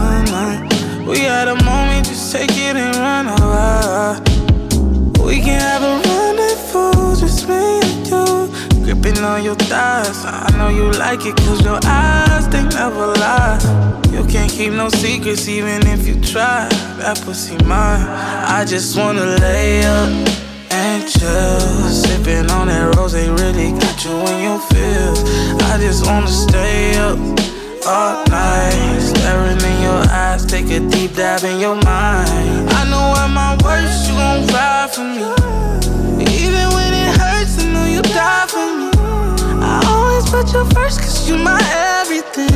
We 1.07 1.19
had 1.19 1.47
a 1.47 1.55
moment, 1.63 2.07
just 2.07 2.31
take 2.31 2.51
it 2.51 2.75
and 2.75 2.95
run 2.95 3.27
away. 3.27 4.19
We 5.23 5.39
can 5.39 5.61
have 5.61 5.83
a 5.83 6.01
rendezvous, 6.07 7.15
just 7.15 7.47
me. 7.47 7.84
Gripping 9.05 9.23
on 9.23 9.43
your 9.43 9.53
thighs. 9.53 10.25
I 10.25 10.49
know 10.57 10.69
you 10.69 10.89
like 10.89 11.27
it, 11.27 11.35
cause 11.37 11.63
your 11.63 11.79
eyes, 11.85 12.49
they 12.49 12.63
never 12.63 13.05
lie. 13.05 13.59
You 14.11 14.25
can't 14.25 14.49
keep 14.49 14.73
no 14.73 14.89
secrets, 14.89 15.47
even 15.47 15.85
if 15.85 16.07
you 16.07 16.19
try. 16.21 16.67
That 16.97 17.21
pussy 17.23 17.55
mine. 17.65 18.01
I 18.01 18.65
just 18.65 18.97
wanna 18.97 19.37
lay 19.37 19.83
up 19.85 20.09
and 20.71 21.07
chill. 21.07 21.59
Sipping 21.87 22.49
on 22.49 22.65
that 22.65 22.95
rose, 22.95 23.11
they 23.11 23.29
really 23.29 23.77
got 23.77 24.03
you 24.03 24.17
in 24.25 24.41
your 24.41 24.59
feels. 24.73 25.21
I 25.69 25.77
just 25.77 26.07
wanna 26.07 26.27
stay 26.27 26.97
up 26.97 27.19
all 27.85 28.25
night. 28.25 28.99
Staring 29.01 29.61
in 29.61 29.81
your 29.83 30.01
eyes, 30.09 30.47
take 30.47 30.71
a 30.71 30.79
deep 30.79 31.13
dive 31.13 31.43
in 31.43 31.59
your 31.59 31.75
mind. 31.75 32.71
I 32.71 32.89
know 32.89 33.13
at 33.21 33.29
my 33.29 33.55
worst, 33.63 34.09
you 34.09 34.15
gon' 34.15 34.47
ride 34.47 34.89
for 34.91 35.03
me. 35.03 35.44
Always 40.25 40.51
put 40.51 40.53
you 40.53 40.65
first, 40.73 40.99
cause 40.99 41.27
you're 41.29 41.37
my 41.37 41.61
everything. 41.99 42.49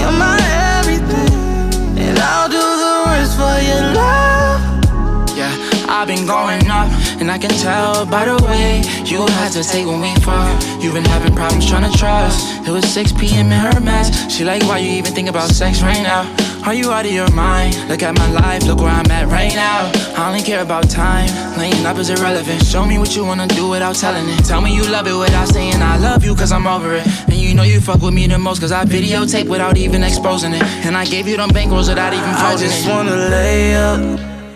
You're 0.00 0.12
my 0.12 0.38
everything. 0.78 1.98
And 1.98 2.18
I'll 2.18 2.48
do 2.48 2.58
the 2.58 3.02
worst 3.06 3.36
for 3.36 3.56
your 3.62 3.94
love. 3.94 5.36
Yeah, 5.36 5.52
I've 5.88 6.08
been 6.08 6.26
going 6.26 6.68
up, 6.70 6.90
and 7.20 7.30
I 7.30 7.38
can 7.38 7.50
tell 7.50 8.06
by 8.06 8.24
the 8.24 8.42
way 8.44 8.82
you 9.04 9.20
had 9.20 9.52
to 9.52 9.58
hesitate 9.58 9.86
when 9.86 10.00
we 10.00 10.14
fuck. 10.20 10.82
You've 10.82 10.94
been 10.94 11.04
having 11.04 11.34
problems 11.34 11.68
trying 11.68 11.90
to 11.90 11.98
trust. 11.98 12.66
It 12.66 12.70
was 12.70 12.86
6 12.92 13.12
p.m. 13.12 13.52
in 13.52 13.60
her 13.60 13.80
mess. 13.80 14.32
She 14.32 14.44
like, 14.44 14.62
why 14.62 14.78
you 14.78 14.90
even 14.98 15.12
think 15.12 15.28
about 15.28 15.50
sex 15.50 15.82
right 15.82 16.02
now? 16.02 16.45
Are 16.66 16.74
you 16.74 16.90
out 16.90 17.06
of 17.06 17.12
your 17.12 17.30
mind? 17.30 17.76
Look 17.88 18.02
at 18.02 18.18
my 18.18 18.28
life, 18.32 18.64
look 18.64 18.78
where 18.78 18.88
I'm 18.88 19.08
at 19.08 19.28
right 19.28 19.54
now. 19.54 19.88
I 20.16 20.26
only 20.26 20.42
care 20.42 20.62
about 20.62 20.90
time. 20.90 21.28
Laying 21.56 21.86
up 21.86 21.96
is 21.96 22.10
irrelevant. 22.10 22.60
Show 22.66 22.84
me 22.84 22.98
what 22.98 23.14
you 23.14 23.24
wanna 23.24 23.46
do 23.46 23.68
without 23.68 23.94
telling 23.94 24.28
it. 24.28 24.44
Tell 24.44 24.60
me 24.60 24.74
you 24.74 24.82
love 24.82 25.06
it 25.06 25.14
without 25.14 25.46
saying 25.46 25.80
I 25.80 25.96
love 25.96 26.24
you, 26.24 26.34
cause 26.34 26.50
I'm 26.50 26.66
over 26.66 26.96
it. 26.96 27.06
And 27.28 27.34
you 27.34 27.54
know 27.54 27.62
you 27.62 27.80
fuck 27.80 28.02
with 28.02 28.14
me 28.14 28.26
the 28.26 28.38
most, 28.38 28.58
cause 28.58 28.72
I 28.72 28.84
videotape 28.84 29.48
without 29.48 29.76
even 29.76 30.02
exposing 30.02 30.54
it. 30.54 30.62
And 30.84 30.96
I 30.96 31.04
gave 31.04 31.28
you 31.28 31.36
them 31.36 31.50
bankrolls 31.50 31.88
without 31.88 32.12
even 32.12 32.34
frozen 32.34 32.66
I 32.66 32.70
just 32.72 32.84
it. 32.84 32.90
wanna 32.90 33.14
lay 33.14 33.76
up 33.76 34.00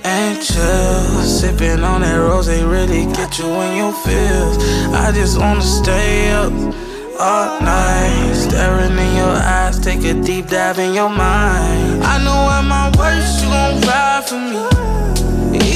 and 0.05 0.43
chill. 0.43 1.23
Sipping 1.23 1.85
on 1.85 2.01
that 2.01 2.17
rose, 2.17 2.49
they 2.49 2.65
really 2.65 3.07
get 3.15 3.39
you 3.39 3.47
in 3.47 3.77
your 3.77 3.93
feels. 3.93 4.59
I 4.93 5.13
just 5.15 5.39
wanna 5.39 5.63
stay 5.63 6.33
up 6.33 6.90
all 7.21 7.61
night. 7.61 8.35
Staring 8.35 8.97
in 8.97 9.17
your 9.17 9.37
eyes, 9.57 9.79
take 9.79 10.03
a 10.05 10.15
deep 10.15 10.47
dive 10.49 10.79
in 10.79 10.95
your 10.95 11.11
mind. 11.11 12.03
I 12.03 12.17
know 12.25 12.41
at 12.57 12.65
my 12.65 12.87
worst, 12.99 13.43
you 13.43 13.49
gon' 13.49 13.81
ride 13.83 14.25
for 14.27 14.41
me. 14.41 14.63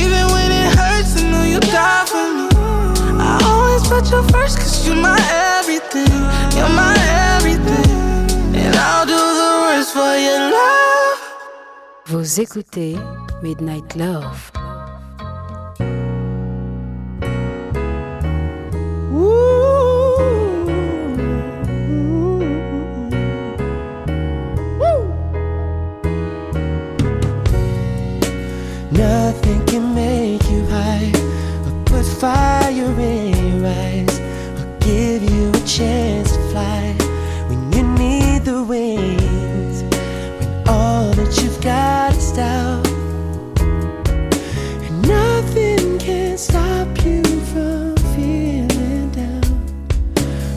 Even 0.00 0.24
when 0.34 0.48
it 0.50 0.70
hurts, 0.78 1.20
I 1.20 1.30
know 1.30 1.44
you 1.44 1.60
die 1.60 2.04
for 2.12 2.26
me. 2.38 2.48
I 3.20 3.32
always 3.50 3.84
put 3.86 4.10
you 4.10 4.22
first, 4.32 4.58
cause 4.58 4.86
you're 4.86 4.96
my 4.96 5.20
everything. 5.58 6.16
You're 6.56 6.74
my 6.82 6.94
everything. 7.36 7.90
And 8.62 8.74
I'll 8.74 9.06
do 9.06 9.20
the 9.40 9.50
rest 9.68 9.92
for 9.92 10.14
your 10.26 10.40
love. 10.56 11.18
Vous 12.06 12.40
écoutez 12.40 12.96
Midnight 13.42 13.96
Love. 13.96 14.52
Nothing 28.94 29.66
can 29.66 29.94
make 29.94 30.42
you 30.48 30.64
high 30.66 31.10
or 31.66 31.84
put 31.84 32.04
fire 32.04 33.00
in 33.00 33.34
your 33.50 33.66
eyes 33.66 34.20
or 34.58 34.66
give 34.78 35.22
you 35.22 35.50
a 35.50 35.60
chance 35.66 36.32
to 36.32 36.38
fly 36.50 36.94
when 37.48 37.72
you 37.72 37.82
need 37.98 38.44
the 38.44 38.62
wings. 38.62 39.82
When 40.38 40.68
all 40.68 41.12
that 41.12 41.42
you've 41.42 41.60
got 41.60 42.14
is 42.16 42.32
doubt, 42.32 42.86
and 44.86 45.02
nothing 45.08 45.98
can 45.98 46.38
stop 46.38 46.86
you 47.04 47.22
from 47.50 47.96
feeling 48.14 49.10
down. 49.10 49.42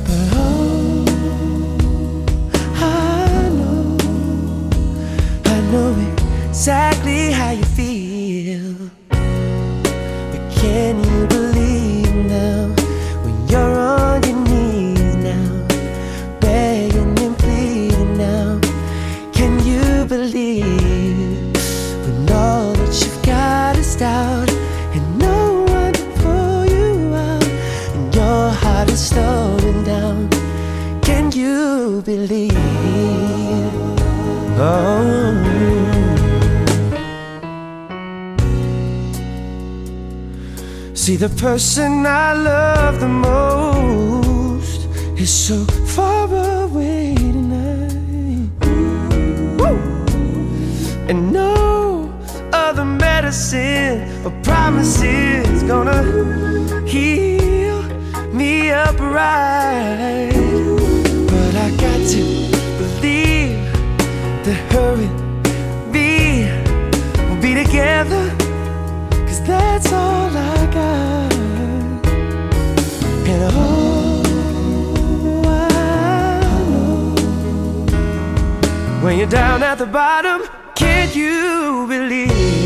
But 0.05 0.29
oh, 0.33 1.05
I 2.75 3.49
know, 3.59 3.97
I 5.45 5.59
know 5.71 5.89
exactly 6.49 7.31
how 7.31 7.51
you 7.51 7.66
believe? 32.07 32.53
Oh. 34.57 35.33
See, 40.93 41.17
the 41.17 41.27
person 41.47 42.05
I 42.05 42.31
love 42.31 43.01
the 43.01 43.09
most 43.09 44.87
is 45.19 45.29
so 45.29 45.65
far 45.95 46.27
away 46.63 47.13
tonight. 47.15 48.51
Woo! 49.59 49.77
And 51.09 51.33
no 51.33 52.09
other 52.53 52.85
medicine 52.85 54.25
or 54.25 54.31
promises 54.43 55.61
gonna 55.63 56.03
heal 56.87 57.83
me 58.31 58.71
upright. 58.71 60.37
To 62.07 62.23
believe 62.77 63.59
that 64.45 64.59
her 64.71 64.93
and 64.95 65.15
me 65.91 66.47
will 67.27 67.41
be 67.41 67.53
together. 67.53 68.23
Cause 69.27 69.41
that's 69.45 69.91
all 69.91 70.29
I 70.31 70.65
got. 70.73 71.33
And 73.27 73.41
oh, 73.53 74.21
I 75.45 75.49
know 76.69 77.15
when 79.03 79.13
you're 79.17 79.27
down 79.27 79.61
at 79.63 79.77
the 79.77 79.85
bottom, 79.85 80.47
can't 80.75 81.13
you 81.13 81.85
believe? 81.89 82.56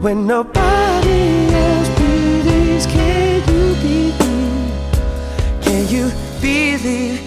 When 0.00 0.26
nobody 0.26 1.48
else 1.52 1.88
believes? 1.90 2.86
Can 2.86 3.40
you 3.48 3.74
believe? 3.82 5.62
Can 5.62 5.88
you 5.88 6.10
believe 6.40 7.19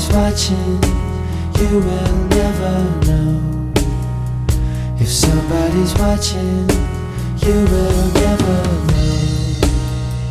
always 0.00 0.14
watching, 0.14 0.82
you 1.58 1.78
will 1.78 2.16
never 2.28 2.74
know. 3.06 3.72
If 4.98 5.08
somebody's 5.08 5.94
watching, 5.98 6.68
you 7.40 7.64
will 7.64 8.12
never 8.14 8.62
know. 8.88 9.16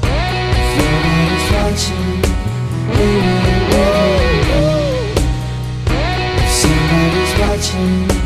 If 0.02 0.70
nobody's 0.78 1.48
watching, 1.52 2.10
you 2.98 3.10
will 3.16 3.42
never 3.70 4.10
know. 4.50 4.80
If 6.38 6.52
somebody's 6.52 7.34
watching, 7.40 8.19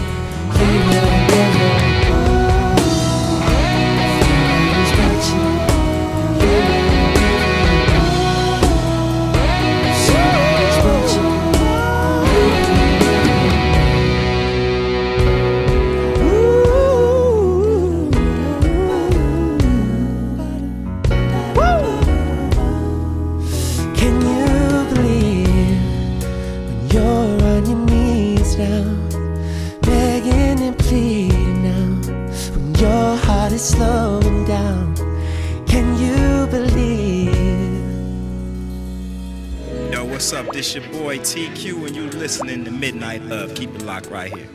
This 40.54 40.76
your 40.76 40.88
boy 40.90 41.18
TQ, 41.18 41.88
and 41.88 41.96
you 41.96 42.04
listening 42.12 42.64
to 42.66 42.70
Midnight 42.70 43.24
Love. 43.24 43.56
Keep 43.56 43.74
it 43.74 43.82
locked 43.82 44.06
right 44.12 44.32
here. 44.32 44.48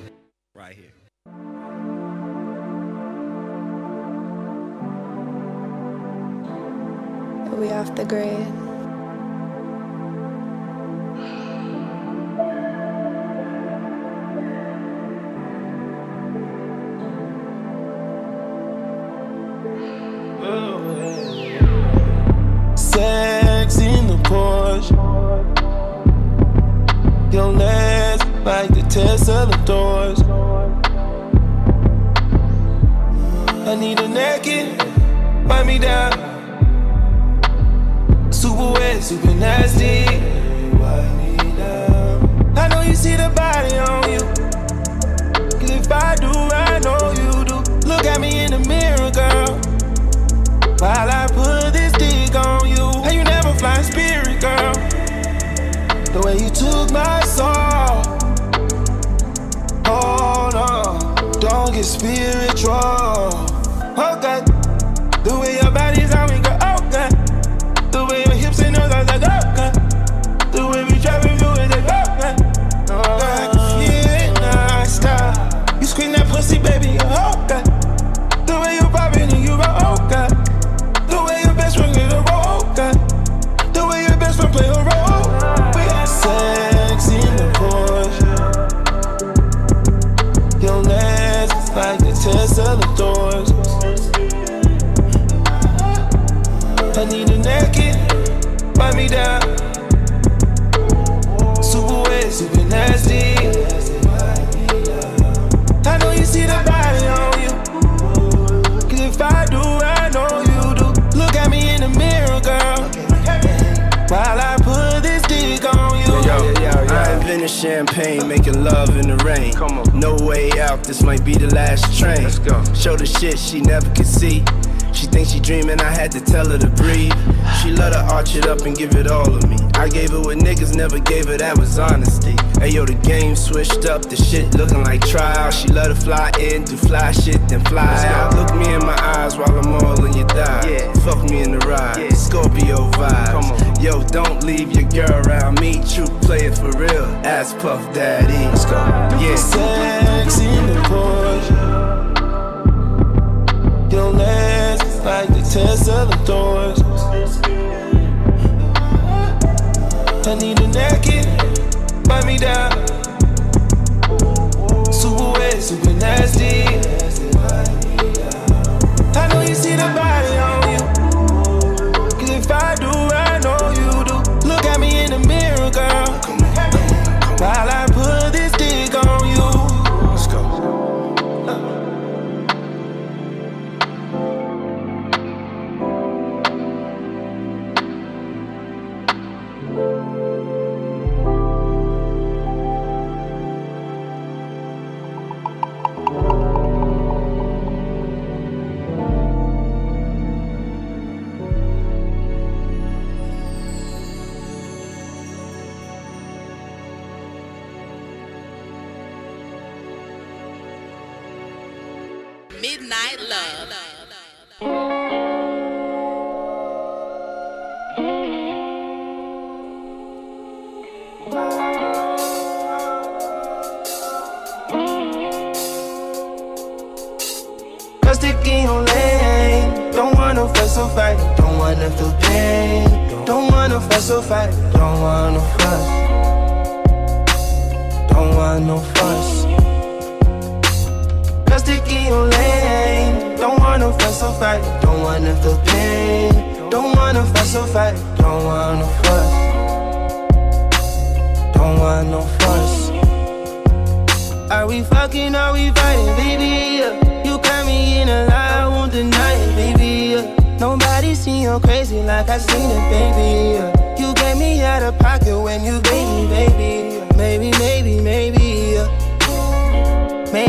Right 0.55 0.77
here. 0.77 0.93
Are 7.47 7.57
we 7.57 7.71
off 7.71 7.93
the 7.97 8.05
grid? 8.05 8.38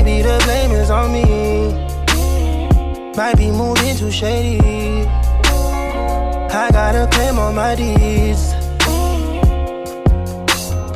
Maybe 0.10 0.24
the 0.24 0.42
blame 0.44 0.72
is 0.72 0.90
on 0.90 1.12
me. 1.14 1.24
Might 3.16 3.38
be 3.38 3.52
moving 3.52 3.96
too 3.96 4.10
shady. 4.10 5.06
I 6.50 6.70
got 6.72 6.96
a 6.96 7.08
claim 7.12 7.38
on 7.38 7.54
my 7.54 7.76
deeds. 7.76 8.54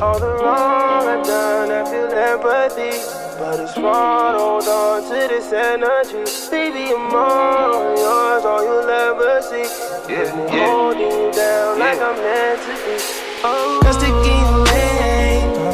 All 0.02 0.18
the 0.18 0.34
wrong 0.42 1.06
I've 1.06 1.24
done, 1.24 1.70
I 1.70 1.84
feel 1.88 2.10
empathy. 2.10 2.98
But 3.38 3.60
it's 3.60 3.76
wrong. 3.78 4.34
hold 4.34 4.66
on 4.66 5.02
to 5.04 5.28
this 5.32 5.52
energy. 5.52 6.24
Baby, 6.50 6.92
I'm 6.92 7.14
all 7.14 7.96
yours, 7.96 8.44
all 8.44 8.64
you'll 8.64 8.90
ever 8.90 9.40
see. 9.42 9.68
Yeah, 10.12 10.24
yeah. 10.34 10.66
holding 10.66 11.02
you 11.02 11.30
down 11.30 11.78
yeah. 11.78 11.84
like 11.84 12.00
I'm 12.00 12.16
meant 12.16 12.60
to 12.66 12.74
be. 12.84 12.96
Oh, 13.44 13.80
I'm 13.84 13.92
sticking 13.92 14.54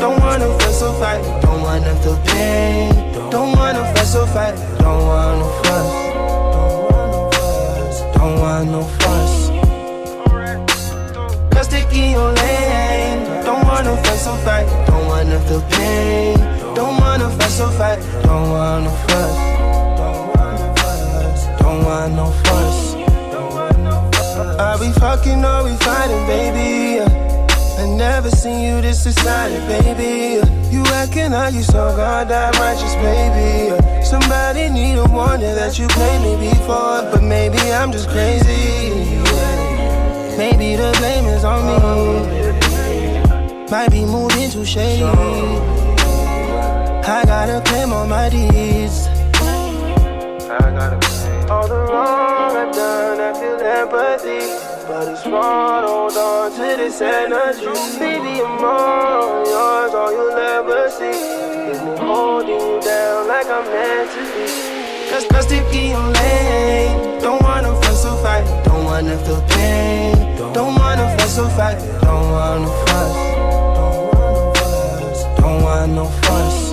don't 0.01 0.19
wanna 0.19 0.49
fight, 0.81 1.23
don't 1.43 1.61
wanna 1.61 1.95
feel 1.97 2.17
pain. 2.25 2.91
Don't 3.31 3.53
wanna 3.57 3.85
fuss 3.95 4.15
or 4.17 4.27
fight, 4.27 4.55
don't 4.79 5.07
want 5.07 5.39
no 5.41 5.49
fuss. 5.63 5.89
Don't 8.17 8.41
want 8.41 8.71
no 8.71 8.83
fuss. 9.01 9.51
Cause 11.53 11.67
sticky 11.67 12.15
on 12.15 12.35
lane. 12.35 13.45
Don't 13.45 13.63
wanna 13.67 13.95
fuss 14.05 14.27
or 14.27 14.39
fight, 14.39 14.67
don't 14.87 15.07
wanna 15.07 15.39
feel 15.41 15.63
pain. 15.73 16.39
Don't 16.75 16.99
wanna 16.99 17.29
fuss 17.39 17.61
or 17.61 17.71
fight, 17.73 17.99
don't 18.23 18.51
want 18.51 18.85
no 18.85 18.91
fuss. 19.07 19.37
Don't 21.61 21.85
want 21.85 22.13
no 22.15 22.27
fuss. 22.45 22.95
Are 24.59 24.79
we 24.79 24.93
fucking 24.93 25.45
or 25.45 25.65
we 25.65 25.77
fighting, 25.77 26.27
baby? 26.27 27.20
I 27.81 27.87
never 27.87 28.31
seen 28.31 28.61
you 28.61 28.83
this 28.83 29.07
excited, 29.07 29.67
baby. 29.67 30.47
You 30.71 30.85
acting 31.01 31.33
like 31.33 31.55
you 31.55 31.63
so 31.63 31.97
goddamn 31.97 32.53
righteous, 32.61 32.95
baby. 32.97 33.73
Somebody 34.05 34.69
need 34.69 34.97
a 34.99 35.07
warning 35.09 35.55
that 35.55 35.79
you 35.79 35.89
played 35.89 36.21
me 36.21 36.51
before, 36.51 37.09
but 37.11 37.23
maybe 37.23 37.57
I'm 37.73 37.91
just 37.91 38.11
crazy. 38.11 39.01
Maybe 40.37 40.77
the 40.77 40.93
blame 40.99 41.25
is 41.25 41.43
on 41.43 41.65
me. 41.65 41.79
Might 43.71 43.91
be 43.91 44.05
moving 44.05 44.51
too 44.51 44.67
shady. 44.67 45.03
I 47.09 47.25
gotta 47.25 47.63
claim 47.65 47.95
all 47.95 48.07
my 48.07 48.29
deeds. 48.29 49.09
I 49.09 50.69
gotta 50.77 50.99
claim 51.01 51.51
all 51.51 51.67
the 51.67 51.77
wrong 51.77 52.57
I've 52.57 52.75
done. 52.75 53.21
I 53.21 53.33
feel 53.41 53.59
empathy. 53.59 54.70
But 54.91 55.07
it's 55.07 55.25
wrong, 55.25 55.85
hold 55.85 56.17
on 56.17 56.51
to 56.51 56.77
this 56.77 57.01
energy. 57.01 57.65
Baby, 58.01 58.43
I'm 58.43 58.65
all 58.65 59.47
yours, 59.47 59.95
all 59.95 60.11
you'll 60.11 60.33
ever 60.33 60.91
see. 60.91 61.15
Is 61.71 61.81
me 61.81 61.97
holding 61.97 62.59
you 62.59 62.81
down 62.81 63.29
like 63.29 63.47
I'm 63.47 63.65
meant 63.71 64.11
to 64.11 64.23
be. 64.35 64.51
Cause, 65.09 65.27
cause 65.31 65.45
sticky 65.45 65.93
on 65.93 66.13
lane. 66.13 67.21
Don't 67.21 67.41
wanna 67.41 67.73
fuss 67.83 68.05
or 68.05 68.21
fight, 68.21 68.45
don't 68.65 68.85
wanna 68.85 69.17
feel 69.25 69.41
pain. 69.51 70.37
Don't 70.53 70.75
wanna 70.75 71.17
fuss 71.19 71.39
or 71.39 71.49
fight, 71.51 71.79
don't 72.03 72.33
wanna 72.33 72.67
fuss. 72.87 73.15
Don't 75.39 75.63
want 75.63 75.93
no 75.93 76.07
fuss. 76.27 76.73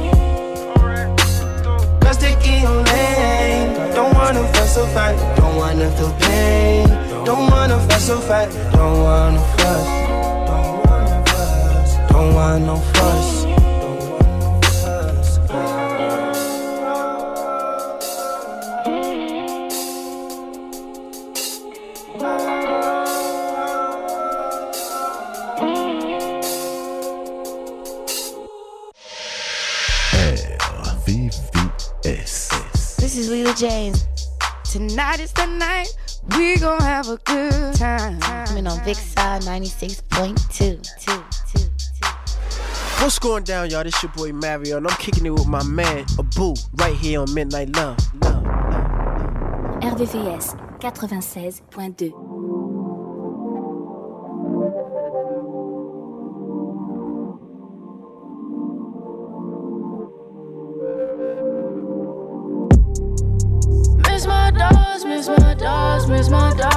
Cause 2.01 2.15
sticky 2.17 2.65
on 2.65 2.83
lane. 2.83 3.93
Don't 3.93 4.11
wanna 4.15 4.41
fuss 4.53 4.75
or 4.75 4.87
fight, 4.87 5.17
don't 5.37 5.55
wanna 5.55 5.91
feel 5.91 6.11
pain. 6.13 7.06
Don't 7.27 7.51
wanna 7.51 7.77
fuss 7.89 8.09
or 8.09 8.21
fight, 8.21 8.49
don't 8.71 9.03
wanna 9.03 9.41
fuss. 9.57 9.87
Don't 12.09 12.33
want 12.33 12.63
no 12.63 12.77
fuss. 12.77 13.43
This 32.97 33.17
is 33.17 33.29
Lila 33.29 33.53
James. 33.53 34.07
Tonight 34.63 35.19
is 35.19 35.33
the 35.33 35.45
night. 35.45 35.93
We 36.37 36.57
gon' 36.57 36.81
have 36.81 37.09
a 37.09 37.17
good 37.17 37.75
time. 37.75 38.19
Coming 38.19 38.67
on 38.67 38.79
Vixar 38.79 39.41
96.2. 39.41 40.77
What's 43.01 43.19
going 43.19 43.43
down, 43.43 43.69
y'all? 43.69 43.83
This 43.83 44.01
your 44.01 44.11
boy 44.11 44.33
Mario, 44.33 44.77
and 44.77 44.87
I'm 44.87 44.97
kicking 44.97 45.25
it 45.25 45.29
with 45.29 45.47
my 45.47 45.63
man 45.63 46.05
Abu 46.19 46.55
right 46.75 46.95
here 46.95 47.21
on 47.21 47.33
Midnight 47.33 47.75
Love. 47.75 47.97
RVVS 49.81 50.55
96.2. 50.79 52.66
miss 66.07 66.29
my 66.29 66.53
dogs. 66.53 66.76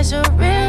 Red 0.00 0.59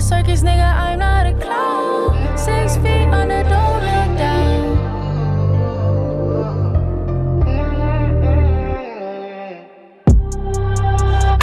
circus 0.00 0.42
nigga, 0.42 0.74
I'm 0.74 0.98
not 0.98 1.26
a 1.26 1.34
clown. 1.34 2.36
Six 2.36 2.76
feet 2.76 3.08
under, 3.12 3.42
don't 3.42 3.82
look 3.84 4.18
down. 4.18 4.78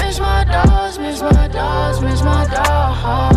Miss 0.01 0.19
my 0.19 0.43
dogs, 0.45 0.97
miss 0.99 1.21
my 1.21 1.47
dogs, 1.47 2.01
miss 2.01 2.21
my 2.23 2.47
dogs. 2.47 3.36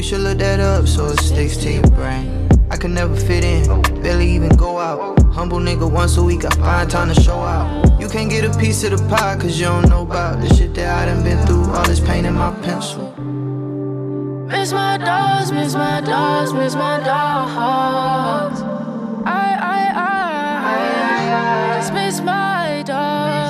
You 0.00 0.04
should 0.04 0.20
look 0.22 0.38
that 0.38 0.60
up 0.60 0.88
so 0.88 1.08
it 1.08 1.20
sticks 1.20 1.58
to 1.58 1.70
your 1.70 1.86
brain. 1.90 2.48
I 2.70 2.78
could 2.78 2.90
never 2.90 3.14
fit 3.14 3.44
in, 3.44 3.82
barely 4.00 4.30
even 4.30 4.48
go 4.56 4.78
out. 4.78 5.22
Humble 5.24 5.58
nigga 5.58 5.92
once 5.92 6.16
a 6.16 6.22
week, 6.22 6.46
I 6.46 6.48
find 6.54 6.90
time 6.90 7.12
to 7.12 7.20
show 7.20 7.38
out. 7.40 8.00
You 8.00 8.08
can't 8.08 8.30
get 8.30 8.46
a 8.46 8.58
piece 8.58 8.82
of 8.82 8.92
the 8.92 9.08
pie 9.10 9.36
cause 9.36 9.60
you 9.60 9.66
don't 9.66 9.90
know 9.90 10.00
about 10.04 10.40
the 10.40 10.54
shit 10.54 10.72
that 10.76 11.02
I 11.02 11.12
done 11.12 11.22
been 11.22 11.36
through. 11.46 11.70
All 11.74 11.84
this 11.84 12.00
pain 12.00 12.24
in 12.24 12.32
my 12.32 12.50
pencil. 12.62 13.14
Miss 14.46 14.72
my 14.72 14.96
dogs, 14.96 15.52
miss 15.52 15.74
my 15.74 16.00
dogs, 16.00 16.54
miss 16.54 16.74
my 16.74 16.96
dogs. 17.00 18.62
I, 19.26 19.54
I, 19.60 19.80
I, 20.00 21.74
I 21.74 21.78
just 21.78 21.92
miss 21.92 22.22
my 22.22 22.82
dogs. 22.86 23.49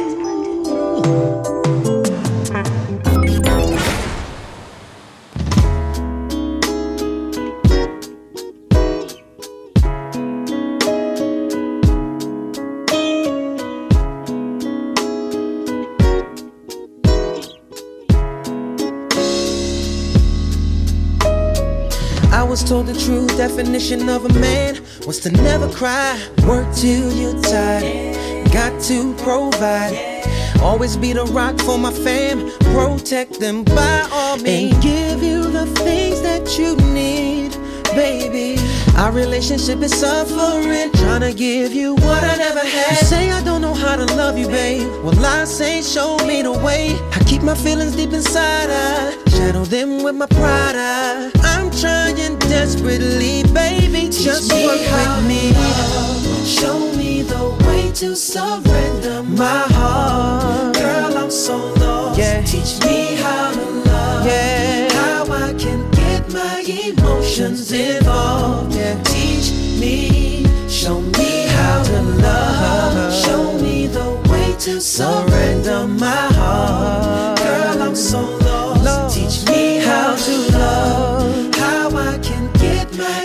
definition 23.81 24.09
of 24.09 24.25
a 24.25 24.39
man 24.39 24.75
was 25.07 25.19
to 25.19 25.31
never 25.31 25.67
cry, 25.69 26.19
work 26.45 26.67
till 26.75 27.11
you're 27.13 27.39
tired, 27.41 28.15
got 28.51 28.79
to 28.83 29.13
provide. 29.15 30.23
Always 30.61 30.95
be 30.95 31.13
the 31.13 31.25
rock 31.25 31.59
for 31.61 31.79
my 31.79 31.91
fam, 31.91 32.51
protect 32.73 33.39
them 33.39 33.63
by 33.63 34.07
all 34.11 34.37
means, 34.37 34.73
and 34.73 34.83
give 34.83 35.23
you 35.23 35.41
the 35.49 35.65
things 35.83 36.21
that 36.21 36.59
you 36.59 36.75
need, 36.93 37.51
baby. 37.95 38.57
Our 38.97 39.11
relationship 39.11 39.81
is 39.81 39.97
suffering, 39.99 40.91
trying 40.93 41.21
to 41.21 41.33
give 41.33 41.73
you 41.73 41.95
what 41.95 42.23
I 42.23 42.35
never 42.35 42.59
had. 42.59 42.91
You 42.91 43.07
say 43.07 43.31
I 43.31 43.43
don't 43.43 43.61
know 43.61 43.73
how 43.73 43.95
to 43.95 44.05
love 44.15 44.37
you, 44.37 44.47
babe. 44.47 44.87
Well, 45.03 45.25
I 45.25 45.45
say 45.45 45.81
show 45.81 46.17
me 46.27 46.43
the 46.43 46.51
way. 46.51 46.95
I 47.13 47.23
keep 47.25 47.41
my 47.41 47.55
feelings 47.55 47.95
deep 47.95 48.13
inside, 48.13 48.69
I 48.69 49.17
shadow 49.29 49.65
them 49.65 50.03
with 50.03 50.15
my 50.15 50.27
pride. 50.27 50.75
I, 50.75 51.31
I'm 51.41 51.71
trying 51.71 52.40
desperately, 52.51 53.43
baby, 53.53 54.09
just 54.09 54.51
work 54.51 54.81
with 54.81 55.25
me. 55.25 55.53
Love. 55.53 56.45
Show 56.45 56.79
me 56.97 57.21
the 57.21 57.43
way 57.65 57.89
to 57.93 58.13
surrender 58.13 59.23
my 59.23 59.63
heart. 59.77 60.75
Girl, 60.75 61.17
I'm 61.17 61.31
so 61.31 61.55
lost. 61.75 62.19
Yeah. 62.19 62.41
Teach 62.43 62.73
me 62.83 63.15
how 63.23 63.53
to 63.53 63.65
love. 63.89 64.25
Yeah. 64.25 64.89
How 64.91 65.23
I 65.31 65.53
can 65.53 65.89
get 65.91 66.21
my 66.33 66.59
emotions 66.67 67.71
involved. 67.71 68.75
Yeah. 68.75 69.01
Teach 69.03 69.47
me, 69.79 70.43
show 70.67 70.99
me 70.99 71.47
how 71.55 71.83
to 71.83 72.01
love. 72.01 72.97
Uh-huh. 72.97 73.11
Show 73.23 73.43
me 73.63 73.87
the 73.87 74.09
way 74.29 74.53
to 74.65 74.81
surrender 74.81 75.87
my 75.87 76.27
heart. 76.37 77.39
Uh-huh. 77.39 77.75
Girl, 77.75 77.83
I'm 77.83 77.95
so 77.95 78.19
lost. 78.19 79.15
Teach 79.15 79.47
me 79.47 79.77
how 79.77 80.17
to 80.17 80.33
love. 80.57 81.10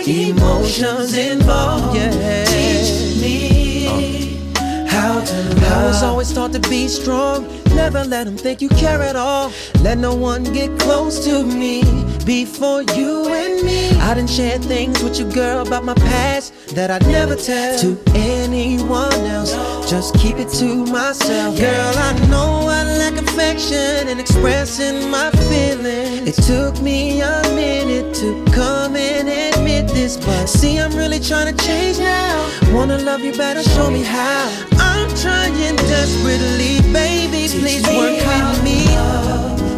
Emotions 0.07 1.17
involved. 1.17 1.97
Yeah. 1.97 2.45
Teach 2.45 3.21
me 3.21 4.53
uh. 4.55 4.85
how 4.87 5.19
to 5.23 5.35
love. 5.55 5.63
I 5.63 5.87
was 5.87 6.03
always 6.03 6.33
taught 6.33 6.53
to 6.53 6.59
be 6.69 6.87
strong. 6.87 7.45
Never 7.77 8.03
let 8.03 8.25
them 8.25 8.35
think 8.35 8.59
you 8.59 8.69
care 8.69 9.03
at 9.03 9.15
all. 9.15 9.51
Let 9.81 9.99
no 9.99 10.15
one 10.15 10.43
get 10.45 10.79
close 10.79 11.23
to 11.25 11.43
me 11.43 11.83
before 12.25 12.81
you 12.81 13.31
and 13.31 13.63
me. 13.63 13.91
I 14.01 14.15
done 14.15 14.25
shared 14.25 14.63
things 14.63 15.03
with 15.03 15.19
you, 15.19 15.31
girl, 15.31 15.65
about 15.65 15.85
my 15.85 15.93
past 15.93 16.75
that 16.75 16.89
I'd 16.89 17.05
never 17.05 17.35
tell 17.35 17.77
to 17.79 17.95
anyone 18.15 19.21
else. 19.35 19.53
Just 19.87 20.15
keep 20.15 20.37
it 20.37 20.49
to 20.61 20.87
myself. 20.87 21.55
Girl, 21.59 21.93
I 22.09 22.13
know 22.31 22.67
I 22.67 22.83
lack 22.97 23.13
affection 23.13 24.09
and 24.09 24.19
expressing 24.19 25.11
my 25.11 25.29
feelings. 25.47 26.27
It 26.27 26.37
took 26.51 26.81
me 26.81 27.21
a 27.21 27.43
minute 27.53 28.15
to 28.15 28.43
come 28.51 28.95
and 28.95 29.29
admit 29.29 29.87
this, 29.89 30.17
but 30.17 30.47
see, 30.47 30.79
I'm 30.79 30.95
really 30.95 31.19
trying 31.19 31.55
to 31.55 31.63
change 31.63 31.99
now. 31.99 32.49
Wanna 32.73 32.97
love 32.97 33.21
you 33.21 33.33
better, 33.33 33.61
show 33.61 33.91
me 33.91 34.01
how. 34.01 34.49
I'm 34.79 35.09
trying 35.15 35.47
desperately, 35.87 36.81
baby, 36.91 37.36
please 37.53 37.83
work 37.87 38.19
with 38.25 38.63
me. 38.63 38.85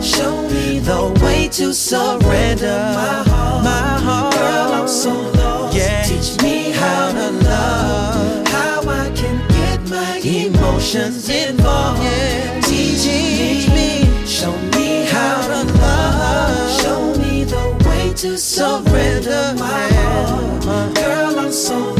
Show 0.01 0.41
me 0.49 0.79
the 0.79 1.19
way 1.23 1.47
to 1.49 1.73
surrender 1.73 2.79
my 2.95 3.23
heart. 3.29 3.63
My 3.63 3.99
heart. 4.05 4.33
Girl, 4.33 4.73
I'm 4.73 4.87
so 4.87 5.13
lost. 5.13 5.75
Yeah. 5.75 6.03
Teach 6.03 6.41
me 6.41 6.71
how 6.71 7.11
to 7.11 7.31
love. 7.31 8.47
How 8.47 8.81
I 8.81 9.11
can 9.15 9.37
get 9.49 9.79
my 9.89 10.17
emotions 10.23 11.29
involved. 11.29 12.03
Yeah. 12.03 12.61
Teach 12.61 13.69
me. 13.69 14.25
Show 14.25 14.55
me 14.75 15.05
how 15.05 15.41
to 15.47 15.63
love. 15.79 16.81
Show 16.81 17.21
me 17.21 17.43
the 17.43 17.65
way 17.87 18.13
to 18.13 18.37
surrender 18.37 19.53
my 19.57 19.87
heart. 19.93 20.95
Girl, 20.95 21.39
I'm 21.39 21.51
so 21.51 21.77
lost. 21.77 21.98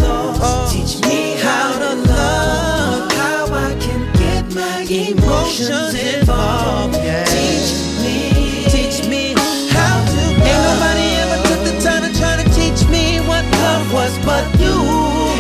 Emotions 5.50 5.96
involved. 5.96 6.96
Yeah. 6.96 7.24
Teach 7.26 7.74
me. 8.04 8.66
Teach 8.70 9.08
me 9.08 9.34
how 9.74 10.06
to 10.06 10.22
Ain't 10.46 10.62
nobody 10.70 11.08
ever 11.24 11.40
took 11.50 11.62
the 11.66 11.76
time 11.82 12.04
to 12.06 12.12
try 12.20 12.42
to 12.42 12.46
teach 12.54 12.88
me 12.90 13.20
what 13.26 13.44
love 13.66 13.92
was 13.94 14.14
but 14.26 14.46
you. 14.60 14.78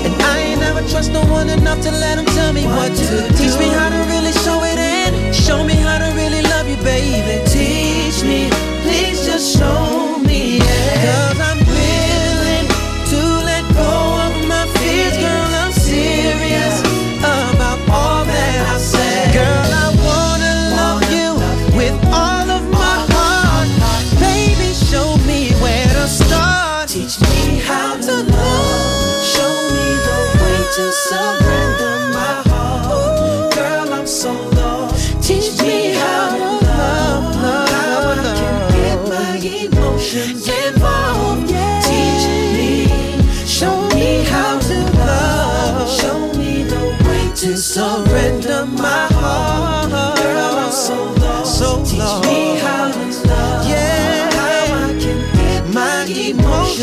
And 0.05 0.21
I 0.21 0.39
ain't 0.39 0.61
never 0.61 0.81
trust 0.89 1.11
no 1.11 1.21
one 1.25 1.49
enough 1.49 1.81
to 1.81 1.91
let 1.91 2.15
them 2.15 2.25
tell 2.25 2.53
me 2.53 2.65
what, 2.65 2.89
to 2.89 3.05
do. 3.05 3.27
Teach 3.37 3.57
me 3.59 3.69
how 3.69 3.89
to 3.89 4.01
really 4.09 4.33
show 4.43 4.59
it 4.63 4.79
in. 4.79 5.33
Show 5.33 5.63
me 5.63 5.75
how 5.75 5.99
to 5.99 6.09
really 6.15 6.41
love 6.41 6.67
you, 6.67 6.77
baby. 6.77 7.43
Teach 7.47 8.23
me. 8.23 8.49
Please 8.81 9.25
just 9.25 9.57
show 9.57 10.17
me. 10.19 10.57
Yeah. 10.57 11.38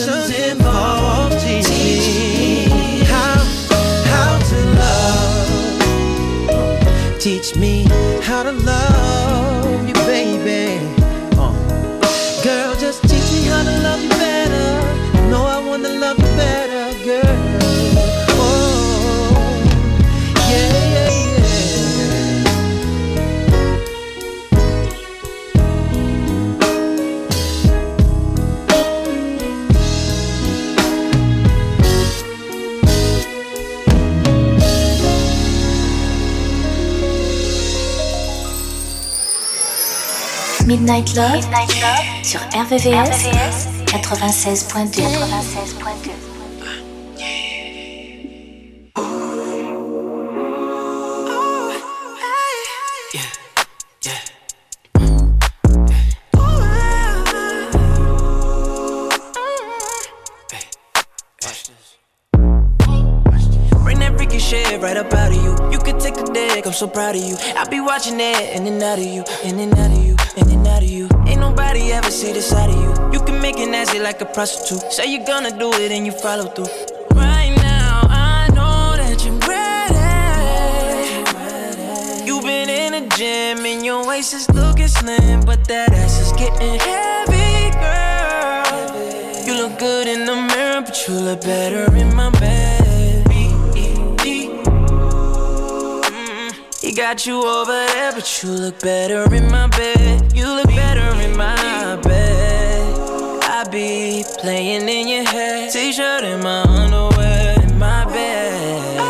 Involved. 0.08 1.40
Teach 1.40 1.68
me 1.68 1.98
how 3.04 3.44
how 4.04 4.38
to 4.38 4.58
love. 4.78 5.48
Teach 7.18 7.56
me 7.56 7.84
Midnight 40.76 41.14
Love, 41.14 41.40
sur 42.22 42.38
RVVS, 42.52 43.24
96.2. 43.86 45.00
96.2. 45.00 46.10
Bring 63.82 63.98
that 64.00 64.14
freaky 64.16 64.38
shit 64.38 64.82
right 64.82 64.98
up 64.98 65.14
out 65.14 65.32
of 65.32 65.42
you. 65.42 65.45
I'm 66.66 66.72
so 66.72 66.88
proud 66.88 67.14
of 67.14 67.22
you. 67.22 67.36
I 67.54 67.64
be 67.68 67.80
watching 67.80 68.18
it 68.18 68.56
in 68.56 68.66
and 68.66 68.82
out 68.82 68.98
of 68.98 69.04
you, 69.04 69.22
in 69.44 69.60
and 69.60 69.72
out 69.78 69.92
of 69.92 70.04
you. 70.04 70.16
in 70.36 70.50
and 70.50 70.66
out 70.66 70.82
of 70.82 70.88
you. 70.88 71.08
Ain't 71.26 71.38
nobody 71.38 71.92
ever 71.92 72.10
see 72.10 72.32
the 72.32 72.42
side 72.42 72.70
of 72.70 72.76
you. 72.76 72.90
You 73.12 73.24
can 73.24 73.40
make 73.40 73.56
it 73.56 73.68
nasty 73.68 74.00
like 74.00 74.20
a 74.20 74.24
prostitute. 74.24 74.92
Say 74.92 75.06
you're 75.12 75.24
gonna 75.24 75.56
do 75.56 75.72
it 75.74 75.92
and 75.92 76.04
you 76.04 76.10
follow 76.10 76.46
through. 76.46 76.66
Right 77.14 77.54
now, 77.56 78.00
I 78.10 78.48
know 78.48 78.96
that 78.96 79.24
you're 79.24 79.38
ready. 79.46 79.94
You've 82.26 82.42
been 82.42 82.68
in 82.68 82.92
the 82.98 83.14
gym 83.16 83.64
and 83.64 83.84
your 83.86 84.04
waist 84.04 84.34
is 84.34 84.50
looking 84.50 84.88
slim, 84.88 85.42
but 85.42 85.64
that 85.68 85.92
ass 85.92 86.20
is 86.20 86.32
getting 86.32 86.80
heavy, 86.80 87.70
girl. 87.78 89.46
You 89.46 89.54
look 89.62 89.78
good 89.78 90.08
in 90.08 90.24
the 90.24 90.34
mirror, 90.34 90.82
but 90.82 91.06
you 91.06 91.14
look 91.14 91.42
better 91.42 91.94
in 91.94 92.12
my 92.14 92.30
bed. 92.30 92.75
Got 96.96 97.26
you 97.26 97.44
over 97.44 97.72
there, 97.72 98.10
but 98.12 98.42
you 98.42 98.48
look 98.48 98.80
better 98.80 99.22
in 99.34 99.50
my 99.50 99.66
bed. 99.66 100.32
You 100.32 100.46
look 100.46 100.68
better 100.68 101.14
in 101.20 101.36
my 101.36 101.96
bed. 101.96 102.96
I 103.42 103.64
be 103.70 104.24
playing 104.38 104.88
in 104.88 105.06
your 105.06 105.24
head, 105.24 105.70
t-shirt 105.70 106.24
and 106.24 106.42
my 106.42 106.62
underwear 106.62 107.60
in 107.60 107.78
my 107.78 108.06
bed. 108.06 108.98
I 108.98 109.04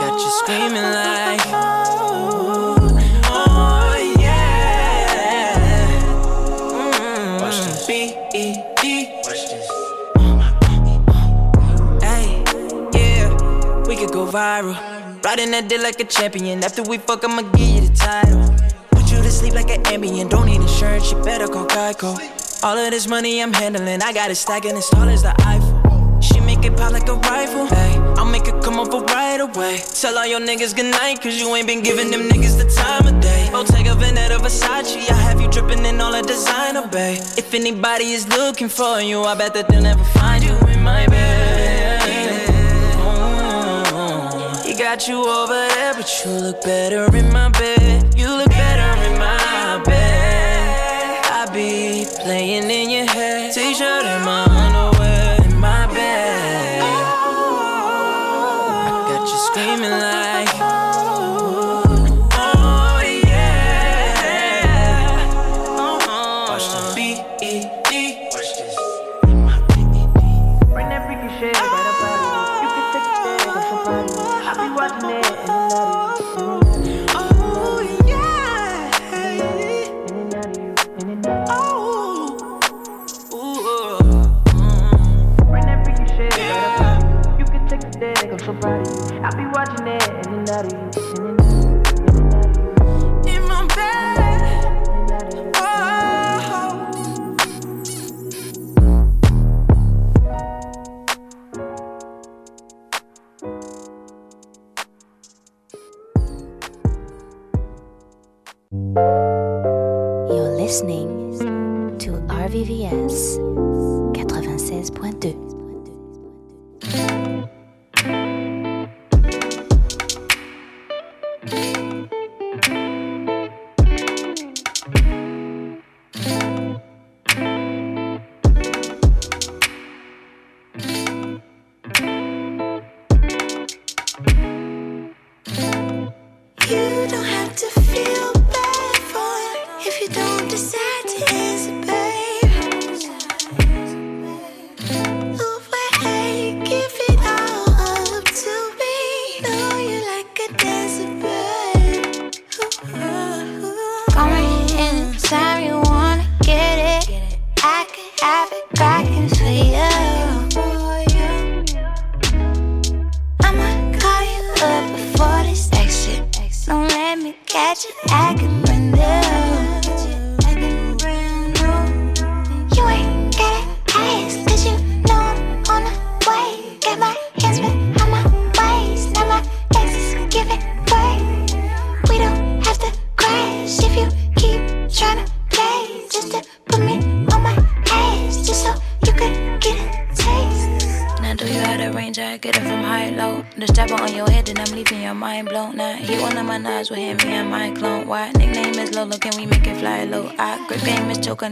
got 0.00 0.20
you 0.20 0.30
screaming 0.40 0.82
like. 0.82 1.40
Oh 3.30 3.94
yeah. 4.18 5.14
Mm, 6.74 7.86
B-E-E. 7.86 9.06
Hey, 12.02 12.42
yeah, 12.92 13.86
we 13.86 13.94
could 13.94 14.10
go 14.12 14.26
viral. 14.26 14.89
Riding 15.22 15.50
that 15.50 15.68
dick 15.68 15.82
like 15.82 16.00
a 16.00 16.04
champion. 16.04 16.64
After 16.64 16.82
we 16.82 16.96
fuck, 16.96 17.24
I'ma 17.24 17.42
give 17.42 17.60
you 17.60 17.80
the 17.88 17.94
title. 17.94 18.56
Put 18.90 19.12
you 19.12 19.18
to 19.18 19.30
sleep 19.30 19.52
like 19.52 19.70
an 19.70 19.82
Ambien. 19.84 20.30
Don't 20.30 20.46
need 20.46 20.60
insurance, 20.62 21.12
you 21.12 21.22
better 21.22 21.46
call 21.46 21.66
Geico. 21.66 22.16
All 22.64 22.76
of 22.76 22.90
this 22.90 23.06
money 23.06 23.42
I'm 23.42 23.52
handling, 23.52 24.02
I 24.02 24.12
got 24.12 24.30
it 24.30 24.36
stacking 24.36 24.76
as 24.76 24.88
tall 24.88 25.08
as 25.08 25.22
the 25.22 25.34
Eiffel. 25.40 26.20
She 26.22 26.40
make 26.40 26.64
it 26.64 26.74
pop 26.76 26.92
like 26.92 27.08
a 27.08 27.14
rifle. 27.14 27.66
Hey, 27.66 27.96
I'll 28.16 28.24
make 28.24 28.48
it 28.48 28.62
come 28.62 28.80
over 28.80 29.04
right 29.06 29.40
away. 29.40 29.80
Tell 30.00 30.16
all 30.16 30.26
your 30.26 30.40
niggas 30.40 30.74
good 30.74 30.90
night, 30.90 31.20
cause 31.22 31.38
you 31.38 31.54
ain't 31.54 31.66
been 31.66 31.82
giving 31.82 32.10
them 32.10 32.22
niggas 32.22 32.56
the 32.56 32.68
time 32.74 33.06
of 33.06 33.20
day. 33.20 33.48
Bottega 33.52 33.90
Veneta 33.90 34.38
Versace, 34.38 35.10
I 35.10 35.14
have 35.14 35.40
you 35.40 35.50
dripping 35.50 35.84
in 35.84 36.00
all 36.00 36.12
the 36.12 36.22
designer, 36.22 36.86
babe. 36.88 37.18
If 37.36 37.52
anybody 37.52 38.12
is 38.12 38.26
looking 38.28 38.68
for 38.68 39.00
you, 39.00 39.22
I 39.24 39.34
bet 39.34 39.52
that 39.52 39.68
they'll 39.68 39.82
never 39.82 40.04
find 40.18 40.42
you 40.42 40.56
in 40.68 40.82
my 40.82 41.06
bed. 41.06 41.49
Got 44.90 45.06
you 45.06 45.24
over 45.24 45.68
there, 45.68 45.94
but 45.94 46.24
you 46.24 46.32
look 46.32 46.62
better 46.62 47.04
in 47.16 47.32
my 47.32 47.48
bed. 47.50 48.12
You 48.18 48.26
look 48.26 48.48
better 48.48 48.90
in 49.06 49.16
my 49.20 49.80
bed. 49.84 51.24
I 51.26 51.46
be 51.54 52.06
playing 52.24 52.68
in 52.68 52.90
your 52.90 53.06
head, 53.06 53.54
t-shirt 53.54 54.04
and 54.04 54.24
my 54.24 54.49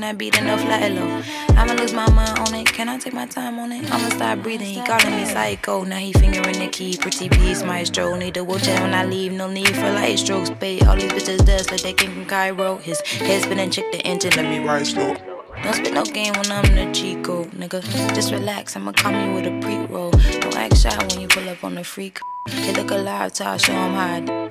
I 0.09 0.13
beat 0.15 0.39
enough 0.39 0.63
fly 0.63 0.89
low. 0.89 1.23
I'ma 1.51 1.75
lose 1.75 1.93
my 1.93 2.09
mind 2.11 2.39
on 2.39 2.55
it. 2.55 2.67
Can 2.67 2.89
I 2.89 2.97
take 2.97 3.13
my 3.13 3.27
time 3.27 3.59
on 3.59 3.73
it? 3.73 3.85
I'ma 3.93 4.09
start 4.09 4.43
breathing. 4.43 4.67
He 4.67 4.81
calling 4.83 5.15
me 5.15 5.27
psycho. 5.27 5.85
Now 5.85 5.99
he 5.99 6.15
fingering 6.15 6.59
the 6.59 6.69
key. 6.69 6.97
Pretty 6.97 7.29
please, 7.29 7.63
maestro. 7.63 8.17
Need 8.17 8.39
a 8.39 8.43
wheelchair 8.43 8.81
when 8.81 8.95
I 8.95 9.05
leave. 9.05 9.33
No 9.33 9.51
need 9.51 9.69
for 9.77 9.91
light 9.91 10.19
strokes. 10.19 10.49
Pay 10.49 10.81
all 10.81 10.97
these 10.97 11.13
bitches 11.13 11.45
dust 11.45 11.71
like 11.71 11.83
they 11.83 11.93
came 11.93 12.13
from 12.13 12.25
Cairo. 12.25 12.79
His 12.79 13.03
head 13.03 13.43
spinning, 13.43 13.71
check 13.71 13.93
the 13.93 13.99
engine. 13.99 14.33
Let 14.35 14.47
me 14.47 14.67
ride 14.67 14.87
slow. 14.87 15.15
Don't 15.63 15.75
spit 15.75 15.93
no 15.93 16.05
game 16.05 16.33
when 16.33 16.51
I'm 16.53 16.75
the 16.75 16.91
Chico, 16.95 17.45
nigga. 17.45 17.83
Just 18.15 18.33
relax, 18.33 18.77
I'ma 18.77 18.93
come 18.93 19.15
you 19.15 19.35
with 19.35 19.45
a 19.45 19.61
pre-roll. 19.61 20.13
Don't 20.41 20.57
act 20.57 20.79
shy 20.79 20.97
when 20.97 21.21
you 21.21 21.29
pull 21.29 21.47
up 21.51 21.63
on 21.63 21.75
the 21.75 21.85
freak. 21.85 22.19
They 22.47 22.73
look 22.73 22.91
alive 22.93 23.35
till 23.35 23.49
I 23.49 23.59
show 23.59 23.75
'em 23.75 23.93
how 23.93 24.15
I 24.15 24.21
do. 24.21 24.49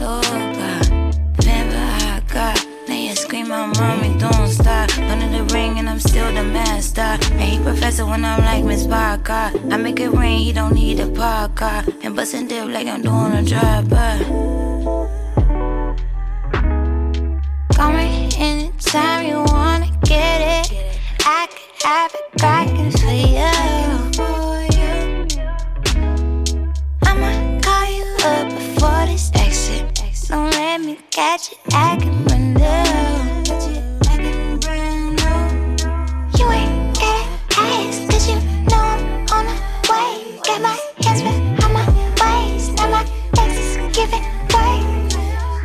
Loca. 0.00 0.91
Got. 2.32 2.66
Now 2.88 2.94
you 2.94 3.14
scream, 3.14 3.48
my 3.48 3.66
mommy, 3.66 4.18
don't 4.18 4.48
stop. 4.48 4.88
Under 4.96 5.28
the 5.28 5.44
ring 5.52 5.78
and 5.78 5.86
I'm 5.86 6.00
still 6.00 6.32
the 6.32 6.42
master. 6.42 7.02
And 7.02 7.40
he 7.40 7.58
professor 7.58 8.06
when 8.06 8.24
I'm 8.24 8.40
like 8.40 8.64
Miss 8.64 8.86
Parker. 8.86 9.52
I 9.70 9.76
make 9.76 10.00
it 10.00 10.08
rain, 10.08 10.38
he 10.38 10.50
don't 10.50 10.72
need 10.72 10.98
a 11.00 11.08
parker. 11.08 11.84
And 12.02 12.16
bustin' 12.16 12.48
dip 12.48 12.68
like 12.68 12.86
I'm 12.86 13.02
doing 13.02 13.32
a 13.32 13.42
drive-by. 13.42 14.18
Call 17.76 17.92
me 17.92 18.30
anytime 18.38 19.26
you 19.26 19.44
wanna 19.52 19.90
get 20.04 20.40
it. 20.40 20.98
I 21.26 21.48
could 21.48 21.82
have 21.84 22.14
it 22.14 22.40
cracking 22.40 22.92
for 22.92 23.10
you. 23.10 23.71
New. 31.16 31.50
You 31.50 31.56
acting 31.74 32.24
brand 34.58 35.16
new. 35.16 35.38
You 36.38 36.46
ain't 36.50 36.94
gotta 36.94 37.58
ask, 37.58 38.10
cause 38.10 38.28
you 38.28 38.36
know 38.70 38.76
I'm 38.76 39.26
on 39.32 39.44
the 39.46 39.54
way. 39.90 40.38
Got 40.42 40.60
my 40.62 40.76
hands 41.02 41.22
behind 41.22 41.72
my 41.74 41.86
waist, 42.20 42.72
now 42.76 42.88
my 42.88 43.04
legs 43.36 43.58
is 43.58 43.76
giving 43.94 44.24
way. 44.54 44.76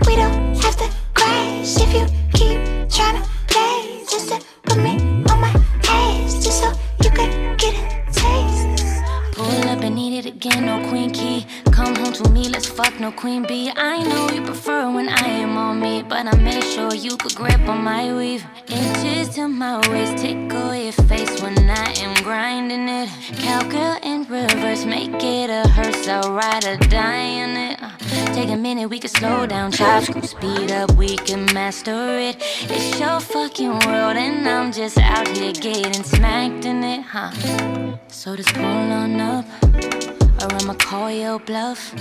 We 0.06 0.16
don't 0.16 0.56
have 0.64 0.76
to 0.78 0.90
crash 1.14 1.78
if 1.78 1.94
you 1.94 2.06
keep 2.34 2.60
trying 2.90 3.22
to 3.22 3.28
play. 3.48 4.04
Just 4.10 4.30
to 4.30 4.40
put 4.64 4.78
me 4.78 5.17
it 10.18 10.26
again, 10.26 10.66
no 10.66 10.78
queen 10.90 11.12
key. 11.12 11.46
Come 11.72 11.96
home 11.96 12.14
to 12.14 12.30
me, 12.30 12.50
let's 12.50 12.66
fuck, 12.66 13.00
no 13.00 13.12
queen 13.12 13.44
bee. 13.44 13.72
I 13.76 14.02
know 14.04 14.30
you 14.34 14.42
prefer 14.42 14.90
when 14.92 15.10
I 15.10 15.28
am 15.44 15.58
on 15.58 15.80
me, 15.80 16.02
but 16.02 16.26
I 16.26 16.36
make 16.38 16.64
sure 16.64 16.94
you 16.94 17.18
could 17.18 17.36
grip 17.36 17.62
on 17.68 17.84
my 17.84 18.12
weave. 18.18 18.44
Inches 18.68 19.30
to 19.36 19.48
my 19.48 19.78
waist, 19.90 20.18
tickle 20.18 20.74
your 20.76 20.92
face 21.10 21.42
when 21.42 21.58
I 21.70 21.92
am 22.04 22.14
grinding 22.24 22.90
it. 22.90 23.10
Cowgirl 23.44 23.98
in 24.02 24.24
reverse, 24.24 24.86
make 24.86 25.24
it 25.24 25.50
a 25.50 25.68
hearse, 25.70 26.08
I'll 26.08 26.34
ride 26.34 26.66
or 26.66 26.78
die 26.78 27.28
in 27.44 27.52
it. 27.72 28.07
Take 28.38 28.50
a 28.50 28.52
mm. 28.52 28.62
minute, 28.62 28.88
we 28.88 29.00
can 29.00 29.10
slow 29.10 29.48
down, 29.48 29.72
chop, 29.72 30.04
speed 30.24 30.72
up, 30.72 30.92
we 30.92 31.16
can 31.18 31.52
master 31.56 32.20
it. 32.20 32.36
It's 32.70 33.00
your 33.00 33.20
fucking 33.20 33.80
world, 33.88 34.16
and 34.16 34.48
I'm 34.48 34.72
just 34.72 35.00
out 35.00 35.28
here 35.36 35.54
getting 35.54 36.04
smacked 36.04 36.64
in 36.64 36.84
it, 36.84 37.02
huh? 37.02 37.32
So 38.10 38.36
just 38.36 38.54
pull 38.54 38.64
on 38.64 39.20
up, 39.20 39.46
or 39.74 40.54
I'ma 40.54 40.76
call 40.76 41.10
your 41.10 41.40
bluff. 41.40 41.92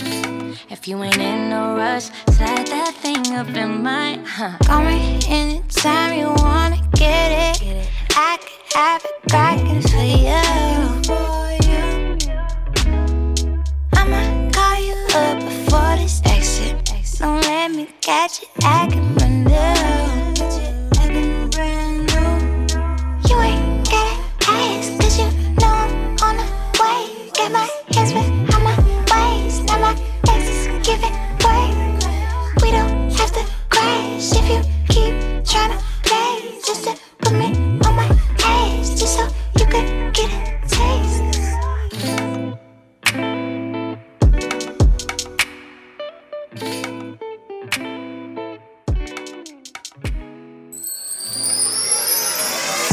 If 0.69 0.87
you 0.87 1.03
ain't 1.03 1.17
in 1.17 1.49
no 1.49 1.75
rush, 1.75 2.11
slide 2.29 2.67
that 2.67 2.93
thing 3.01 3.35
up 3.35 3.49
in 3.49 3.83
my, 3.83 4.21
huh? 4.27 4.59
Call 4.67 4.83
me 4.85 5.19
anytime 5.29 6.19
you 6.19 6.35
wanna 6.45 6.83
get 6.93 7.31
it. 7.63 7.89
I 8.11 8.37
could 8.37 8.77
have 8.77 9.03
it 9.07 9.31
cracking 9.31 9.81
for 9.81 10.05
you. 10.05 11.26
Catch 18.01 18.43
you 18.43 18.49
brand 18.59 19.45
new. 19.45 19.53
Acting 20.99 21.51
brand 21.51 21.99
new. 22.07 22.31
You 23.29 23.37
ain't 23.41 23.91
gotta 23.91 24.15
ask, 24.49 24.99
cause 25.01 25.19
you 25.19 25.29
know 25.61 25.73
I'm 25.73 26.17
on 26.23 26.37
the 26.37 26.47
way. 26.81 27.01
Got 27.35 27.51
my 27.53 27.69
hands 27.93 28.13
behind 28.13 28.65
my 28.65 28.77
waist, 29.11 29.65
now 29.65 29.79
my 29.81 29.93
legs 30.27 30.49
is 30.49 30.67
giving 30.87 31.17
way. 31.45 31.65
We 32.63 32.71
don't 32.71 33.13
have 33.13 33.33
to 33.33 33.43
crash 33.71 34.33
if 34.33 34.47
you 34.49 34.61
keep 34.89 35.15
trying 35.45 35.73
to 35.73 35.79
play. 36.03 36.61
Just 36.65 36.85
to 36.85 37.06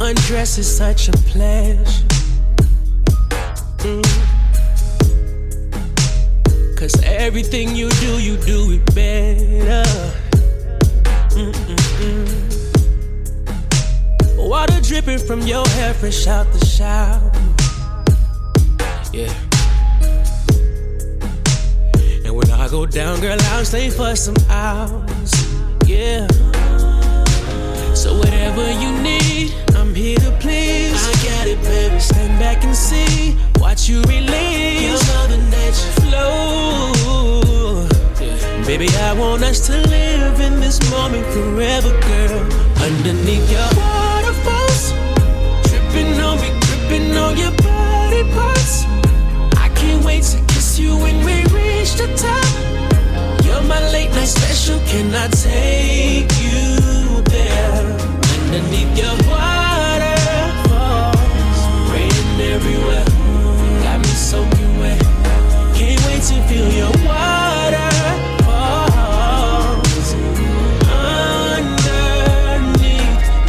undress 0.00 0.58
is 0.58 0.76
such 0.76 1.08
a 1.08 1.12
pleasure. 1.12 2.06
Mm. 3.78 4.04
Cause 6.76 6.94
everything 7.02 7.74
you 7.74 7.90
do, 7.90 8.20
you 8.20 8.36
do 8.38 8.72
it 8.72 8.94
better. 8.94 9.84
Mm-mm-mm. 11.34 12.48
Water 14.36 14.80
dripping 14.80 15.18
from 15.18 15.42
your 15.42 15.66
hair, 15.68 15.92
fresh 15.92 16.26
out 16.26 16.50
the 16.52 16.64
shower. 16.64 17.30
Yeah. 19.12 19.32
And 22.24 22.34
when 22.34 22.50
I 22.50 22.68
go 22.68 22.86
down, 22.86 23.20
girl, 23.20 23.36
I'll 23.52 23.64
stay 23.64 23.90
for 23.90 24.14
some 24.16 24.36
hours. 24.48 25.32
Yeah. 25.86 26.26
So 27.94 28.16
whatever 28.16 28.70
you 28.72 28.92
need, 29.02 29.52
I'm 29.88 29.94
here 29.94 30.18
to 30.18 30.30
please. 30.32 30.92
I 30.92 31.12
got 31.24 31.46
it, 31.46 31.62
baby. 31.62 31.98
Stand 31.98 32.38
back 32.38 32.62
and 32.62 32.76
see. 32.76 33.38
Watch 33.58 33.88
you 33.88 34.02
release 34.02 34.82
your 34.84 35.00
mother 35.16 35.38
nature 35.48 35.92
flow. 36.02 36.92
Baby, 38.66 38.88
I 38.98 39.14
want 39.14 39.42
us 39.44 39.66
to 39.68 39.80
live 39.88 40.40
in 40.40 40.60
this 40.60 40.78
moment 40.90 41.24
forever, 41.32 41.88
girl. 42.02 42.44
Underneath 42.84 43.50
your 43.50 43.66
waterfalls, 43.80 44.92
tripping 45.70 46.20
on 46.20 46.36
me, 46.36 46.50
gripping 46.60 47.16
on 47.16 47.38
your 47.38 47.52
body 47.52 48.24
parts. 48.34 48.84
I 49.56 49.70
can't 49.74 50.04
wait 50.04 50.22
to 50.24 50.38
kiss 50.52 50.78
you 50.78 50.98
when 50.98 51.24
we 51.24 51.44
reach 51.56 51.94
the 51.94 52.08
top. 52.14 52.46
You're 53.42 53.62
my 53.62 53.80
late 53.90 54.10
night 54.10 54.28
special. 54.28 54.80
Can 54.80 55.14
I 55.14 55.28
take 55.28 56.30
you 56.44 57.22
there? 57.22 57.96
Underneath 58.52 58.98
your 58.98 59.16
waterfalls, 59.28 59.67
everywhere. 62.58 63.04
Got 63.84 63.98
me 64.00 64.12
soaking 64.30 64.78
wet. 64.80 65.00
Can't 65.78 66.00
wait 66.06 66.22
to 66.28 66.36
feel 66.48 66.68
your 66.80 66.92
waterfalls. 67.06 67.78
Underneath 71.60 72.34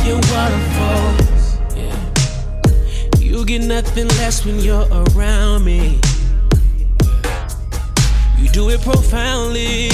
your 0.06 0.20
waterfalls, 0.32 1.40
yeah. 1.76 2.00
You 3.18 3.46
get 3.46 3.64
nothing 3.64 4.10
less 4.20 4.46
when 4.46 4.60
you're 4.60 4.88
around 4.92 5.66
me. 5.66 6.00
You 8.38 8.48
do 8.50 8.70
it 8.70 8.82
profoundly. 8.82 9.90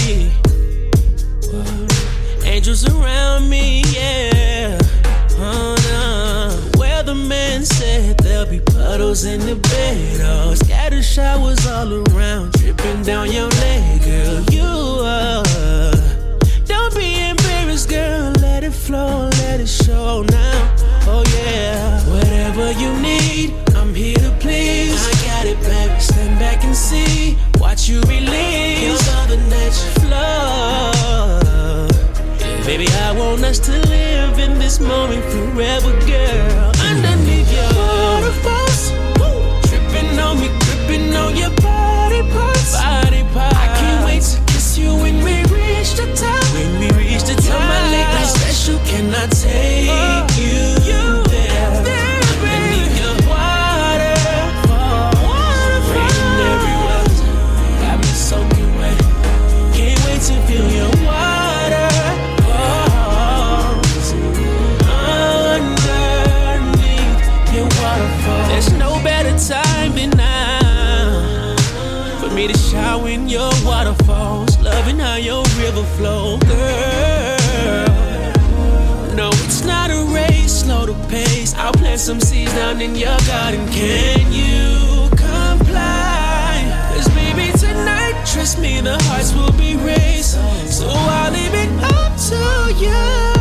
Angels 2.44 2.84
around 2.90 3.50
me, 3.50 3.84
yeah. 3.94 4.78
No. 5.38 5.75
Weatherman 7.16 7.66
said 7.66 8.18
there'll 8.18 8.46
be 8.46 8.60
puddles 8.60 9.24
in 9.26 9.40
the 9.40 9.56
bed. 9.56 10.22
Oh, 10.22 10.54
scatter 10.54 11.02
showers 11.02 11.66
all 11.66 11.94
around, 11.94 12.52
dripping 12.54 13.04
down 13.04 13.32
your 13.32 13.48
leg, 13.48 14.04
girl. 14.04 14.42
You 14.52 14.64
are. 14.64 15.44
Don't 16.66 16.94
be 16.96 17.22
embarrassed, 17.30 17.90
girl. 17.90 18.34
Let 18.42 18.64
it 18.64 18.74
flow, 18.74 19.30
let 19.40 19.60
it 19.62 19.68
show 19.68 20.24
now. 20.24 20.76
Oh, 21.08 21.24
yeah. 21.38 22.02
Whatever 22.12 22.72
you 22.74 22.92
need, 23.00 23.54
I'm 23.76 23.94
here 23.94 24.18
to 24.18 24.36
please. 24.40 24.94
I 25.08 25.12
got 25.26 25.46
it, 25.46 25.60
baby. 25.62 26.00
Stand 26.00 26.38
back 26.40 26.64
and 26.66 26.76
see. 26.76 27.38
Watch 27.60 27.88
you 27.88 28.02
release 28.02 29.08
your 29.08 29.16
other 29.20 29.38
nature 29.38 29.92
flow. 30.02 30.92
Baby, 32.66 32.88
I 32.90 33.12
want 33.18 33.44
us 33.44 33.60
to 33.60 33.72
live 33.72 34.40
in 34.40 34.60
this 34.60 34.80
moment 34.80 35.24
forever, 35.26 35.92
girl. 36.06 36.75
flow, 75.96 76.38
girl. 76.40 77.38
No, 79.16 79.30
it's 79.46 79.64
not 79.64 79.90
a 79.90 80.04
race, 80.14 80.62
slow 80.62 80.86
the 80.86 80.94
pace. 81.08 81.54
I'll 81.56 81.74
plant 81.74 82.00
some 82.00 82.20
seeds 82.20 82.54
down 82.54 82.82
in 82.82 82.96
your 82.96 83.18
garden. 83.28 83.66
Can 83.70 84.32
you 84.32 85.10
comply? 85.12 86.64
Cause 86.94 87.08
baby, 87.10 87.52
tonight, 87.58 88.16
trust 88.26 88.60
me, 88.60 88.82
the 88.82 88.98
hearts 89.04 89.34
will 89.34 89.54
be 89.54 89.76
raised. 89.78 90.38
So 90.70 90.88
I'll 90.90 91.32
leave 91.32 91.54
it 91.54 91.72
up 91.84 92.12
to 92.30 92.74
you. 92.84 93.35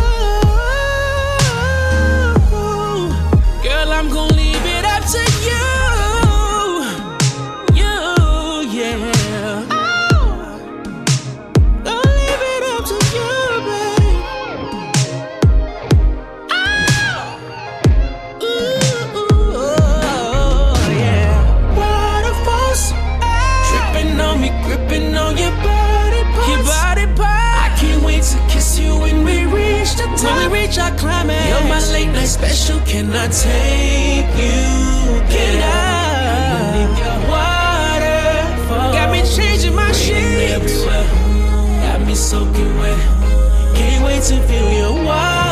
special. 32.35 32.81
Can 32.81 33.07
I 33.13 33.29
take 33.29 34.31
you? 34.43 34.67
Can 35.35 35.57
I? 35.63 36.83
Your 37.01 37.19
waterfall. 37.31 38.93
Got 38.93 39.09
me 39.15 39.21
changing 39.37 39.75
my 39.75 39.93
sheets. 39.93 40.85
Got 41.85 42.01
me 42.07 42.15
soaking 42.15 42.73
wet. 42.79 42.99
Can't 43.77 44.05
wait 44.05 44.23
to 44.31 44.37
feel 44.49 44.69
your 44.81 45.05
water. 45.05 45.44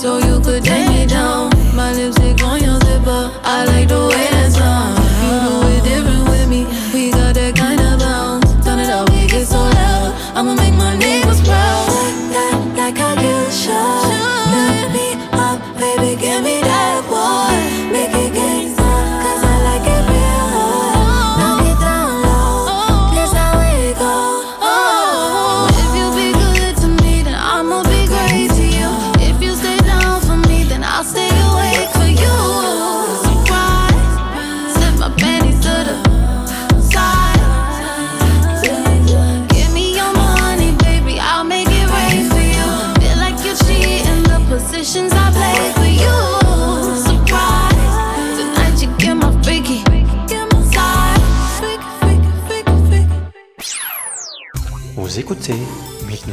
So 0.00 0.16
you 0.16 0.40
could 0.40 0.64
take 0.64 0.88
me 0.88 1.04
down. 1.04 1.50
My 1.76 1.92
lipstick 1.92 2.42
on 2.42 2.62
your 2.62 2.80
zipper, 2.80 3.30
I 3.44 3.64
like 3.66 3.88
the 3.88 4.00
way 4.08 4.28
that 4.30 4.39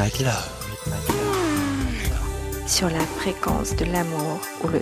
Midnight 0.07 0.21
Love. 0.21 0.47
Sur 2.65 2.89
la 2.89 2.99
fréquence 2.99 3.75
de 3.75 3.83
l'amour 3.85 4.39
ou 4.63 4.67
le 4.69 4.79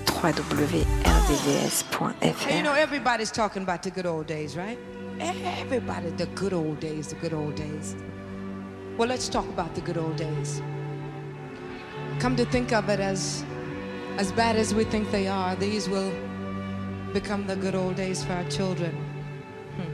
And 2.21 2.51
you 2.51 2.61
know, 2.61 2.73
everybody's 2.73 3.31
talking 3.31 3.63
about 3.63 3.81
the 3.81 3.89
good 3.89 4.05
old 4.05 4.27
days, 4.27 4.55
right? 4.55 4.77
Everybody, 5.19 6.11
the 6.11 6.27
good 6.35 6.53
old 6.53 6.79
days, 6.79 7.07
the 7.07 7.15
good 7.15 7.33
old 7.33 7.55
days. 7.55 7.95
Well, 8.97 9.07
let's 9.07 9.27
talk 9.27 9.47
about 9.49 9.73
the 9.73 9.81
good 9.81 9.97
old 9.97 10.15
days. 10.15 10.61
Come 12.19 12.35
to 12.35 12.45
think 12.45 12.71
of 12.71 12.87
it, 12.89 12.99
as 12.99 13.43
as 14.19 14.31
bad 14.31 14.55
as 14.57 14.75
we 14.75 14.83
think 14.83 15.09
they 15.11 15.27
are, 15.27 15.55
these 15.55 15.89
will 15.89 16.11
become 17.13 17.47
the 17.47 17.55
good 17.55 17.73
old 17.73 17.95
days 17.95 18.23
for 18.23 18.33
our 18.33 18.45
children. 18.49 18.91
Hmm. 19.77 19.89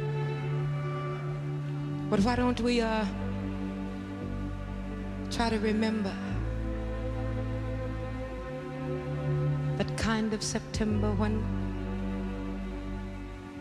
But 2.09 2.19
why 2.19 2.35
don't 2.35 2.59
we 2.59 2.81
uh, 2.81 3.05
try 5.31 5.49
to 5.49 5.59
remember 5.59 6.13
that 9.77 9.97
kind 9.97 10.33
of 10.33 10.43
September 10.43 11.09
when 11.13 11.41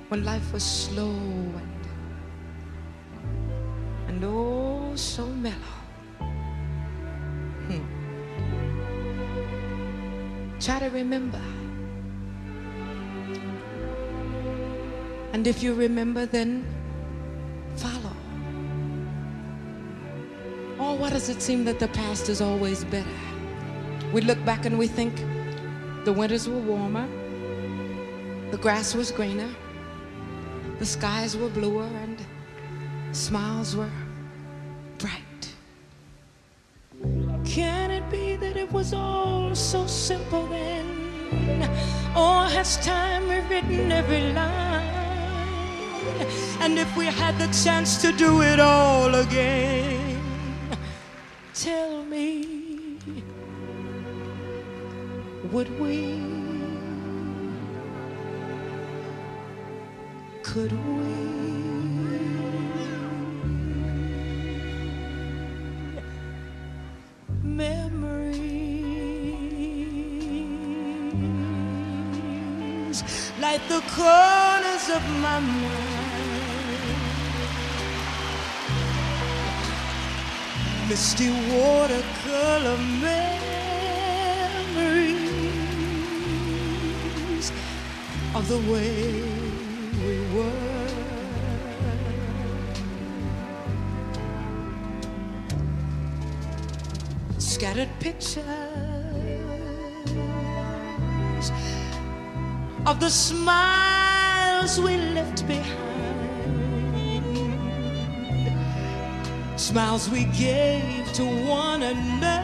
when 0.08 0.24
life 0.24 0.52
was 0.52 0.64
slow 0.64 1.14
and 1.62 1.82
and 4.08 4.24
oh 4.24 4.92
so 4.96 5.24
mellow. 5.26 5.78
Hmm. 7.68 7.84
Try 10.58 10.80
to 10.80 10.90
remember. 10.90 11.40
And 15.32 15.46
if 15.46 15.62
you 15.62 15.74
remember, 15.74 16.26
then 16.26 16.66
follow. 17.76 18.19
Oh, 20.82 20.94
or 20.94 20.96
why 20.96 21.10
does 21.10 21.28
it 21.28 21.42
seem 21.42 21.66
that 21.66 21.78
the 21.78 21.88
past 21.88 22.30
is 22.30 22.40
always 22.40 22.84
better? 22.84 23.06
We 24.14 24.22
look 24.22 24.42
back 24.46 24.64
and 24.64 24.78
we 24.78 24.86
think 24.86 25.14
the 26.06 26.12
winters 26.12 26.48
were 26.48 26.56
warmer, 26.56 27.06
the 28.50 28.56
grass 28.56 28.94
was 28.94 29.12
greener, 29.12 29.50
the 30.78 30.86
skies 30.86 31.36
were 31.36 31.50
bluer, 31.50 31.84
and 31.84 32.18
smiles 33.12 33.76
were 33.76 33.90
bright. 34.96 35.54
Can 37.44 37.90
it 37.90 38.10
be 38.10 38.36
that 38.36 38.56
it 38.56 38.72
was 38.72 38.94
all 38.94 39.54
so 39.54 39.86
simple 39.86 40.46
then? 40.46 40.86
Or 42.16 42.48
has 42.56 42.78
time 42.78 43.28
rewritten 43.28 43.92
every 43.92 44.32
line? 44.32 44.88
And 46.60 46.78
if 46.78 46.96
we 46.96 47.04
had 47.04 47.38
the 47.38 47.48
chance 47.62 48.00
to 48.00 48.12
do 48.12 48.40
it 48.40 48.58
all 48.58 49.14
again, 49.14 49.99
tell 51.60 52.02
me, 52.04 52.96
would 55.52 55.68
we? 55.78 56.22
Could 60.42 60.72
we? 60.72 61.10
Memories 67.42 68.22
like 73.38 73.60
the 73.68 73.82
corners 73.94 74.88
of 74.88 75.02
my 75.20 75.40
mind. 75.40 76.09
Misty 80.90 81.30
watercolor 81.30 82.76
memories 82.76 83.22
of 88.34 88.48
the 88.48 88.58
way 88.68 89.22
we 90.04 90.14
were. 90.34 90.70
scattered 97.38 97.88
pictures 98.00 98.44
of 102.86 102.98
the 102.98 103.10
smiles 103.10 104.80
we 104.80 104.96
left 104.96 105.46
behind, 105.46 105.89
smiles 109.60 110.08
we 110.08 110.24
gave 110.24 111.12
to 111.12 111.22
one 111.22 111.82
another 111.82 112.42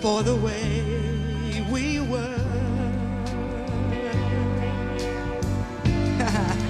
for 0.00 0.22
the 0.22 0.36
way 0.36 1.64
we 1.72 1.98
were. 2.00 2.38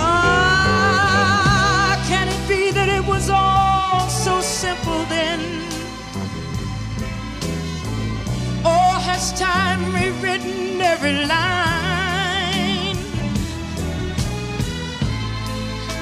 Ah, 0.00 2.00
can 2.08 2.28
it 2.28 2.48
be 2.48 2.70
that 2.70 2.88
it 2.88 3.04
was 3.04 3.28
all 3.28 4.08
so 4.08 4.40
simple 4.40 5.04
then? 5.06 5.40
Or 8.64 8.92
has 9.08 9.32
time 9.38 9.92
rewritten 9.92 10.80
every 10.80 11.26
line? 11.26 11.87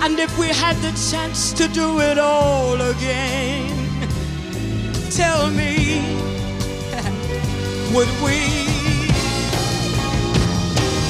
And 0.02 0.18
if 0.20 0.39
we 0.39 0.49
had 0.49 0.76
the 0.76 0.92
chance 1.10 1.52
to 1.55 1.68
do 1.68 2.00
it 2.00 2.18
all 2.18 2.81
again, 2.81 4.08
tell 5.10 5.50
me, 5.50 6.00
would 7.94 8.08
we? 8.25 8.39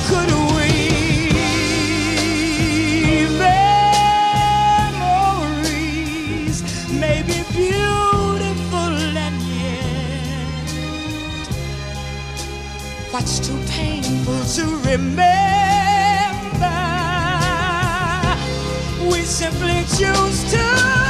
Could 0.08 0.31
we? 0.56 0.70
Memories 5.26 6.62
may 6.92 7.23
be 7.23 7.42
beautiful 7.52 8.94
and 9.26 9.42
yet 9.60 10.68
what's 13.12 13.39
too 13.40 13.58
painful 13.68 14.44
to 14.56 14.65
remember? 14.89 15.56
We 19.10 19.23
simply 19.23 19.85
choose 19.97 20.51
to 20.51 21.06